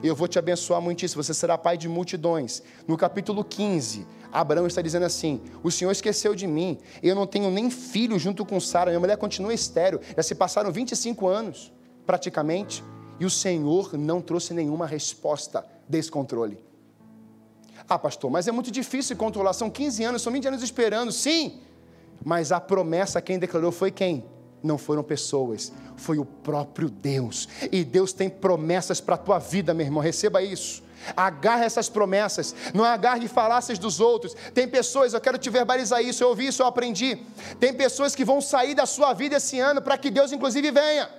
eu 0.08 0.16
vou 0.16 0.28
te 0.28 0.40
abençoar 0.40 0.82
muitíssimo, 0.82 1.22
você 1.22 1.34
será 1.34 1.58
pai 1.58 1.78
de 1.78 1.90
multidões. 1.90 2.64
No 2.88 2.96
capítulo 2.98 3.44
15, 3.44 4.08
Abraão 4.32 4.66
está 4.66 4.82
dizendo 4.82 5.06
assim: 5.06 5.42
O 5.62 5.70
Senhor 5.70 5.92
esqueceu 5.92 6.34
de 6.34 6.48
mim, 6.48 6.78
eu 7.04 7.16
não 7.16 7.28
tenho 7.28 7.52
nem 7.52 7.70
filho 7.70 8.18
junto 8.18 8.46
com 8.46 8.60
Sara, 8.60 8.92
minha 8.92 9.00
mulher 9.00 9.18
continua 9.18 9.54
estéreo, 9.54 10.00
já 10.16 10.24
se 10.24 10.36
passaram 10.36 10.72
25 10.72 11.28
anos, 11.28 11.74
praticamente, 12.06 12.84
e 13.20 13.26
o 13.26 13.30
Senhor 13.30 13.98
não 13.98 14.22
trouxe 14.22 14.54
nenhuma 14.54 14.86
resposta 14.86 15.66
desse 15.88 16.10
controle. 16.10 16.64
Ah, 17.88 17.98
pastor, 17.98 18.30
mas 18.30 18.48
é 18.48 18.52
muito 18.52 18.72
difícil 18.72 19.18
controlar, 19.18 19.54
são 19.54 19.70
15 19.70 20.04
anos, 20.04 20.22
são 20.22 20.32
20 20.32 20.48
anos 20.48 20.64
esperando, 20.64 21.12
sim, 21.12 21.60
mas 22.24 22.52
a 22.52 22.60
promessa 22.60 23.22
quem 23.22 23.40
declarou 23.40 23.72
foi 23.72 23.92
quem? 23.92 24.24
Não 24.64 24.78
foram 24.78 25.04
pessoas, 25.04 25.72
foi 25.96 26.18
o 26.18 26.26
próprio 26.26 26.90
Deus. 26.90 27.48
E 27.72 27.84
Deus 27.84 28.14
tem 28.14 28.30
promessas 28.30 29.00
para 29.00 29.16
a 29.16 29.18
tua 29.18 29.40
vida, 29.40 29.74
meu 29.74 29.86
irmão, 29.86 30.02
receba 30.02 30.42
isso. 30.42 30.84
Agarre 31.16 31.66
essas 31.66 31.88
promessas, 31.88 32.54
não 32.74 32.84
agarre 32.84 33.28
falácias 33.28 33.80
dos 33.80 34.00
outros. 34.00 34.36
Tem 34.54 34.68
pessoas, 34.68 35.14
eu 35.14 35.22
quero 35.22 35.38
te 35.38 35.50
verbalizar 35.50 36.04
isso, 36.04 36.24
eu 36.24 36.30
ouvi 36.30 36.48
isso, 36.48 36.62
eu 36.62 36.68
aprendi. 36.68 37.18
Tem 37.60 37.74
pessoas 37.74 38.16
que 38.16 38.26
vão 38.26 38.42
sair 38.42 38.76
da 38.76 38.86
sua 38.86 39.14
vida 39.14 39.38
esse 39.38 39.60
ano 39.60 39.82
para 39.82 39.98
que 39.98 40.10
Deus, 40.10 40.32
inclusive, 40.32 40.72
venha. 40.72 41.10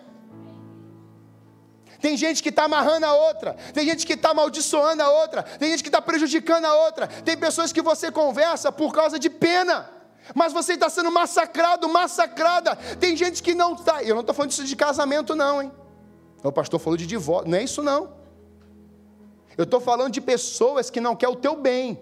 Tem 2.01 2.17
gente 2.17 2.43
que 2.43 2.49
está 2.49 2.65
amarrando 2.65 3.05
a 3.05 3.13
outra, 3.13 3.55
tem 3.75 3.85
gente 3.85 4.07
que 4.07 4.15
está 4.15 4.31
amaldiçoando 4.31 5.03
a 5.03 5.11
outra, 5.11 5.43
tem 5.43 5.71
gente 5.71 5.83
que 5.83 5.91
está 5.91 6.01
prejudicando 6.01 6.65
a 6.65 6.75
outra, 6.87 7.07
tem 7.07 7.37
pessoas 7.37 7.73
que 7.73 7.83
você 7.83 8.11
conversa 8.11 8.73
por 8.73 8.93
causa 8.93 9.19
de 9.19 9.29
pena 9.29 10.00
mas 10.35 10.53
você 10.53 10.75
está 10.75 10.89
sendo 10.89 11.11
massacrado, 11.11 11.89
massacrada. 11.89 12.77
Tem 12.99 13.17
gente 13.17 13.43
que 13.43 13.55
não 13.55 13.75
está. 13.75 14.03
Eu 14.03 14.15
não 14.15 14.21
estou 14.21 14.35
falando 14.35 14.51
disso 14.51 14.65
de 14.65 14.77
casamento, 14.77 15.35
não, 15.35 15.63
hein? 15.63 15.73
O 16.43 16.53
pastor 16.53 16.81
falou 16.81 16.97
de 16.97 17.07
divórcio. 17.07 17.51
Não 17.51 17.59
é 17.59 17.65
isso, 17.65 17.83
não. 17.83 18.13
Eu 19.57 19.65
estou 19.65 19.81
falando 19.81 20.13
de 20.13 20.21
pessoas 20.21 20.91
que 20.91 21.01
não 21.01 21.15
querem 21.15 21.35
o 21.35 21.39
teu 21.39 21.57
bem. 21.57 22.01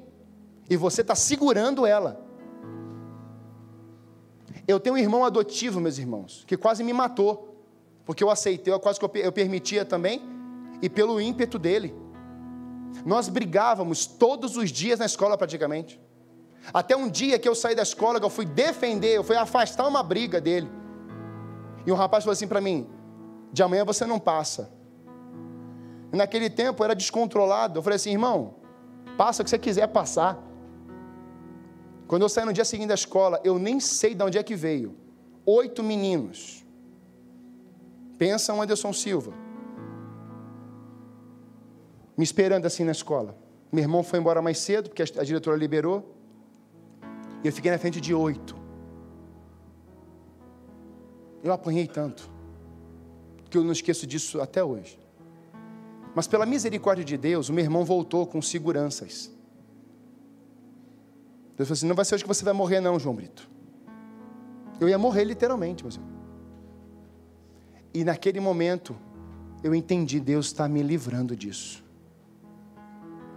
E 0.71 0.77
você 0.77 1.01
está 1.01 1.15
segurando 1.15 1.87
ela. 1.87 2.25
Eu 4.67 4.79
tenho 4.79 4.95
um 4.95 4.99
irmão 4.99 5.25
adotivo, 5.25 5.81
meus 5.81 5.99
irmãos, 5.99 6.45
que 6.47 6.57
quase 6.57 6.85
me 6.85 6.93
matou. 6.93 7.65
Porque 8.05 8.23
eu 8.23 8.31
aceitei, 8.31 8.79
quase 8.79 8.99
que 8.99 9.05
eu, 9.05 9.11
eu 9.15 9.33
permitia 9.33 9.85
também. 9.85 10.23
E 10.81 10.89
pelo 10.89 11.21
ímpeto 11.21 11.59
dele. 11.59 11.95
Nós 13.05 13.29
brigávamos 13.29 14.07
todos 14.07 14.57
os 14.57 14.71
dias 14.71 14.99
na 14.99 15.07
escola 15.07 15.37
praticamente. 15.37 16.01
Até 16.73 16.97
um 16.97 17.09
dia 17.09 17.39
que 17.39 17.49
eu 17.49 17.55
saí 17.55 17.75
da 17.75 17.83
escola, 17.83 18.19
que 18.19 18.27
eu 18.27 18.31
fui 18.31 18.45
defender, 18.45 19.17
eu 19.17 19.25
fui 19.25 19.37
afastar 19.37 19.87
uma 19.87 20.03
briga 20.03 20.41
dele. 20.41 20.71
E 21.87 21.93
um 21.93 21.95
rapaz 21.95 22.25
falou 22.25 22.33
assim 22.33 22.49
para 22.49 22.61
mim: 22.61 22.87
de 23.53 23.63
amanhã 23.63 23.85
você 23.85 24.05
não 24.05 24.19
passa. 24.19 24.71
E 26.13 26.17
naquele 26.17 26.51
tempo 26.51 26.83
eu 26.83 26.85
era 26.85 26.95
descontrolado. 26.95 27.79
Eu 27.79 27.83
falei 27.83 27.97
assim, 27.97 28.11
irmão, 28.11 28.55
passa 29.17 29.43
o 29.43 29.45
que 29.45 29.51
você 29.51 29.59
quiser 29.59 29.89
passar. 29.89 30.39
Quando 32.07 32.23
eu 32.23 32.29
saí 32.29 32.45
no 32.45 32.53
dia 32.53 32.65
seguinte 32.65 32.89
da 32.89 32.95
escola, 32.95 33.41
eu 33.45 33.59
nem 33.59 33.79
sei 33.81 34.15
de 34.15 34.23
onde 34.23 34.39
é 34.39 34.43
que 34.43 34.57
veio. 34.57 34.97
Oito 35.45 35.83
meninos. 35.83 36.65
Pensa 38.17 38.53
um 38.53 38.63
Anderson 38.63 38.93
Silva. 38.93 39.33
Me 42.17 42.25
esperando 42.25 42.67
assim 42.67 42.85
na 42.85 42.93
escola. 42.93 43.37
Meu 43.71 43.83
irmão 43.85 44.03
foi 44.03 44.19
embora 44.19 44.41
mais 44.41 44.59
cedo, 44.59 44.89
porque 44.89 45.03
a 45.03 45.23
diretora 45.23 45.57
liberou. 45.57 46.18
E 47.43 47.47
eu 47.47 47.53
fiquei 47.53 47.71
na 47.71 47.79
frente 47.79 48.01
de 48.01 48.13
oito. 48.15 48.57
Eu 51.43 51.53
apanhei 51.53 51.87
tanto, 51.87 52.29
que 53.49 53.57
eu 53.57 53.63
não 53.63 53.73
esqueço 53.73 54.07
disso 54.07 54.41
até 54.41 54.63
hoje. 54.63 54.99
Mas 56.15 56.27
pela 56.27 56.45
misericórdia 56.45 57.05
de 57.05 57.17
Deus, 57.17 57.49
o 57.49 57.53
meu 57.53 57.65
irmão 57.65 57.85
voltou 57.85 58.27
com 58.27 58.43
seguranças. 58.43 59.31
Deus 61.57 61.69
falou 61.69 61.73
assim: 61.73 61.87
não 61.87 61.95
vai 61.95 62.05
ser 62.05 62.17
hoje 62.17 62.25
que 62.25 62.29
você 62.29 62.45
vai 62.45 62.55
morrer, 62.55 62.81
não, 62.81 62.99
João 62.99 63.15
Brito. 63.15 63.49
Eu 64.81 64.89
ia 64.89 64.99
morrer 64.99 65.25
literalmente, 65.25 65.85
meu 65.85 65.93
irmão. 65.93 66.09
E 67.95 68.05
naquele 68.05 68.41
momento, 68.41 68.97
eu 69.63 69.75
entendi: 69.75 70.21
Deus 70.21 70.47
está 70.47 70.69
me 70.69 70.83
livrando 70.83 71.37
disso. 71.37 71.85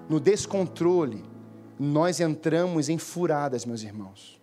No 0.10 0.20
descontrole, 0.20 1.24
nós 1.84 2.20
entramos 2.20 2.90
em 2.90 3.00
furadas, 3.00 3.66
meus 3.66 3.82
irmãos, 3.82 4.40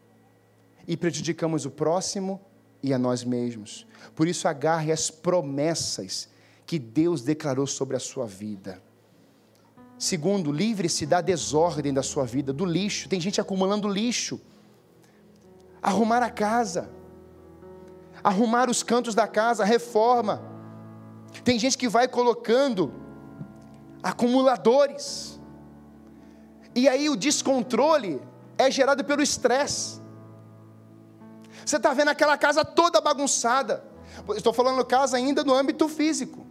e 0.88 0.96
prejudicamos 0.96 1.64
o 1.64 1.70
próximo 1.70 2.40
e 2.82 2.92
a 2.92 2.98
nós 2.98 3.22
mesmos. 3.22 3.86
Por 4.16 4.26
isso, 4.26 4.48
agarre 4.48 4.90
as 4.90 5.08
promessas 5.08 6.28
que 6.66 6.80
Deus 6.80 7.22
declarou 7.22 7.64
sobre 7.64 7.96
a 7.96 8.00
sua 8.00 8.26
vida. 8.26 8.82
Segundo, 9.96 10.50
livre-se 10.50 11.06
da 11.06 11.20
desordem 11.20 11.94
da 11.94 12.02
sua 12.02 12.24
vida, 12.24 12.52
do 12.52 12.64
lixo. 12.64 13.08
Tem 13.08 13.20
gente 13.20 13.40
acumulando 13.40 13.86
lixo. 13.86 14.40
Arrumar 15.80 16.24
a 16.24 16.30
casa, 16.30 16.90
arrumar 18.22 18.68
os 18.68 18.82
cantos 18.82 19.14
da 19.14 19.28
casa, 19.28 19.64
reforma. 19.64 20.42
Tem 21.44 21.56
gente 21.56 21.78
que 21.78 21.88
vai 21.88 22.08
colocando 22.08 22.92
acumuladores. 24.02 25.37
E 26.78 26.88
aí 26.88 27.10
o 27.10 27.16
descontrole 27.16 28.22
é 28.56 28.70
gerado 28.70 29.04
pelo 29.04 29.20
estresse. 29.20 30.00
Você 31.66 31.74
está 31.74 31.92
vendo 31.92 32.12
aquela 32.12 32.38
casa 32.38 32.64
toda 32.64 33.00
bagunçada. 33.00 33.82
Estou 34.36 34.52
falando 34.52 34.84
casa 34.84 35.16
ainda 35.16 35.42
no 35.42 35.52
âmbito 35.52 35.88
físico. 35.88 36.46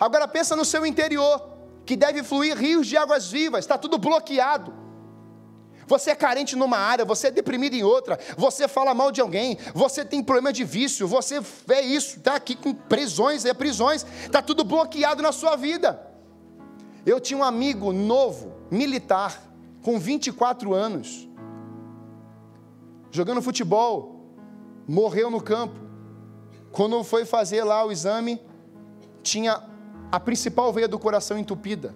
Agora 0.00 0.26
pensa 0.26 0.56
no 0.56 0.64
seu 0.64 0.86
interior, 0.86 1.50
que 1.84 1.96
deve 1.96 2.22
fluir 2.22 2.56
rios 2.56 2.86
de 2.86 2.96
águas 2.96 3.30
vivas, 3.30 3.60
está 3.60 3.76
tudo 3.76 3.98
bloqueado. 3.98 4.72
Você 5.86 6.12
é 6.12 6.14
carente 6.14 6.56
numa 6.56 6.78
área, 6.78 7.04
você 7.04 7.26
é 7.26 7.30
deprimido 7.30 7.74
em 7.74 7.82
outra, 7.82 8.18
você 8.38 8.66
fala 8.66 8.94
mal 8.94 9.12
de 9.12 9.20
alguém, 9.20 9.58
você 9.74 10.02
tem 10.02 10.24
problema 10.24 10.50
de 10.50 10.64
vício, 10.64 11.06
você 11.06 11.42
vê 11.66 11.82
isso, 11.82 12.16
está 12.16 12.36
aqui 12.36 12.56
com 12.56 12.72
prisões, 12.72 13.44
é 13.44 13.52
prisões, 13.52 14.06
está 14.24 14.40
tudo 14.40 14.64
bloqueado 14.64 15.22
na 15.22 15.30
sua 15.30 15.56
vida. 15.56 16.00
Eu 17.04 17.20
tinha 17.20 17.38
um 17.38 17.44
amigo 17.44 17.92
novo, 17.92 18.61
militar, 18.72 19.38
com 19.82 19.98
24 19.98 20.72
anos, 20.72 21.28
jogando 23.10 23.42
futebol, 23.42 24.24
morreu 24.88 25.30
no 25.30 25.42
campo. 25.42 25.78
Quando 26.70 27.04
foi 27.04 27.26
fazer 27.26 27.64
lá 27.64 27.84
o 27.84 27.92
exame, 27.92 28.40
tinha 29.22 29.62
a 30.10 30.18
principal 30.18 30.72
veia 30.72 30.88
do 30.88 30.98
coração 30.98 31.36
entupida. 31.38 31.94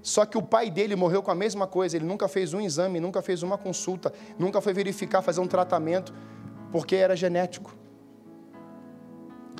Só 0.00 0.24
que 0.24 0.38
o 0.38 0.42
pai 0.42 0.70
dele 0.70 0.96
morreu 0.96 1.22
com 1.22 1.30
a 1.30 1.34
mesma 1.34 1.66
coisa, 1.66 1.96
ele 1.96 2.06
nunca 2.06 2.26
fez 2.26 2.54
um 2.54 2.60
exame, 2.60 2.98
nunca 3.00 3.20
fez 3.20 3.42
uma 3.42 3.58
consulta, 3.58 4.10
nunca 4.38 4.62
foi 4.62 4.72
verificar, 4.72 5.20
fazer 5.20 5.42
um 5.42 5.46
tratamento, 5.46 6.14
porque 6.72 6.96
era 6.96 7.14
genético. 7.14 7.77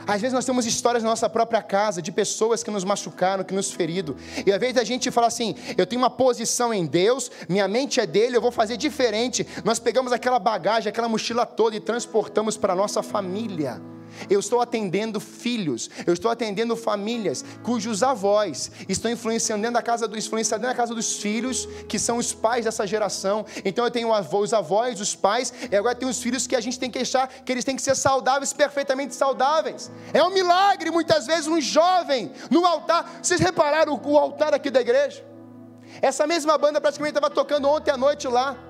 Às 0.08 0.22
vezes 0.22 0.32
nós 0.32 0.46
temos 0.46 0.64
histórias 0.64 1.02
na 1.02 1.10
nossa 1.10 1.28
própria 1.28 1.60
casa 1.60 2.00
de 2.00 2.10
pessoas 2.10 2.62
que 2.62 2.70
nos 2.70 2.82
machucaram, 2.82 3.44
que 3.44 3.52
nos 3.52 3.70
feriram. 3.70 4.16
E 4.46 4.50
às 4.50 4.58
vezes 4.58 4.78
a 4.78 4.84
gente 4.84 5.10
fala 5.10 5.26
assim: 5.26 5.54
eu 5.76 5.86
tenho 5.86 6.00
uma 6.00 6.08
posição 6.08 6.72
em 6.72 6.86
Deus, 6.86 7.30
minha 7.46 7.68
mente 7.68 8.00
é 8.00 8.06
dele, 8.06 8.34
eu 8.34 8.40
vou 8.40 8.50
fazer 8.50 8.78
diferente. 8.78 9.46
Nós 9.62 9.78
pegamos 9.78 10.10
aquela 10.10 10.38
bagagem, 10.38 10.88
aquela 10.88 11.10
mochila 11.10 11.44
toda 11.44 11.76
e 11.76 11.80
transportamos 11.80 12.56
para 12.56 12.72
a 12.72 12.76
nossa 12.76 13.02
família. 13.02 13.82
Eu 14.28 14.40
estou 14.40 14.60
atendendo 14.60 15.20
filhos, 15.20 15.90
eu 16.06 16.12
estou 16.12 16.30
atendendo 16.30 16.76
famílias 16.76 17.44
cujos 17.62 18.02
avós 18.02 18.70
estão 18.88 19.10
influenciando 19.10 19.62
dentro 19.62 19.74
da 19.74 19.82
casa 19.82 20.06
dos 20.06 20.18
influenciando 20.18 20.62
dentro 20.62 20.76
da 20.76 20.82
casa 20.82 20.94
dos 20.94 21.16
filhos, 21.20 21.66
que 21.88 21.98
são 21.98 22.16
os 22.16 22.32
pais 22.32 22.64
dessa 22.64 22.86
geração. 22.86 23.44
Então 23.64 23.84
eu 23.84 23.90
tenho 23.90 24.10
os 24.10 24.52
avós, 24.52 25.00
os 25.00 25.14
pais, 25.14 25.52
e 25.70 25.76
agora 25.76 25.94
tem 25.94 26.08
os 26.08 26.20
filhos 26.20 26.46
que 26.46 26.54
a 26.56 26.60
gente 26.60 26.78
tem 26.78 26.90
que 26.90 26.98
achar 26.98 27.28
que 27.28 27.50
eles 27.50 27.64
têm 27.64 27.76
que 27.76 27.82
ser 27.82 27.94
saudáveis, 27.94 28.52
perfeitamente 28.52 29.14
saudáveis. 29.14 29.90
É 30.12 30.22
um 30.22 30.30
milagre, 30.30 30.90
muitas 30.90 31.26
vezes, 31.26 31.46
um 31.46 31.60
jovem 31.60 32.32
no 32.50 32.64
altar. 32.64 33.20
Vocês 33.22 33.40
repararam 33.40 34.00
o 34.04 34.18
altar 34.18 34.54
aqui 34.54 34.70
da 34.70 34.80
igreja? 34.80 35.24
Essa 36.00 36.26
mesma 36.26 36.56
banda 36.58 36.80
praticamente 36.80 37.16
estava 37.16 37.32
tocando 37.32 37.68
ontem 37.68 37.90
à 37.90 37.96
noite 37.96 38.28
lá. 38.28 38.67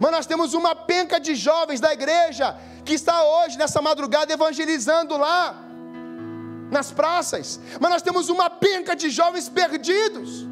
Mas 0.00 0.10
nós 0.10 0.26
temos 0.26 0.54
uma 0.54 0.74
penca 0.74 1.18
de 1.18 1.34
jovens 1.34 1.80
da 1.80 1.92
igreja 1.92 2.56
que 2.84 2.94
está 2.94 3.22
hoje, 3.22 3.58
nessa 3.58 3.80
madrugada, 3.82 4.32
evangelizando 4.32 5.16
lá, 5.16 5.54
nas 6.70 6.90
praças. 6.90 7.60
Mas 7.80 7.90
nós 7.90 8.02
temos 8.02 8.28
uma 8.28 8.50
penca 8.50 8.94
de 8.94 9.10
jovens 9.10 9.48
perdidos. 9.48 10.46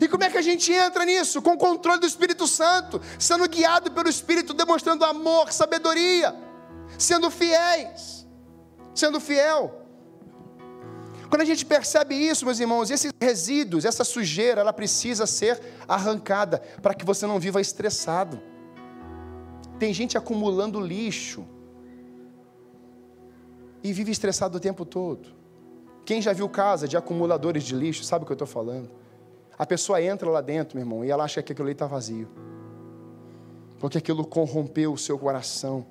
E 0.00 0.06
como 0.06 0.22
é 0.24 0.30
que 0.30 0.38
a 0.38 0.42
gente 0.42 0.72
entra 0.72 1.04
nisso? 1.04 1.40
Com 1.40 1.52
o 1.52 1.58
controle 1.58 2.00
do 2.00 2.06
Espírito 2.06 2.46
Santo, 2.46 3.00
sendo 3.18 3.48
guiado 3.48 3.90
pelo 3.90 4.08
Espírito, 4.08 4.52
demonstrando 4.52 5.04
amor, 5.04 5.52
sabedoria, 5.52 6.34
sendo 6.98 7.30
fiéis, 7.30 8.26
sendo 8.94 9.18
fiel. 9.18 9.87
Quando 11.28 11.42
a 11.42 11.44
gente 11.44 11.66
percebe 11.66 12.14
isso, 12.14 12.46
meus 12.46 12.58
irmãos, 12.58 12.90
esses 12.90 13.12
resíduos, 13.20 13.84
essa 13.84 14.02
sujeira, 14.02 14.62
ela 14.62 14.72
precisa 14.72 15.26
ser 15.26 15.60
arrancada 15.86 16.62
para 16.80 16.94
que 16.94 17.04
você 17.04 17.26
não 17.26 17.38
viva 17.38 17.60
estressado. 17.60 18.40
Tem 19.78 19.92
gente 19.92 20.16
acumulando 20.16 20.80
lixo 20.80 21.44
e 23.82 23.92
vive 23.92 24.10
estressado 24.10 24.56
o 24.56 24.60
tempo 24.60 24.84
todo. 24.86 25.28
Quem 26.04 26.22
já 26.22 26.32
viu 26.32 26.48
casa 26.48 26.88
de 26.88 26.96
acumuladores 26.96 27.62
de 27.62 27.74
lixo, 27.74 28.02
sabe 28.04 28.22
o 28.22 28.26
que 28.26 28.32
eu 28.32 28.34
estou 28.34 28.48
falando? 28.48 28.90
A 29.58 29.66
pessoa 29.66 30.02
entra 30.02 30.30
lá 30.30 30.40
dentro, 30.40 30.76
meu 30.78 30.86
irmão, 30.86 31.04
e 31.04 31.10
ela 31.10 31.24
acha 31.24 31.42
que 31.42 31.52
aquilo 31.52 31.66
ali 31.66 31.72
está 31.72 31.86
vazio. 31.86 32.28
Porque 33.78 33.98
aquilo 33.98 34.24
corrompeu 34.24 34.94
o 34.94 34.98
seu 34.98 35.18
coração. 35.18 35.86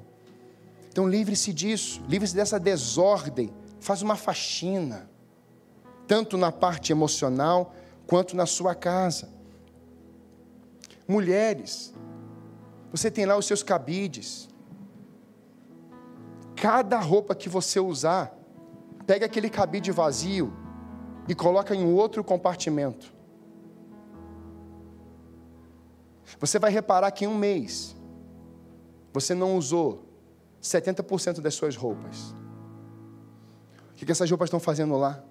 Então 0.90 1.08
livre-se 1.08 1.54
disso, 1.54 2.02
livre-se 2.10 2.36
dessa 2.36 2.60
desordem. 2.60 3.54
Faz 3.80 4.02
uma 4.02 4.16
faxina 4.16 5.08
tanto 6.08 6.38
na 6.38 6.52
parte 6.52 6.92
emocional 6.92 7.74
quanto 8.08 8.36
na 8.36 8.46
sua 8.46 8.74
casa. 8.74 9.30
Mulheres, 11.08 11.94
você 12.92 13.12
tem 13.12 13.26
lá 13.26 13.38
os 13.38 13.46
seus 13.46 13.62
cabides. 13.62 14.50
Cada 16.56 17.00
roupa 17.00 17.36
que 17.36 17.50
você 17.50 17.80
usar, 17.80 18.36
pega 19.06 19.26
aquele 19.26 19.50
cabide 19.50 19.92
vazio 19.92 20.52
e 21.28 21.36
coloca 21.36 21.76
em 21.76 21.86
outro 21.86 22.24
compartimento. 22.24 23.14
Você 26.40 26.60
vai 26.60 26.72
reparar 26.72 27.12
que 27.12 27.26
em 27.26 27.28
um 27.28 27.38
mês 27.38 27.96
você 29.14 29.34
não 29.34 29.58
usou 29.58 30.04
70% 30.62 31.40
das 31.42 31.54
suas 31.54 31.76
roupas. 31.76 32.36
O 33.92 33.96
que 33.96 34.12
essas 34.12 34.30
roupas 34.30 34.48
estão 34.48 34.60
fazendo 34.60 34.96
lá? 34.98 35.24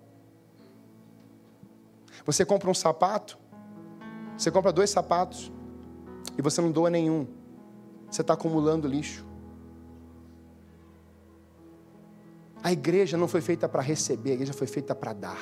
Você 2.27 2.45
compra 2.45 2.69
um 2.69 2.75
sapato, 2.75 3.39
você 4.37 4.51
compra 4.51 4.73
dois 4.73 4.91
sapatos 4.91 5.53
e 6.37 6.43
você 6.43 6.61
não 6.61 6.73
doa 6.73 6.91
nenhum. 6.91 7.27
Você 8.11 8.21
está 8.21 8.35
acumulando 8.35 8.89
lixo. 8.89 9.25
A 12.63 12.73
igreja 12.73 13.17
não 13.17 13.29
foi 13.29 13.41
feita 13.41 13.69
para 13.69 13.81
receber, 13.81 14.33
a 14.33 14.35
igreja 14.35 14.53
foi 14.53 14.67
feita 14.67 14.93
para 14.93 15.13
dar. 15.13 15.39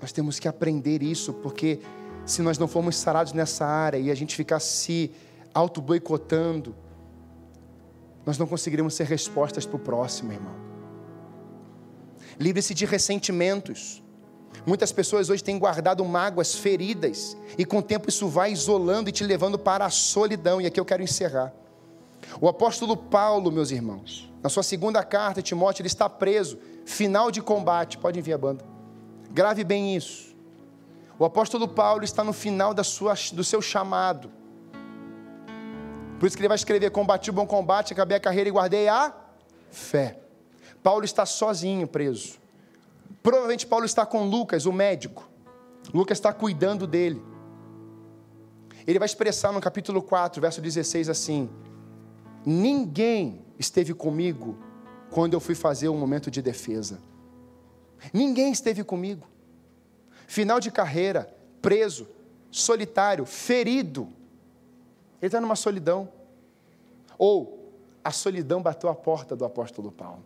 Nós 0.00 0.12
temos 0.12 0.38
que 0.38 0.46
aprender 0.46 1.02
isso, 1.02 1.32
porque 1.32 1.80
se 2.26 2.42
nós 2.42 2.58
não 2.58 2.68
formos 2.68 2.96
sarados 2.96 3.32
nessa 3.32 3.64
área 3.64 3.96
e 3.96 4.10
a 4.10 4.14
gente 4.14 4.36
ficar 4.36 4.60
se 4.60 5.10
auto-boicotando, 5.54 6.74
nós 8.24 8.36
não 8.36 8.46
conseguiremos 8.46 8.92
ser 8.94 9.04
respostas 9.04 9.64
para 9.64 9.76
o 9.76 9.78
próximo, 9.78 10.32
irmão. 10.32 10.67
Livre-se 12.38 12.72
de 12.74 12.86
ressentimentos. 12.86 14.02
Muitas 14.64 14.92
pessoas 14.92 15.28
hoje 15.28 15.42
têm 15.42 15.58
guardado 15.58 16.04
mágoas, 16.04 16.54
feridas, 16.54 17.36
e 17.56 17.64
com 17.64 17.78
o 17.78 17.82
tempo 17.82 18.08
isso 18.08 18.28
vai 18.28 18.52
isolando 18.52 19.08
e 19.08 19.12
te 19.12 19.24
levando 19.24 19.58
para 19.58 19.84
a 19.84 19.90
solidão. 19.90 20.60
E 20.60 20.66
aqui 20.66 20.78
eu 20.78 20.84
quero 20.84 21.02
encerrar. 21.02 21.52
O 22.40 22.48
apóstolo 22.48 22.96
Paulo, 22.96 23.50
meus 23.50 23.70
irmãos, 23.70 24.30
na 24.42 24.48
sua 24.48 24.62
segunda 24.62 25.02
carta, 25.02 25.42
Timóteo, 25.42 25.82
ele 25.82 25.88
está 25.88 26.08
preso, 26.08 26.58
final 26.84 27.30
de 27.30 27.40
combate. 27.40 27.98
Pode 27.98 28.18
enviar 28.18 28.38
a 28.38 28.40
banda. 28.40 28.64
Grave 29.30 29.64
bem 29.64 29.96
isso. 29.96 30.36
O 31.18 31.24
apóstolo 31.24 31.66
Paulo 31.66 32.04
está 32.04 32.22
no 32.22 32.32
final 32.32 32.72
da 32.72 32.84
sua, 32.84 33.14
do 33.32 33.42
seu 33.42 33.60
chamado. 33.60 34.30
Por 36.18 36.26
isso 36.26 36.36
que 36.36 36.40
ele 36.42 36.48
vai 36.48 36.56
escrever: 36.56 36.90
Combati 36.90 37.30
o 37.30 37.32
bom 37.32 37.46
combate, 37.46 37.92
acabei 37.92 38.16
a 38.16 38.20
carreira 38.20 38.48
e 38.48 38.52
guardei 38.52 38.88
a 38.88 39.12
fé. 39.70 40.27
Paulo 40.82 41.04
está 41.04 41.26
sozinho 41.26 41.86
preso. 41.86 42.38
Provavelmente 43.22 43.66
Paulo 43.66 43.84
está 43.84 44.06
com 44.06 44.24
Lucas, 44.24 44.66
o 44.66 44.72
médico. 44.72 45.28
Lucas 45.92 46.18
está 46.18 46.32
cuidando 46.32 46.86
dele. 46.86 47.22
Ele 48.86 48.98
vai 48.98 49.06
expressar 49.06 49.52
no 49.52 49.60
capítulo 49.60 50.00
4, 50.02 50.40
verso 50.40 50.60
16 50.60 51.08
assim: 51.08 51.50
Ninguém 52.44 53.44
esteve 53.58 53.92
comigo 53.92 54.56
quando 55.10 55.34
eu 55.34 55.40
fui 55.40 55.54
fazer 55.54 55.88
um 55.88 55.98
momento 55.98 56.30
de 56.30 56.40
defesa. 56.40 56.98
Ninguém 58.12 58.52
esteve 58.52 58.84
comigo. 58.84 59.26
Final 60.26 60.60
de 60.60 60.70
carreira, 60.70 61.34
preso, 61.60 62.06
solitário, 62.50 63.24
ferido. 63.24 64.08
Ele 65.20 65.28
está 65.28 65.40
numa 65.40 65.56
solidão. 65.56 66.08
Ou 67.18 67.72
a 68.04 68.10
solidão 68.10 68.62
bateu 68.62 68.88
a 68.88 68.94
porta 68.94 69.34
do 69.34 69.44
apóstolo 69.44 69.90
Paulo. 69.90 70.22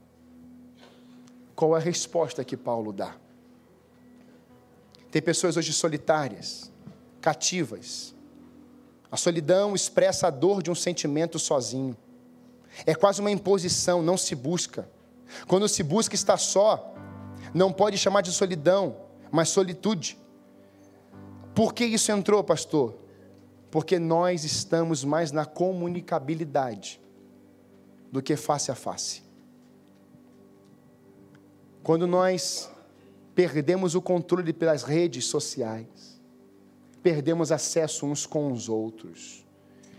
Qual 1.62 1.76
a 1.76 1.78
resposta 1.78 2.42
que 2.42 2.56
Paulo 2.56 2.92
dá? 2.92 3.14
Tem 5.12 5.22
pessoas 5.22 5.56
hoje 5.56 5.72
solitárias, 5.72 6.72
cativas. 7.20 8.12
A 9.08 9.16
solidão 9.16 9.72
expressa 9.72 10.26
a 10.26 10.30
dor 10.30 10.60
de 10.60 10.72
um 10.72 10.74
sentimento 10.74 11.38
sozinho. 11.38 11.96
É 12.84 12.96
quase 12.96 13.20
uma 13.20 13.30
imposição, 13.30 14.02
não 14.02 14.16
se 14.16 14.34
busca. 14.34 14.90
Quando 15.46 15.68
se 15.68 15.84
busca 15.84 16.16
estar 16.16 16.36
só, 16.36 16.96
não 17.54 17.72
pode 17.72 17.96
chamar 17.96 18.22
de 18.22 18.32
solidão, 18.32 18.96
mas 19.30 19.48
solitude. 19.48 20.18
Por 21.54 21.72
que 21.72 21.84
isso 21.84 22.10
entrou, 22.10 22.42
pastor? 22.42 22.96
Porque 23.70 24.00
nós 24.00 24.42
estamos 24.42 25.04
mais 25.04 25.30
na 25.30 25.46
comunicabilidade 25.46 27.00
do 28.10 28.20
que 28.20 28.34
face 28.34 28.72
a 28.72 28.74
face. 28.74 29.30
Quando 31.82 32.06
nós 32.06 32.70
perdemos 33.34 33.94
o 33.94 34.02
controle 34.02 34.52
pelas 34.52 34.82
redes 34.82 35.24
sociais, 35.26 36.20
perdemos 37.02 37.50
acesso 37.50 38.06
uns 38.06 38.24
com 38.24 38.52
os 38.52 38.68
outros. 38.68 39.44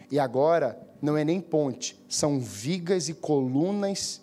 E 0.10 0.18
agora 0.18 0.80
não 1.02 1.18
é 1.18 1.26
nem 1.26 1.42
ponte, 1.42 2.00
são 2.08 2.40
vigas 2.40 3.10
e 3.10 3.14
colunas 3.14 4.22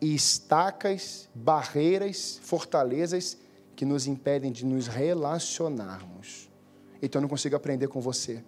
e 0.00 0.14
estacas, 0.14 1.28
barreiras, 1.34 2.38
fortalezas 2.42 3.38
que 3.74 3.84
nos 3.84 4.06
impedem 4.06 4.52
de 4.52 4.66
nos 4.66 4.86
relacionarmos. 4.86 6.50
então 7.00 7.18
eu 7.18 7.22
não 7.22 7.28
consigo 7.28 7.56
aprender 7.56 7.88
com 7.88 8.00
você. 8.00 8.44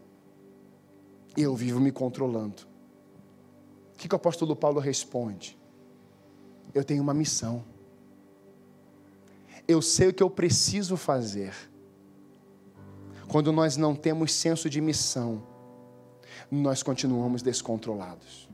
Eu 1.37 1.55
vivo 1.57 1.81
me 1.81 1.91
controlando. 1.91 2.63
O 3.95 3.97
que, 3.97 4.09
que 4.09 4.15
o 4.15 4.17
apóstolo 4.17 4.55
Paulo 4.55 4.81
responde? 4.81 5.59
Eu 6.75 6.85
tenho 6.85 7.03
uma 7.03 7.15
missão. 7.15 7.65
Eu 9.67 9.81
sei 9.81 10.09
o 10.09 10.13
que 10.13 10.23
eu 10.23 10.31
preciso 10.31 10.97
fazer. 10.97 11.55
Quando 13.29 13.51
nós 13.53 13.77
não 13.77 13.95
temos 13.95 14.33
senso 14.33 14.69
de 14.69 14.81
missão, 14.81 15.43
nós 16.51 16.83
continuamos 16.83 17.43
descontrolados. 17.43 18.49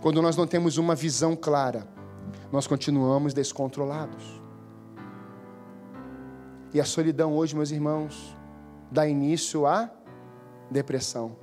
Quando 0.00 0.20
nós 0.22 0.36
não 0.36 0.46
temos 0.46 0.76
uma 0.76 0.94
visão 0.94 1.34
clara, 1.34 1.86
nós 2.52 2.66
continuamos 2.66 3.32
descontrolados. 3.32 4.40
E 6.72 6.80
a 6.80 6.84
solidão 6.84 7.34
hoje, 7.34 7.54
meus 7.54 7.70
irmãos, 7.70 8.36
dá 8.90 9.06
início 9.08 9.66
à 9.66 9.90
depressão. 10.70 11.36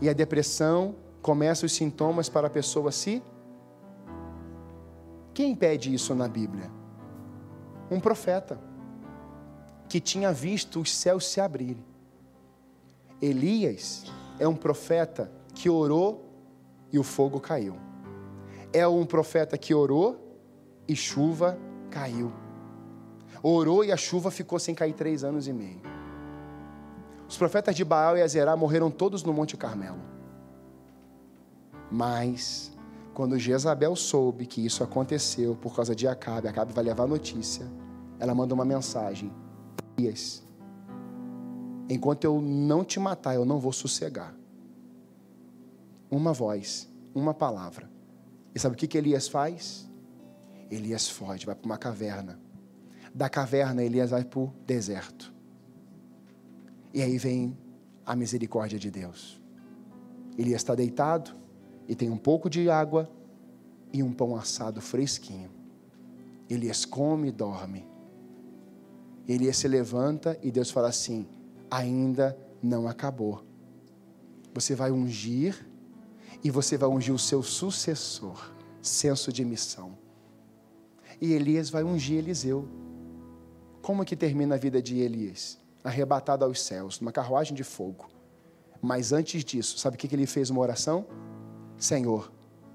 E 0.00 0.08
a 0.08 0.12
depressão 0.12 0.94
começa 1.22 1.66
os 1.66 1.72
sintomas 1.72 2.28
para 2.28 2.48
a 2.48 2.50
pessoa 2.50 2.90
se. 2.92 3.22
Quem 5.32 5.52
impede 5.52 5.94
isso 5.94 6.14
na 6.14 6.28
Bíblia? 6.28 6.79
Um 7.90 7.98
profeta 7.98 8.58
que 9.88 10.00
tinha 10.00 10.32
visto 10.32 10.80
os 10.80 10.94
céus 10.94 11.26
se 11.26 11.40
abrirem. 11.40 11.84
Elias 13.20 14.04
é 14.38 14.46
um 14.46 14.54
profeta 14.54 15.30
que 15.54 15.68
orou 15.68 16.24
e 16.92 16.98
o 16.98 17.02
fogo 17.02 17.40
caiu. 17.40 17.76
É 18.72 18.86
um 18.86 19.04
profeta 19.04 19.58
que 19.58 19.74
orou 19.74 20.38
e 20.86 20.94
chuva 20.94 21.58
caiu. 21.90 22.32
Orou 23.42 23.84
e 23.84 23.90
a 23.90 23.96
chuva 23.96 24.30
ficou 24.30 24.58
sem 24.58 24.74
cair 24.74 24.92
três 24.92 25.24
anos 25.24 25.48
e 25.48 25.52
meio. 25.52 25.80
Os 27.28 27.36
profetas 27.36 27.74
de 27.74 27.84
Baal 27.84 28.16
e 28.16 28.22
Azerá 28.22 28.56
morreram 28.56 28.90
todos 28.90 29.22
no 29.22 29.32
Monte 29.32 29.56
Carmelo. 29.56 30.00
Mas, 31.90 32.72
quando 33.14 33.38
Jezabel 33.38 33.96
soube 33.96 34.46
que 34.46 34.64
isso 34.64 34.84
aconteceu 34.84 35.56
por 35.56 35.74
causa 35.74 35.94
de 35.94 36.06
Acabe, 36.06 36.48
Acabe 36.48 36.72
vai 36.72 36.84
levar 36.84 37.04
a 37.04 37.08
notícia, 37.08 37.66
ela 38.18 38.34
manda 38.34 38.54
uma 38.54 38.64
mensagem: 38.64 39.32
Elias, 39.98 40.46
enquanto 41.88 42.24
eu 42.24 42.40
não 42.40 42.84
te 42.84 43.00
matar, 43.00 43.34
eu 43.34 43.44
não 43.44 43.58
vou 43.58 43.72
sossegar. 43.72 44.34
Uma 46.10 46.32
voz, 46.32 46.88
uma 47.14 47.34
palavra. 47.34 47.90
E 48.54 48.58
sabe 48.58 48.74
o 48.74 48.78
que, 48.78 48.86
que 48.86 48.98
Elias 48.98 49.28
faz? 49.28 49.88
Elias 50.70 51.08
foge, 51.08 51.46
vai 51.46 51.54
para 51.54 51.66
uma 51.66 51.78
caverna. 51.78 52.38
Da 53.14 53.28
caverna, 53.28 53.82
Elias 53.82 54.10
vai 54.10 54.24
para 54.24 54.40
o 54.40 54.52
deserto. 54.64 55.32
E 56.92 57.02
aí 57.02 57.18
vem 57.18 57.56
a 58.04 58.14
misericórdia 58.16 58.78
de 58.78 58.90
Deus. 58.90 59.40
Elias 60.36 60.60
está 60.60 60.74
deitado, 60.74 61.36
e 61.90 61.94
tem 61.96 62.08
um 62.08 62.16
pouco 62.16 62.48
de 62.48 62.70
água 62.70 63.10
e 63.92 64.00
um 64.00 64.12
pão 64.12 64.36
assado 64.36 64.80
fresquinho. 64.80 65.50
Elias 66.48 66.84
come 66.84 67.30
e 67.30 67.32
dorme. 67.32 67.84
Elias 69.26 69.56
se 69.56 69.66
levanta 69.66 70.38
e 70.40 70.52
Deus 70.52 70.70
fala 70.70 70.88
assim: 70.88 71.26
ainda 71.68 72.38
não 72.62 72.86
acabou. 72.86 73.44
Você 74.54 74.72
vai 74.76 74.92
ungir 74.92 75.66
e 76.44 76.48
você 76.48 76.78
vai 76.78 76.88
ungir 76.88 77.12
o 77.12 77.18
seu 77.18 77.42
sucessor, 77.42 78.54
senso 78.80 79.32
de 79.32 79.44
missão. 79.44 79.98
E 81.20 81.32
Elias 81.32 81.70
vai 81.70 81.82
ungir 81.82 82.18
Eliseu. 82.18 82.68
Como 83.82 84.04
que 84.04 84.14
termina 84.14 84.54
a 84.54 84.58
vida 84.58 84.80
de 84.80 85.00
Elias? 85.00 85.58
Arrebatado 85.82 86.44
aos 86.44 86.62
céus, 86.62 87.00
numa 87.00 87.10
carruagem 87.10 87.52
de 87.52 87.64
fogo. 87.64 88.08
Mas 88.80 89.12
antes 89.12 89.44
disso, 89.44 89.76
sabe 89.76 89.96
o 89.96 89.98
que 89.98 90.14
ele 90.14 90.24
fez 90.24 90.50
uma 90.50 90.60
oração? 90.60 91.04
Senhor, 91.80 92.30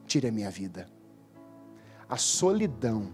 tire 0.08 0.28
a 0.28 0.32
minha 0.32 0.50
vida. 0.50 0.88
A 2.10 2.18
solidão 2.18 3.10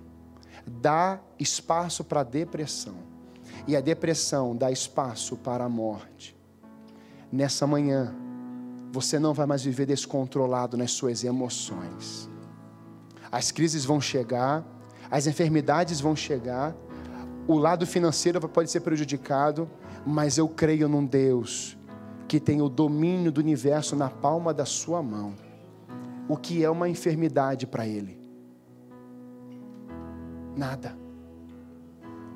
dá 0.66 1.20
espaço 1.38 2.04
para 2.04 2.22
a 2.22 2.24
depressão, 2.24 2.96
e 3.68 3.76
a 3.76 3.82
depressão 3.82 4.56
dá 4.56 4.72
espaço 4.72 5.36
para 5.36 5.66
a 5.66 5.70
morte. 5.70 6.36
Nessa 7.30 7.68
manhã, 7.68 8.16
você 8.92 9.20
não 9.20 9.34
vai 9.34 9.46
mais 9.46 9.64
viver 9.64 9.86
descontrolado 9.86 10.78
nas 10.78 10.92
suas 10.92 11.26
emoções. 11.26 12.30
As 13.30 13.52
crises 13.52 13.84
vão 13.84 14.00
chegar, 14.00 14.66
as 15.10 15.28
enfermidades 15.28 16.00
vão 16.00 16.16
chegar, 16.16 16.74
o 17.48 17.58
lado 17.58 17.86
financeiro 17.86 18.40
pode 18.48 18.72
ser 18.72 18.80
prejudicado, 18.80 19.70
mas 20.06 20.38
eu 20.38 20.48
creio 20.48 20.88
num 20.88 21.06
Deus 21.06 21.78
que 22.30 22.40
tem 22.40 22.62
o 22.62 22.70
domínio 22.70 23.30
do 23.30 23.42
universo 23.42 23.94
na 23.94 24.10
palma 24.10 24.54
da 24.54 24.66
sua 24.66 25.04
mão 25.04 25.36
o 26.32 26.38
que 26.38 26.64
é 26.64 26.70
uma 26.70 26.88
enfermidade 26.88 27.68
para 27.68 27.86
ele? 27.86 28.18
Nada. 30.56 30.98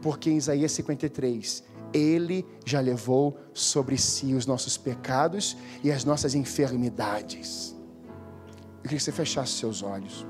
Porque 0.02 0.30
em 0.30 0.36
Isaías 0.36 0.74
53, 0.74 1.64
ele 1.93 2.46
já 2.66 2.82
levou 2.82 3.39
sobre 3.54 3.98
si 3.98 4.34
os 4.34 4.46
nossos 4.46 4.78
pecados 4.78 5.56
e 5.82 5.93
as 5.93 6.04
nossas 6.04 6.36
enfermidades. 6.36 7.74
Eu 8.80 8.82
queria 8.82 8.98
que 8.98 9.04
você 9.04 9.14
fechasse 9.14 9.54
seus 9.54 9.82
olhos. 9.82 10.28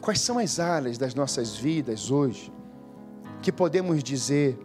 Quais 0.00 0.20
são 0.20 0.40
as 0.40 0.58
áreas 0.58 0.98
das 0.98 1.14
nossas 1.14 1.54
vidas 1.54 2.10
hoje 2.10 2.52
que 3.40 3.52
podemos 3.52 4.02
dizer 4.02 4.58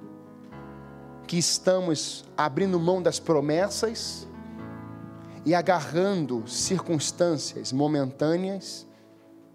que 1.27 1.37
estamos 1.37 2.25
abrindo 2.37 2.79
mão 2.79 3.01
das 3.01 3.19
promessas 3.19 4.27
e 5.45 5.53
agarrando 5.53 6.47
circunstâncias 6.47 7.71
momentâneas 7.71 8.87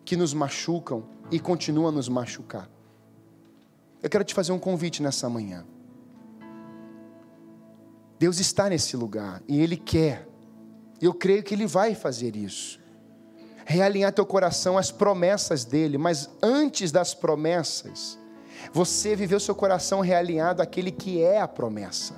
que 0.05 0.17
nos 0.17 0.33
machucam 0.35 1.05
e 1.31 1.39
continuam 1.39 1.89
a 1.89 1.93
nos 1.93 2.09
machucar. 2.09 2.69
Eu 4.03 4.09
quero 4.09 4.25
te 4.25 4.35
fazer 4.35 4.53
um 4.53 4.59
convite 4.59 5.03
nessa 5.03 5.29
manhã. 5.29 5.65
Deus 8.19 8.39
está 8.39 8.69
nesse 8.69 8.97
lugar 8.97 9.43
e 9.47 9.61
Ele 9.61 9.77
quer. 9.77 10.27
Eu 11.01 11.15
creio 11.15 11.43
que 11.43 11.55
Ele 11.55 11.67
vai 11.67 11.95
fazer 11.95 12.37
isso. 12.37 12.81
Realinhar 13.65 14.13
teu 14.13 14.25
coração 14.25 14.79
às 14.79 14.91
promessas 14.91 15.65
dEle, 15.65 15.99
mas 15.99 16.31
antes 16.43 16.91
das 16.91 17.15
promessas, 17.15 18.19
você 18.73 19.15
viveu 19.15 19.41
seu 19.41 19.55
coração 19.55 20.01
realinhado 20.01 20.63
àquele 20.63 20.91
que 20.91 21.23
é 21.23 21.41
a 21.41 21.49
promessa, 21.49 22.15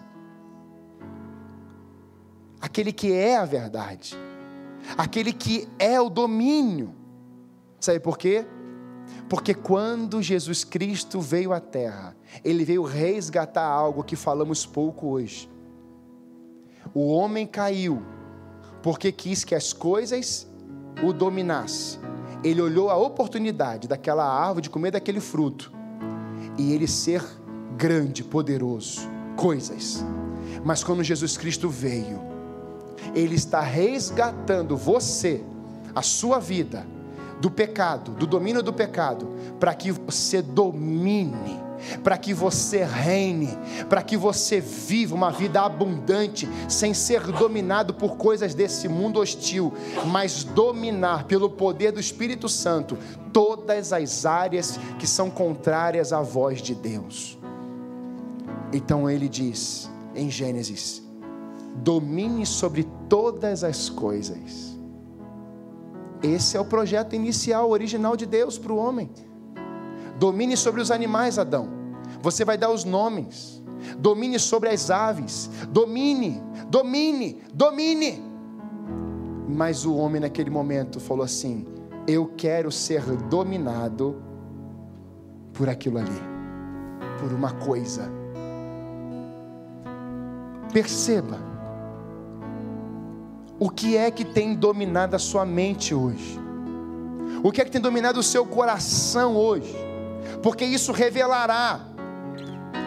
aquele 2.61 2.93
que 2.93 3.13
é 3.13 3.37
a 3.37 3.45
verdade, 3.45 4.17
aquele 4.97 5.33
que 5.33 5.69
é 5.79 6.01
o 6.01 6.09
domínio. 6.09 6.95
Sabe 7.79 8.01
por 8.01 8.19
quê? 8.19 8.47
Porque 9.29 9.55
quando 9.55 10.23
Jesus 10.23 10.65
Cristo 10.65 11.21
veio 11.21 11.53
à 11.53 11.61
terra, 11.61 12.17
ele 12.45 12.65
veio 12.65 12.83
resgatar 12.83 13.65
algo 13.65 14.05
que 14.05 14.17
falamos 14.17 14.67
pouco 14.67 15.09
hoje. 15.09 15.51
O 16.93 17.13
homem 17.13 17.47
caiu 17.47 18.03
porque 18.83 19.13
quis 19.13 19.45
que 19.45 19.55
as 19.55 19.73
coisas 19.73 20.49
o 21.03 21.13
dominassem. 21.13 22.01
Ele 22.43 22.61
olhou 22.61 22.91
a 22.91 22.97
oportunidade 22.97 23.87
daquela 23.87 24.25
árvore 24.25 24.63
de 24.63 24.71
comer 24.71 24.91
daquele 24.91 25.21
fruto 25.21 25.80
e 26.61 26.75
ele 26.75 26.87
ser 26.87 27.25
grande, 27.77 28.23
poderoso, 28.23 29.01
coisas. 29.35 30.05
Mas 30.63 30.85
quando 30.85 31.03
Jesus 31.03 31.39
Cristo 31.39 31.71
veio, 31.71 32.21
ele 33.15 33.35
está 33.35 33.61
resgatando 33.63 34.77
você, 34.77 35.43
a 35.95 36.03
sua 36.03 36.39
vida, 36.39 36.87
do 37.41 37.51
pecado, 37.51 38.11
do 38.13 38.27
domínio 38.27 38.63
do 38.63 38.73
pecado, 38.73 39.27
para 39.59 39.75
que 39.75 39.91
você 39.91 40.43
domine, 40.43 41.59
para 42.05 42.19
que 42.19 42.35
você 42.35 42.85
reine, 42.85 43.57
para 43.89 44.03
que 44.03 44.17
você 44.17 44.61
viva 44.61 45.15
uma 45.15 45.31
vida 45.31 45.63
abundante, 45.63 46.47
sem 46.69 46.93
ser 46.93 47.23
dominado 47.23 47.95
por 47.95 48.19
coisas 48.19 48.55
desse 48.55 48.87
mundo 48.87 49.19
hostil, 49.19 49.73
mas 50.07 50.45
dominar 50.45 51.25
pelo 51.25 51.49
poder 51.49 51.93
do 51.93 52.01
Espírito 52.01 52.49
Santo 52.51 52.99
todas 53.41 53.91
as 53.91 54.27
áreas 54.27 54.79
que 54.99 55.07
são 55.07 55.31
contrárias 55.31 56.13
à 56.13 56.21
voz 56.21 56.61
de 56.61 56.75
Deus. 56.75 57.39
Então 58.71 59.09
ele 59.09 59.31
diz 59.31 59.91
em 60.15 60.29
Gênesis: 60.29 61.03
domine 61.77 62.45
sobre 62.45 62.87
todas 63.09 63.65
as 63.65 63.89
coisas. 63.89 64.79
Esse 66.23 66.59
é 66.59 66.61
o 66.61 66.67
projeto 66.67 67.15
inicial, 67.15 67.71
original 67.71 68.15
de 68.15 68.27
Deus 68.27 68.59
para 68.59 68.75
o 68.75 68.77
homem. 68.77 69.09
Domine 70.19 70.55
sobre 70.55 70.83
os 70.83 70.91
animais, 70.91 71.39
Adão. 71.39 71.67
Você 72.21 72.45
vai 72.45 72.59
dar 72.59 72.71
os 72.71 72.85
nomes. 72.85 73.63
Domine 73.99 74.39
sobre 74.39 74.69
as 74.69 74.91
aves. 74.91 75.49
Domine, 75.71 76.43
domine, 76.69 77.43
domine. 77.55 78.23
Mas 79.49 79.87
o 79.87 79.97
homem 79.97 80.21
naquele 80.21 80.51
momento 80.51 81.01
falou 81.01 81.25
assim: 81.25 81.80
Eu 82.13 82.27
quero 82.37 82.73
ser 82.73 83.03
dominado 83.29 84.21
por 85.53 85.69
aquilo 85.69 85.99
ali. 85.99 86.31
por 87.21 87.33
uma 87.33 87.53
coisa. 87.53 88.11
Perceba 90.73 91.39
o 93.61 93.71
que 93.71 93.97
é 93.97 94.11
que 94.11 94.25
tem 94.25 94.57
dominado 94.57 95.15
a 95.15 95.19
sua 95.21 95.45
mente 95.45 95.95
hoje. 95.95 96.41
O 97.45 97.53
que 97.53 97.61
é 97.61 97.65
que 97.65 97.71
tem 97.71 97.81
dominado 97.81 98.19
o 98.19 98.23
seu 98.25 98.45
coração 98.45 99.37
hoje? 99.37 99.77
Porque 100.43 100.65
isso 100.65 100.91
revelará 100.91 101.81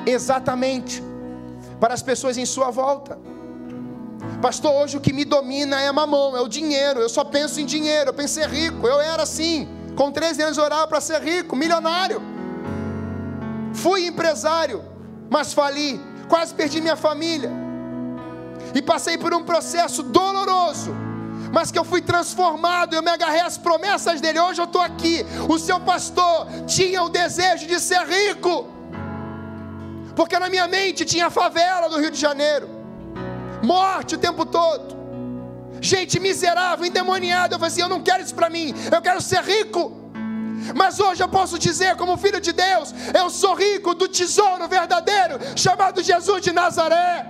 exatamente 0.06 1.02
para 1.80 1.94
as 1.94 2.02
pessoas 2.02 2.38
em 2.38 2.46
sua 2.46 2.72
volta. 2.72 3.18
Pastor, 4.44 4.74
hoje 4.74 4.98
o 4.98 5.00
que 5.00 5.14
me 5.14 5.24
domina 5.24 5.80
é 5.80 5.89
mamão, 5.89 6.36
é 6.36 6.41
o 6.41 6.50
dinheiro. 6.50 7.00
Eu 7.00 7.08
só 7.08 7.24
penso 7.24 7.62
em 7.62 7.66
dinheiro, 7.66 8.14
eu 8.14 8.28
ser 8.28 8.50
rico. 8.50 8.86
Eu 8.86 9.00
era 9.00 9.24
assim, 9.24 9.70
com 9.96 10.12
13 10.12 10.41
anos 10.41 10.58
eu 10.58 10.66
orava 10.66 10.86
para 10.86 11.00
ser 11.00 11.22
rico, 11.22 11.56
milionário. 11.56 12.22
Fui 13.74 14.06
empresário, 14.06 14.84
mas 15.30 15.54
fali, 15.54 15.98
quase 16.28 16.54
perdi 16.54 16.82
minha 16.82 16.98
família. 16.98 17.50
E 18.76 18.82
passei 18.82 19.18
por 19.18 19.34
um 19.34 19.46
processo 19.46 20.04
doloroso, 20.04 20.94
mas 21.54 21.72
que 21.72 21.80
eu 21.80 21.86
fui 21.86 22.02
transformado, 22.02 22.96
eu 22.96 23.02
me 23.02 23.12
agarrei 23.12 23.39
às 23.39 23.58
promessas 23.58 24.20
dele. 24.20 24.41
Hoje 24.41 24.60
eu 24.60 24.66
estou 24.66 24.82
aqui. 24.82 25.26
O 25.48 25.58
seu 25.58 25.80
pastor 25.80 26.48
tinha 26.68 27.02
o 27.02 27.08
desejo 27.08 27.66
de 27.66 27.80
ser 27.80 28.06
rico, 28.06 28.68
porque 30.18 30.38
na 30.38 30.50
minha 30.50 30.68
mente 30.68 31.06
tinha 31.06 31.28
a 31.28 31.30
favela 31.30 31.88
do 31.88 31.98
Rio 31.98 32.12
de 32.12 32.20
Janeiro 32.20 32.73
morte 33.64 34.16
o 34.16 34.18
tempo 34.18 34.45
todo, 34.45 34.95
gente 35.82 36.20
miserável, 36.20 36.86
endemoniada. 36.86 37.55
Eu 37.55 37.59
falei 37.59 37.72
assim: 37.72 37.82
eu 37.82 37.89
não 37.89 38.01
quero 38.01 38.22
isso 38.24 38.36
para 38.36 38.49
mim, 38.49 38.74
eu 38.91 39.01
quero 39.01 39.22
ser 39.22 39.41
rico. 39.43 40.03
Mas 40.76 40.99
hoje 40.99 41.22
eu 41.22 41.28
posso 41.28 41.59
dizer, 41.59 41.95
como 41.97 42.16
filho 42.16 42.39
de 42.39 42.53
Deus, 42.53 42.93
eu 43.14 43.30
sou 43.30 43.53
rico 43.53 43.93
do 43.93 44.07
tesouro 44.07 44.66
verdadeiro, 44.68 45.38
chamado 45.55 46.01
Jesus 46.01 46.41
de 46.41 46.51
Nazaré. 46.53 47.26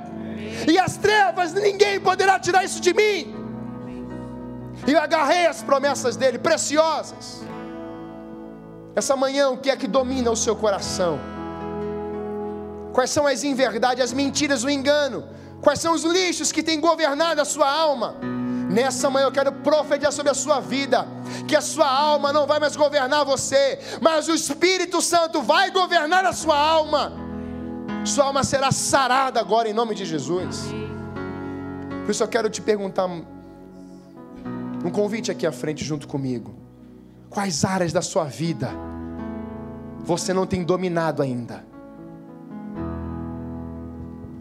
E 0.71 0.77
as 0.77 0.97
trevas, 0.97 1.51
ninguém 1.53 1.99
poderá 1.99 2.39
tirar 2.39 2.63
isso 2.63 2.79
de 2.79 2.93
mim. 2.93 3.35
E 4.85 4.91
eu 4.91 4.99
agarrei 4.99 5.47
as 5.47 5.63
promessas 5.63 6.15
dele, 6.15 6.37
preciosas. 6.37 7.41
Essa 8.95 9.15
manhã, 9.15 9.49
o 9.49 9.57
que 9.57 9.71
é 9.71 9.75
que 9.75 9.87
domina 9.87 10.29
o 10.29 10.35
seu 10.35 10.55
coração? 10.55 11.19
Quais 12.93 13.09
são 13.09 13.25
as 13.25 13.43
inverdades, 13.43 14.03
as 14.03 14.13
mentiras, 14.13 14.63
o 14.63 14.69
engano? 14.69 15.27
Quais 15.63 15.79
são 15.79 15.93
os 15.93 16.03
lixos 16.03 16.51
que 16.51 16.61
têm 16.61 16.79
governado 16.79 17.39
a 17.39 17.45
sua 17.45 17.71
alma? 17.71 18.15
Nessa 18.69 19.09
manhã 19.09 19.27
eu 19.27 19.31
quero 19.31 19.51
profetizar 19.51 20.11
sobre 20.11 20.31
a 20.31 20.35
sua 20.35 20.59
vida, 20.59 21.07
que 21.47 21.55
a 21.55 21.61
sua 21.61 21.89
alma 21.89 22.33
não 22.33 22.45
vai 22.45 22.59
mais 22.59 22.75
governar 22.75 23.23
você, 23.23 23.79
mas 24.01 24.27
o 24.27 24.33
Espírito 24.33 25.01
Santo 25.01 25.41
vai 25.41 25.71
governar 25.71 26.25
a 26.25 26.33
sua 26.33 26.57
alma. 26.57 27.13
Sua 28.03 28.25
alma 28.25 28.43
será 28.43 28.71
sarada 28.73 29.39
agora 29.39 29.69
em 29.69 29.73
nome 29.73 29.95
de 29.95 30.03
Jesus. 30.03 30.65
Por 32.03 32.11
isso 32.11 32.23
eu 32.23 32.27
quero 32.27 32.49
te 32.49 32.61
perguntar 32.61 33.05
um 33.05 34.89
convite 34.91 35.31
aqui 35.31 35.47
à 35.47 35.51
frente 35.53 35.85
junto 35.85 36.09
comigo. 36.09 36.53
Quais 37.29 37.63
áreas 37.63 37.93
da 37.93 38.01
sua 38.01 38.25
vida 38.25 38.69
você 40.01 40.33
não 40.33 40.45
tem 40.45 40.61
dominado 40.61 41.21
ainda? 41.21 41.72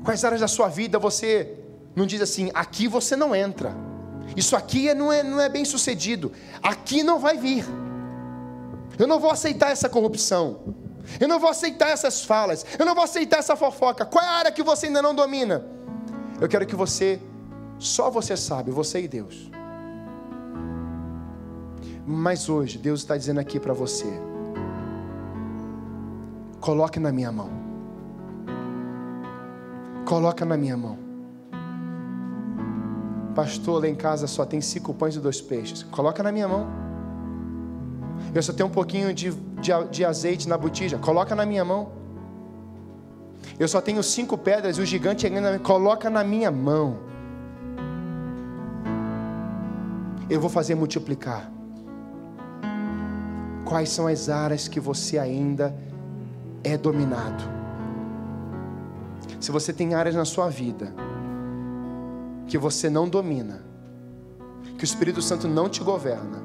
Quais 0.05 0.25
áreas 0.25 0.41
da 0.41 0.49
sua 0.49 0.69
vida 0.69 0.99
você 0.99 1.59
não 1.95 2.07
diz 2.07 2.21
assim, 2.21 2.51
aqui 2.55 2.89
você 2.89 3.15
não 3.15 3.35
entra. 3.35 3.75
Isso 4.37 4.57
aqui 4.57 4.89
é, 4.89 4.95
não 4.95 5.13
é, 5.13 5.23
não 5.23 5.41
é 5.41 5.49
bem 5.49 5.65
sucedido. 5.65 6.33
Aqui 6.63 7.03
não 7.03 7.19
vai 7.19 7.37
vir. 7.37 7.65
Eu 8.99 9.07
não 9.07 9.21
vou 9.21 9.31
aceitar 9.31 9.71
essa 9.71 9.89
corrupção. 9.89 10.75
Eu 11.21 11.29
não 11.29 11.39
vou 11.39 11.51
aceitar 11.51 11.89
essas 11.89 12.25
falas. 12.25 12.65
Eu 12.79 12.87
não 12.87 12.95
vou 12.95 13.05
aceitar 13.05 13.39
essa 13.39 13.57
fofoca. 13.57 14.05
Qual 14.07 14.25
é 14.25 14.29
a 14.29 14.33
área 14.33 14.53
que 14.53 14.63
você 14.63 14.87
ainda 14.87 15.03
não 15.03 15.15
domina? 15.15 15.65
Eu 16.41 16.49
quero 16.49 16.67
que 16.67 16.75
você, 16.75 17.21
só 17.79 18.11
você 18.11 18.37
sabe, 18.37 18.71
você 18.71 19.03
e 19.03 19.09
Deus. 19.09 19.51
Mas 22.07 22.49
hoje, 22.49 22.79
Deus 22.79 23.01
está 23.01 23.17
dizendo 23.17 23.39
aqui 23.39 23.61
para 23.61 23.73
você: 23.73 24.07
coloque 26.61 26.99
na 26.99 27.13
minha 27.13 27.31
mão. 27.31 27.62
Coloca 30.05 30.45
na 30.45 30.57
minha 30.57 30.77
mão. 30.77 30.99
Pastor, 33.35 33.81
lá 33.81 33.89
em 33.89 33.95
casa 33.95 34.27
só 34.27 34.45
tem 34.45 34.61
cinco 34.61 34.93
pães 34.93 35.17
e 35.17 35.21
dois 35.21 35.41
peixes. 35.41 35.83
Coloca 35.85 36.23
na 36.23 36.31
minha 36.31 36.47
mão. 36.47 36.67
Eu 38.35 38.43
só 38.43 38.53
tenho 38.53 38.69
um 38.69 38.73
pouquinho 38.73 39.15
de, 39.15 39.31
de, 39.31 39.73
de 39.91 40.05
azeite 40.05 40.49
na 40.49 40.59
botija. 40.59 40.99
Coloca 40.99 41.35
na 41.35 41.47
minha 41.47 41.65
mão. 41.65 41.93
Eu 43.59 43.69
só 43.69 43.81
tenho 43.81 44.03
cinco 44.03 44.37
pedras 44.37 44.77
e 44.79 44.81
o 44.81 44.87
gigante 44.87 45.27
ainda 45.27 45.59
coloca 45.59 46.11
na 46.11 46.23
minha 46.23 46.51
mão. 46.51 46.99
Eu 50.29 50.41
vou 50.41 50.51
fazer 50.51 50.75
multiplicar. 50.75 51.51
Quais 53.65 53.91
são 53.91 54.07
as 54.07 54.29
áreas 54.29 54.69
que 54.69 54.81
você 54.81 55.19
ainda 55.19 55.75
é 56.63 56.77
dominado? 56.77 57.62
Se 59.43 59.51
você 59.51 59.73
tem 59.73 59.93
áreas 59.93 60.15
na 60.15 60.25
sua 60.25 60.49
vida 60.49 60.95
que 62.47 62.57
você 62.57 62.89
não 62.89 63.09
domina, 63.09 63.65
que 64.79 64.85
o 64.85 64.87
Espírito 64.87 65.21
Santo 65.21 65.49
não 65.49 65.69
te 65.69 65.83
governa 65.83 66.41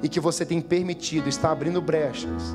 e 0.00 0.08
que 0.08 0.20
você 0.20 0.46
tem 0.46 0.60
permitido, 0.60 1.28
está 1.28 1.50
abrindo 1.50 1.82
brechas. 1.82 2.54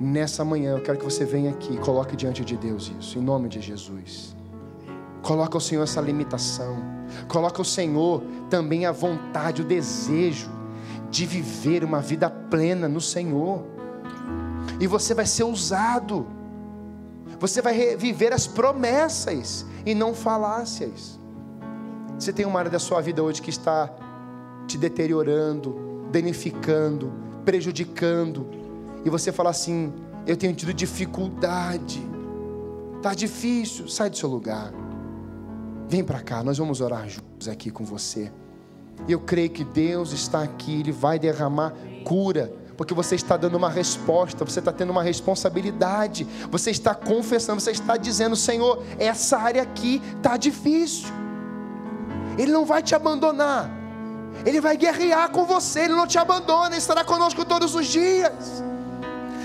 Nessa 0.00 0.44
manhã 0.44 0.76
eu 0.76 0.82
quero 0.82 0.98
que 0.98 1.04
você 1.04 1.24
venha 1.24 1.50
aqui 1.50 1.74
e 1.74 1.78
coloque 1.78 2.16
diante 2.16 2.44
de 2.44 2.56
Deus 2.56 2.90
isso, 2.98 3.16
em 3.16 3.22
nome 3.22 3.48
de 3.48 3.60
Jesus. 3.60 4.34
Coloca 5.22 5.56
ao 5.56 5.60
Senhor 5.60 5.84
essa 5.84 6.00
limitação. 6.00 6.78
Coloca 7.28 7.60
ao 7.60 7.64
Senhor 7.64 8.24
também 8.50 8.86
a 8.86 8.92
vontade, 8.92 9.62
o 9.62 9.64
desejo 9.64 10.50
de 11.12 11.24
viver 11.24 11.84
uma 11.84 12.00
vida 12.00 12.28
plena 12.28 12.88
no 12.88 13.00
Senhor. 13.00 13.62
E 14.80 14.86
você 14.88 15.14
vai 15.14 15.26
ser 15.26 15.44
usado 15.44 16.37
você 17.38 17.62
vai 17.62 17.72
reviver 17.72 18.32
as 18.32 18.46
promessas 18.46 19.64
e 19.86 19.94
não 19.94 20.14
falácias. 20.14 21.18
Você 22.18 22.32
tem 22.32 22.44
uma 22.44 22.58
área 22.58 22.70
da 22.70 22.78
sua 22.78 23.00
vida 23.00 23.22
hoje 23.22 23.40
que 23.40 23.50
está 23.50 23.94
te 24.66 24.76
deteriorando, 24.76 26.08
danificando, 26.10 27.12
prejudicando, 27.44 28.46
e 29.04 29.10
você 29.10 29.30
fala 29.30 29.50
assim: 29.50 29.92
Eu 30.26 30.36
tenho 30.36 30.54
tido 30.54 30.74
dificuldade, 30.74 32.02
está 32.96 33.14
difícil, 33.14 33.88
sai 33.88 34.10
do 34.10 34.16
seu 34.16 34.28
lugar, 34.28 34.72
vem 35.88 36.02
para 36.02 36.20
cá, 36.20 36.42
nós 36.42 36.58
vamos 36.58 36.80
orar 36.80 37.08
juntos 37.08 37.48
aqui 37.48 37.70
com 37.70 37.84
você. 37.84 38.32
Eu 39.08 39.20
creio 39.20 39.50
que 39.50 39.62
Deus 39.62 40.12
está 40.12 40.42
aqui, 40.42 40.80
Ele 40.80 40.90
vai 40.90 41.20
derramar 41.20 41.72
cura 42.04 42.52
porque 42.78 42.94
você 42.94 43.16
está 43.16 43.36
dando 43.36 43.56
uma 43.56 43.68
resposta, 43.68 44.44
você 44.44 44.60
está 44.60 44.70
tendo 44.70 44.90
uma 44.90 45.02
responsabilidade, 45.02 46.24
você 46.48 46.70
está 46.70 46.94
confessando, 46.94 47.60
você 47.60 47.72
está 47.72 47.96
dizendo: 47.96 48.36
Senhor, 48.36 48.84
essa 49.00 49.36
área 49.36 49.60
aqui 49.60 50.00
está 50.16 50.36
difícil. 50.36 51.08
Ele 52.38 52.52
não 52.52 52.64
vai 52.64 52.80
te 52.80 52.94
abandonar, 52.94 53.68
Ele 54.46 54.60
vai 54.60 54.76
guerrear 54.76 55.28
com 55.30 55.44
você, 55.44 55.80
Ele 55.80 55.94
não 55.94 56.06
te 56.06 56.20
abandona, 56.20 56.68
Ele 56.68 56.76
estará 56.76 57.02
conosco 57.02 57.44
todos 57.44 57.74
os 57.74 57.84
dias. 57.88 58.62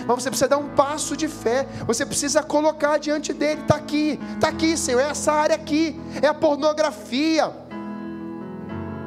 Mas 0.05 0.21
você 0.21 0.29
precisa 0.29 0.49
dar 0.49 0.59
um 0.59 0.69
passo 0.75 1.17
de 1.17 1.27
fé, 1.27 1.67
você 1.87 2.05
precisa 2.05 2.43
colocar 2.43 2.99
diante 2.99 3.33
dele: 3.33 3.61
está 3.61 3.77
aqui, 3.77 4.19
está 4.35 4.49
aqui, 4.49 4.77
Senhor, 4.77 4.99
é 4.99 5.09
essa 5.09 5.33
área 5.33 5.55
aqui, 5.55 5.99
é 6.21 6.27
a 6.27 6.35
pornografia, 6.35 7.51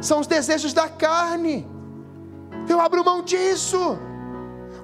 são 0.00 0.18
os 0.18 0.26
desejos 0.26 0.72
da 0.72 0.88
carne. 0.88 1.64
Eu 2.68 2.80
abro 2.80 3.04
mão 3.04 3.22
disso. 3.22 3.96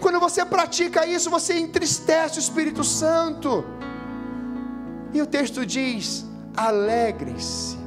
Quando 0.03 0.19
você 0.19 0.45
pratica 0.45 1.07
isso, 1.07 1.31
você 1.31 1.57
entristece 1.57 2.37
o 2.37 2.41
Espírito 2.41 2.83
Santo. 2.83 3.65
E 5.15 5.23
o 5.23 5.27
texto 5.27 5.65
diz: 5.65 6.27
alegre-se. 6.57 7.81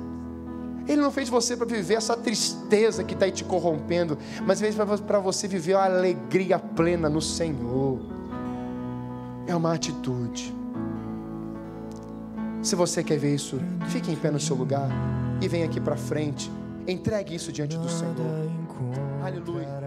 Ele 0.88 1.02
não 1.02 1.12
fez 1.12 1.28
você 1.28 1.58
para 1.58 1.66
viver 1.66 1.96
essa 1.96 2.16
tristeza 2.16 3.04
que 3.04 3.16
está 3.16 3.30
te 3.30 3.44
corrompendo, 3.44 4.18
mas 4.46 4.62
fez 4.62 4.76
para 4.76 5.20
você 5.20 5.48
viver 5.48 5.76
a 5.76 5.86
alegria 5.86 6.58
plena 6.58 7.10
no 7.10 7.22
Senhor. 7.22 8.00
É 9.46 9.56
uma 9.56 9.74
atitude. 9.74 10.56
Se 12.62 12.76
você 12.76 13.04
quer 13.04 13.18
ver 13.18 13.36
isso, 13.36 13.60
fique 13.90 14.12
em 14.12 14.16
pé 14.16 14.32
no 14.32 14.40
seu 14.40 14.56
lugar 14.56 14.90
e 15.42 15.48
venha 15.48 15.66
aqui 15.66 15.82
para 15.82 15.98
frente. 15.98 16.50
Entregue 16.88 17.36
isso 17.36 17.52
diante 17.52 17.78
do 17.78 17.90
Senhor. 17.90 18.16
Aleluia. 19.24 19.85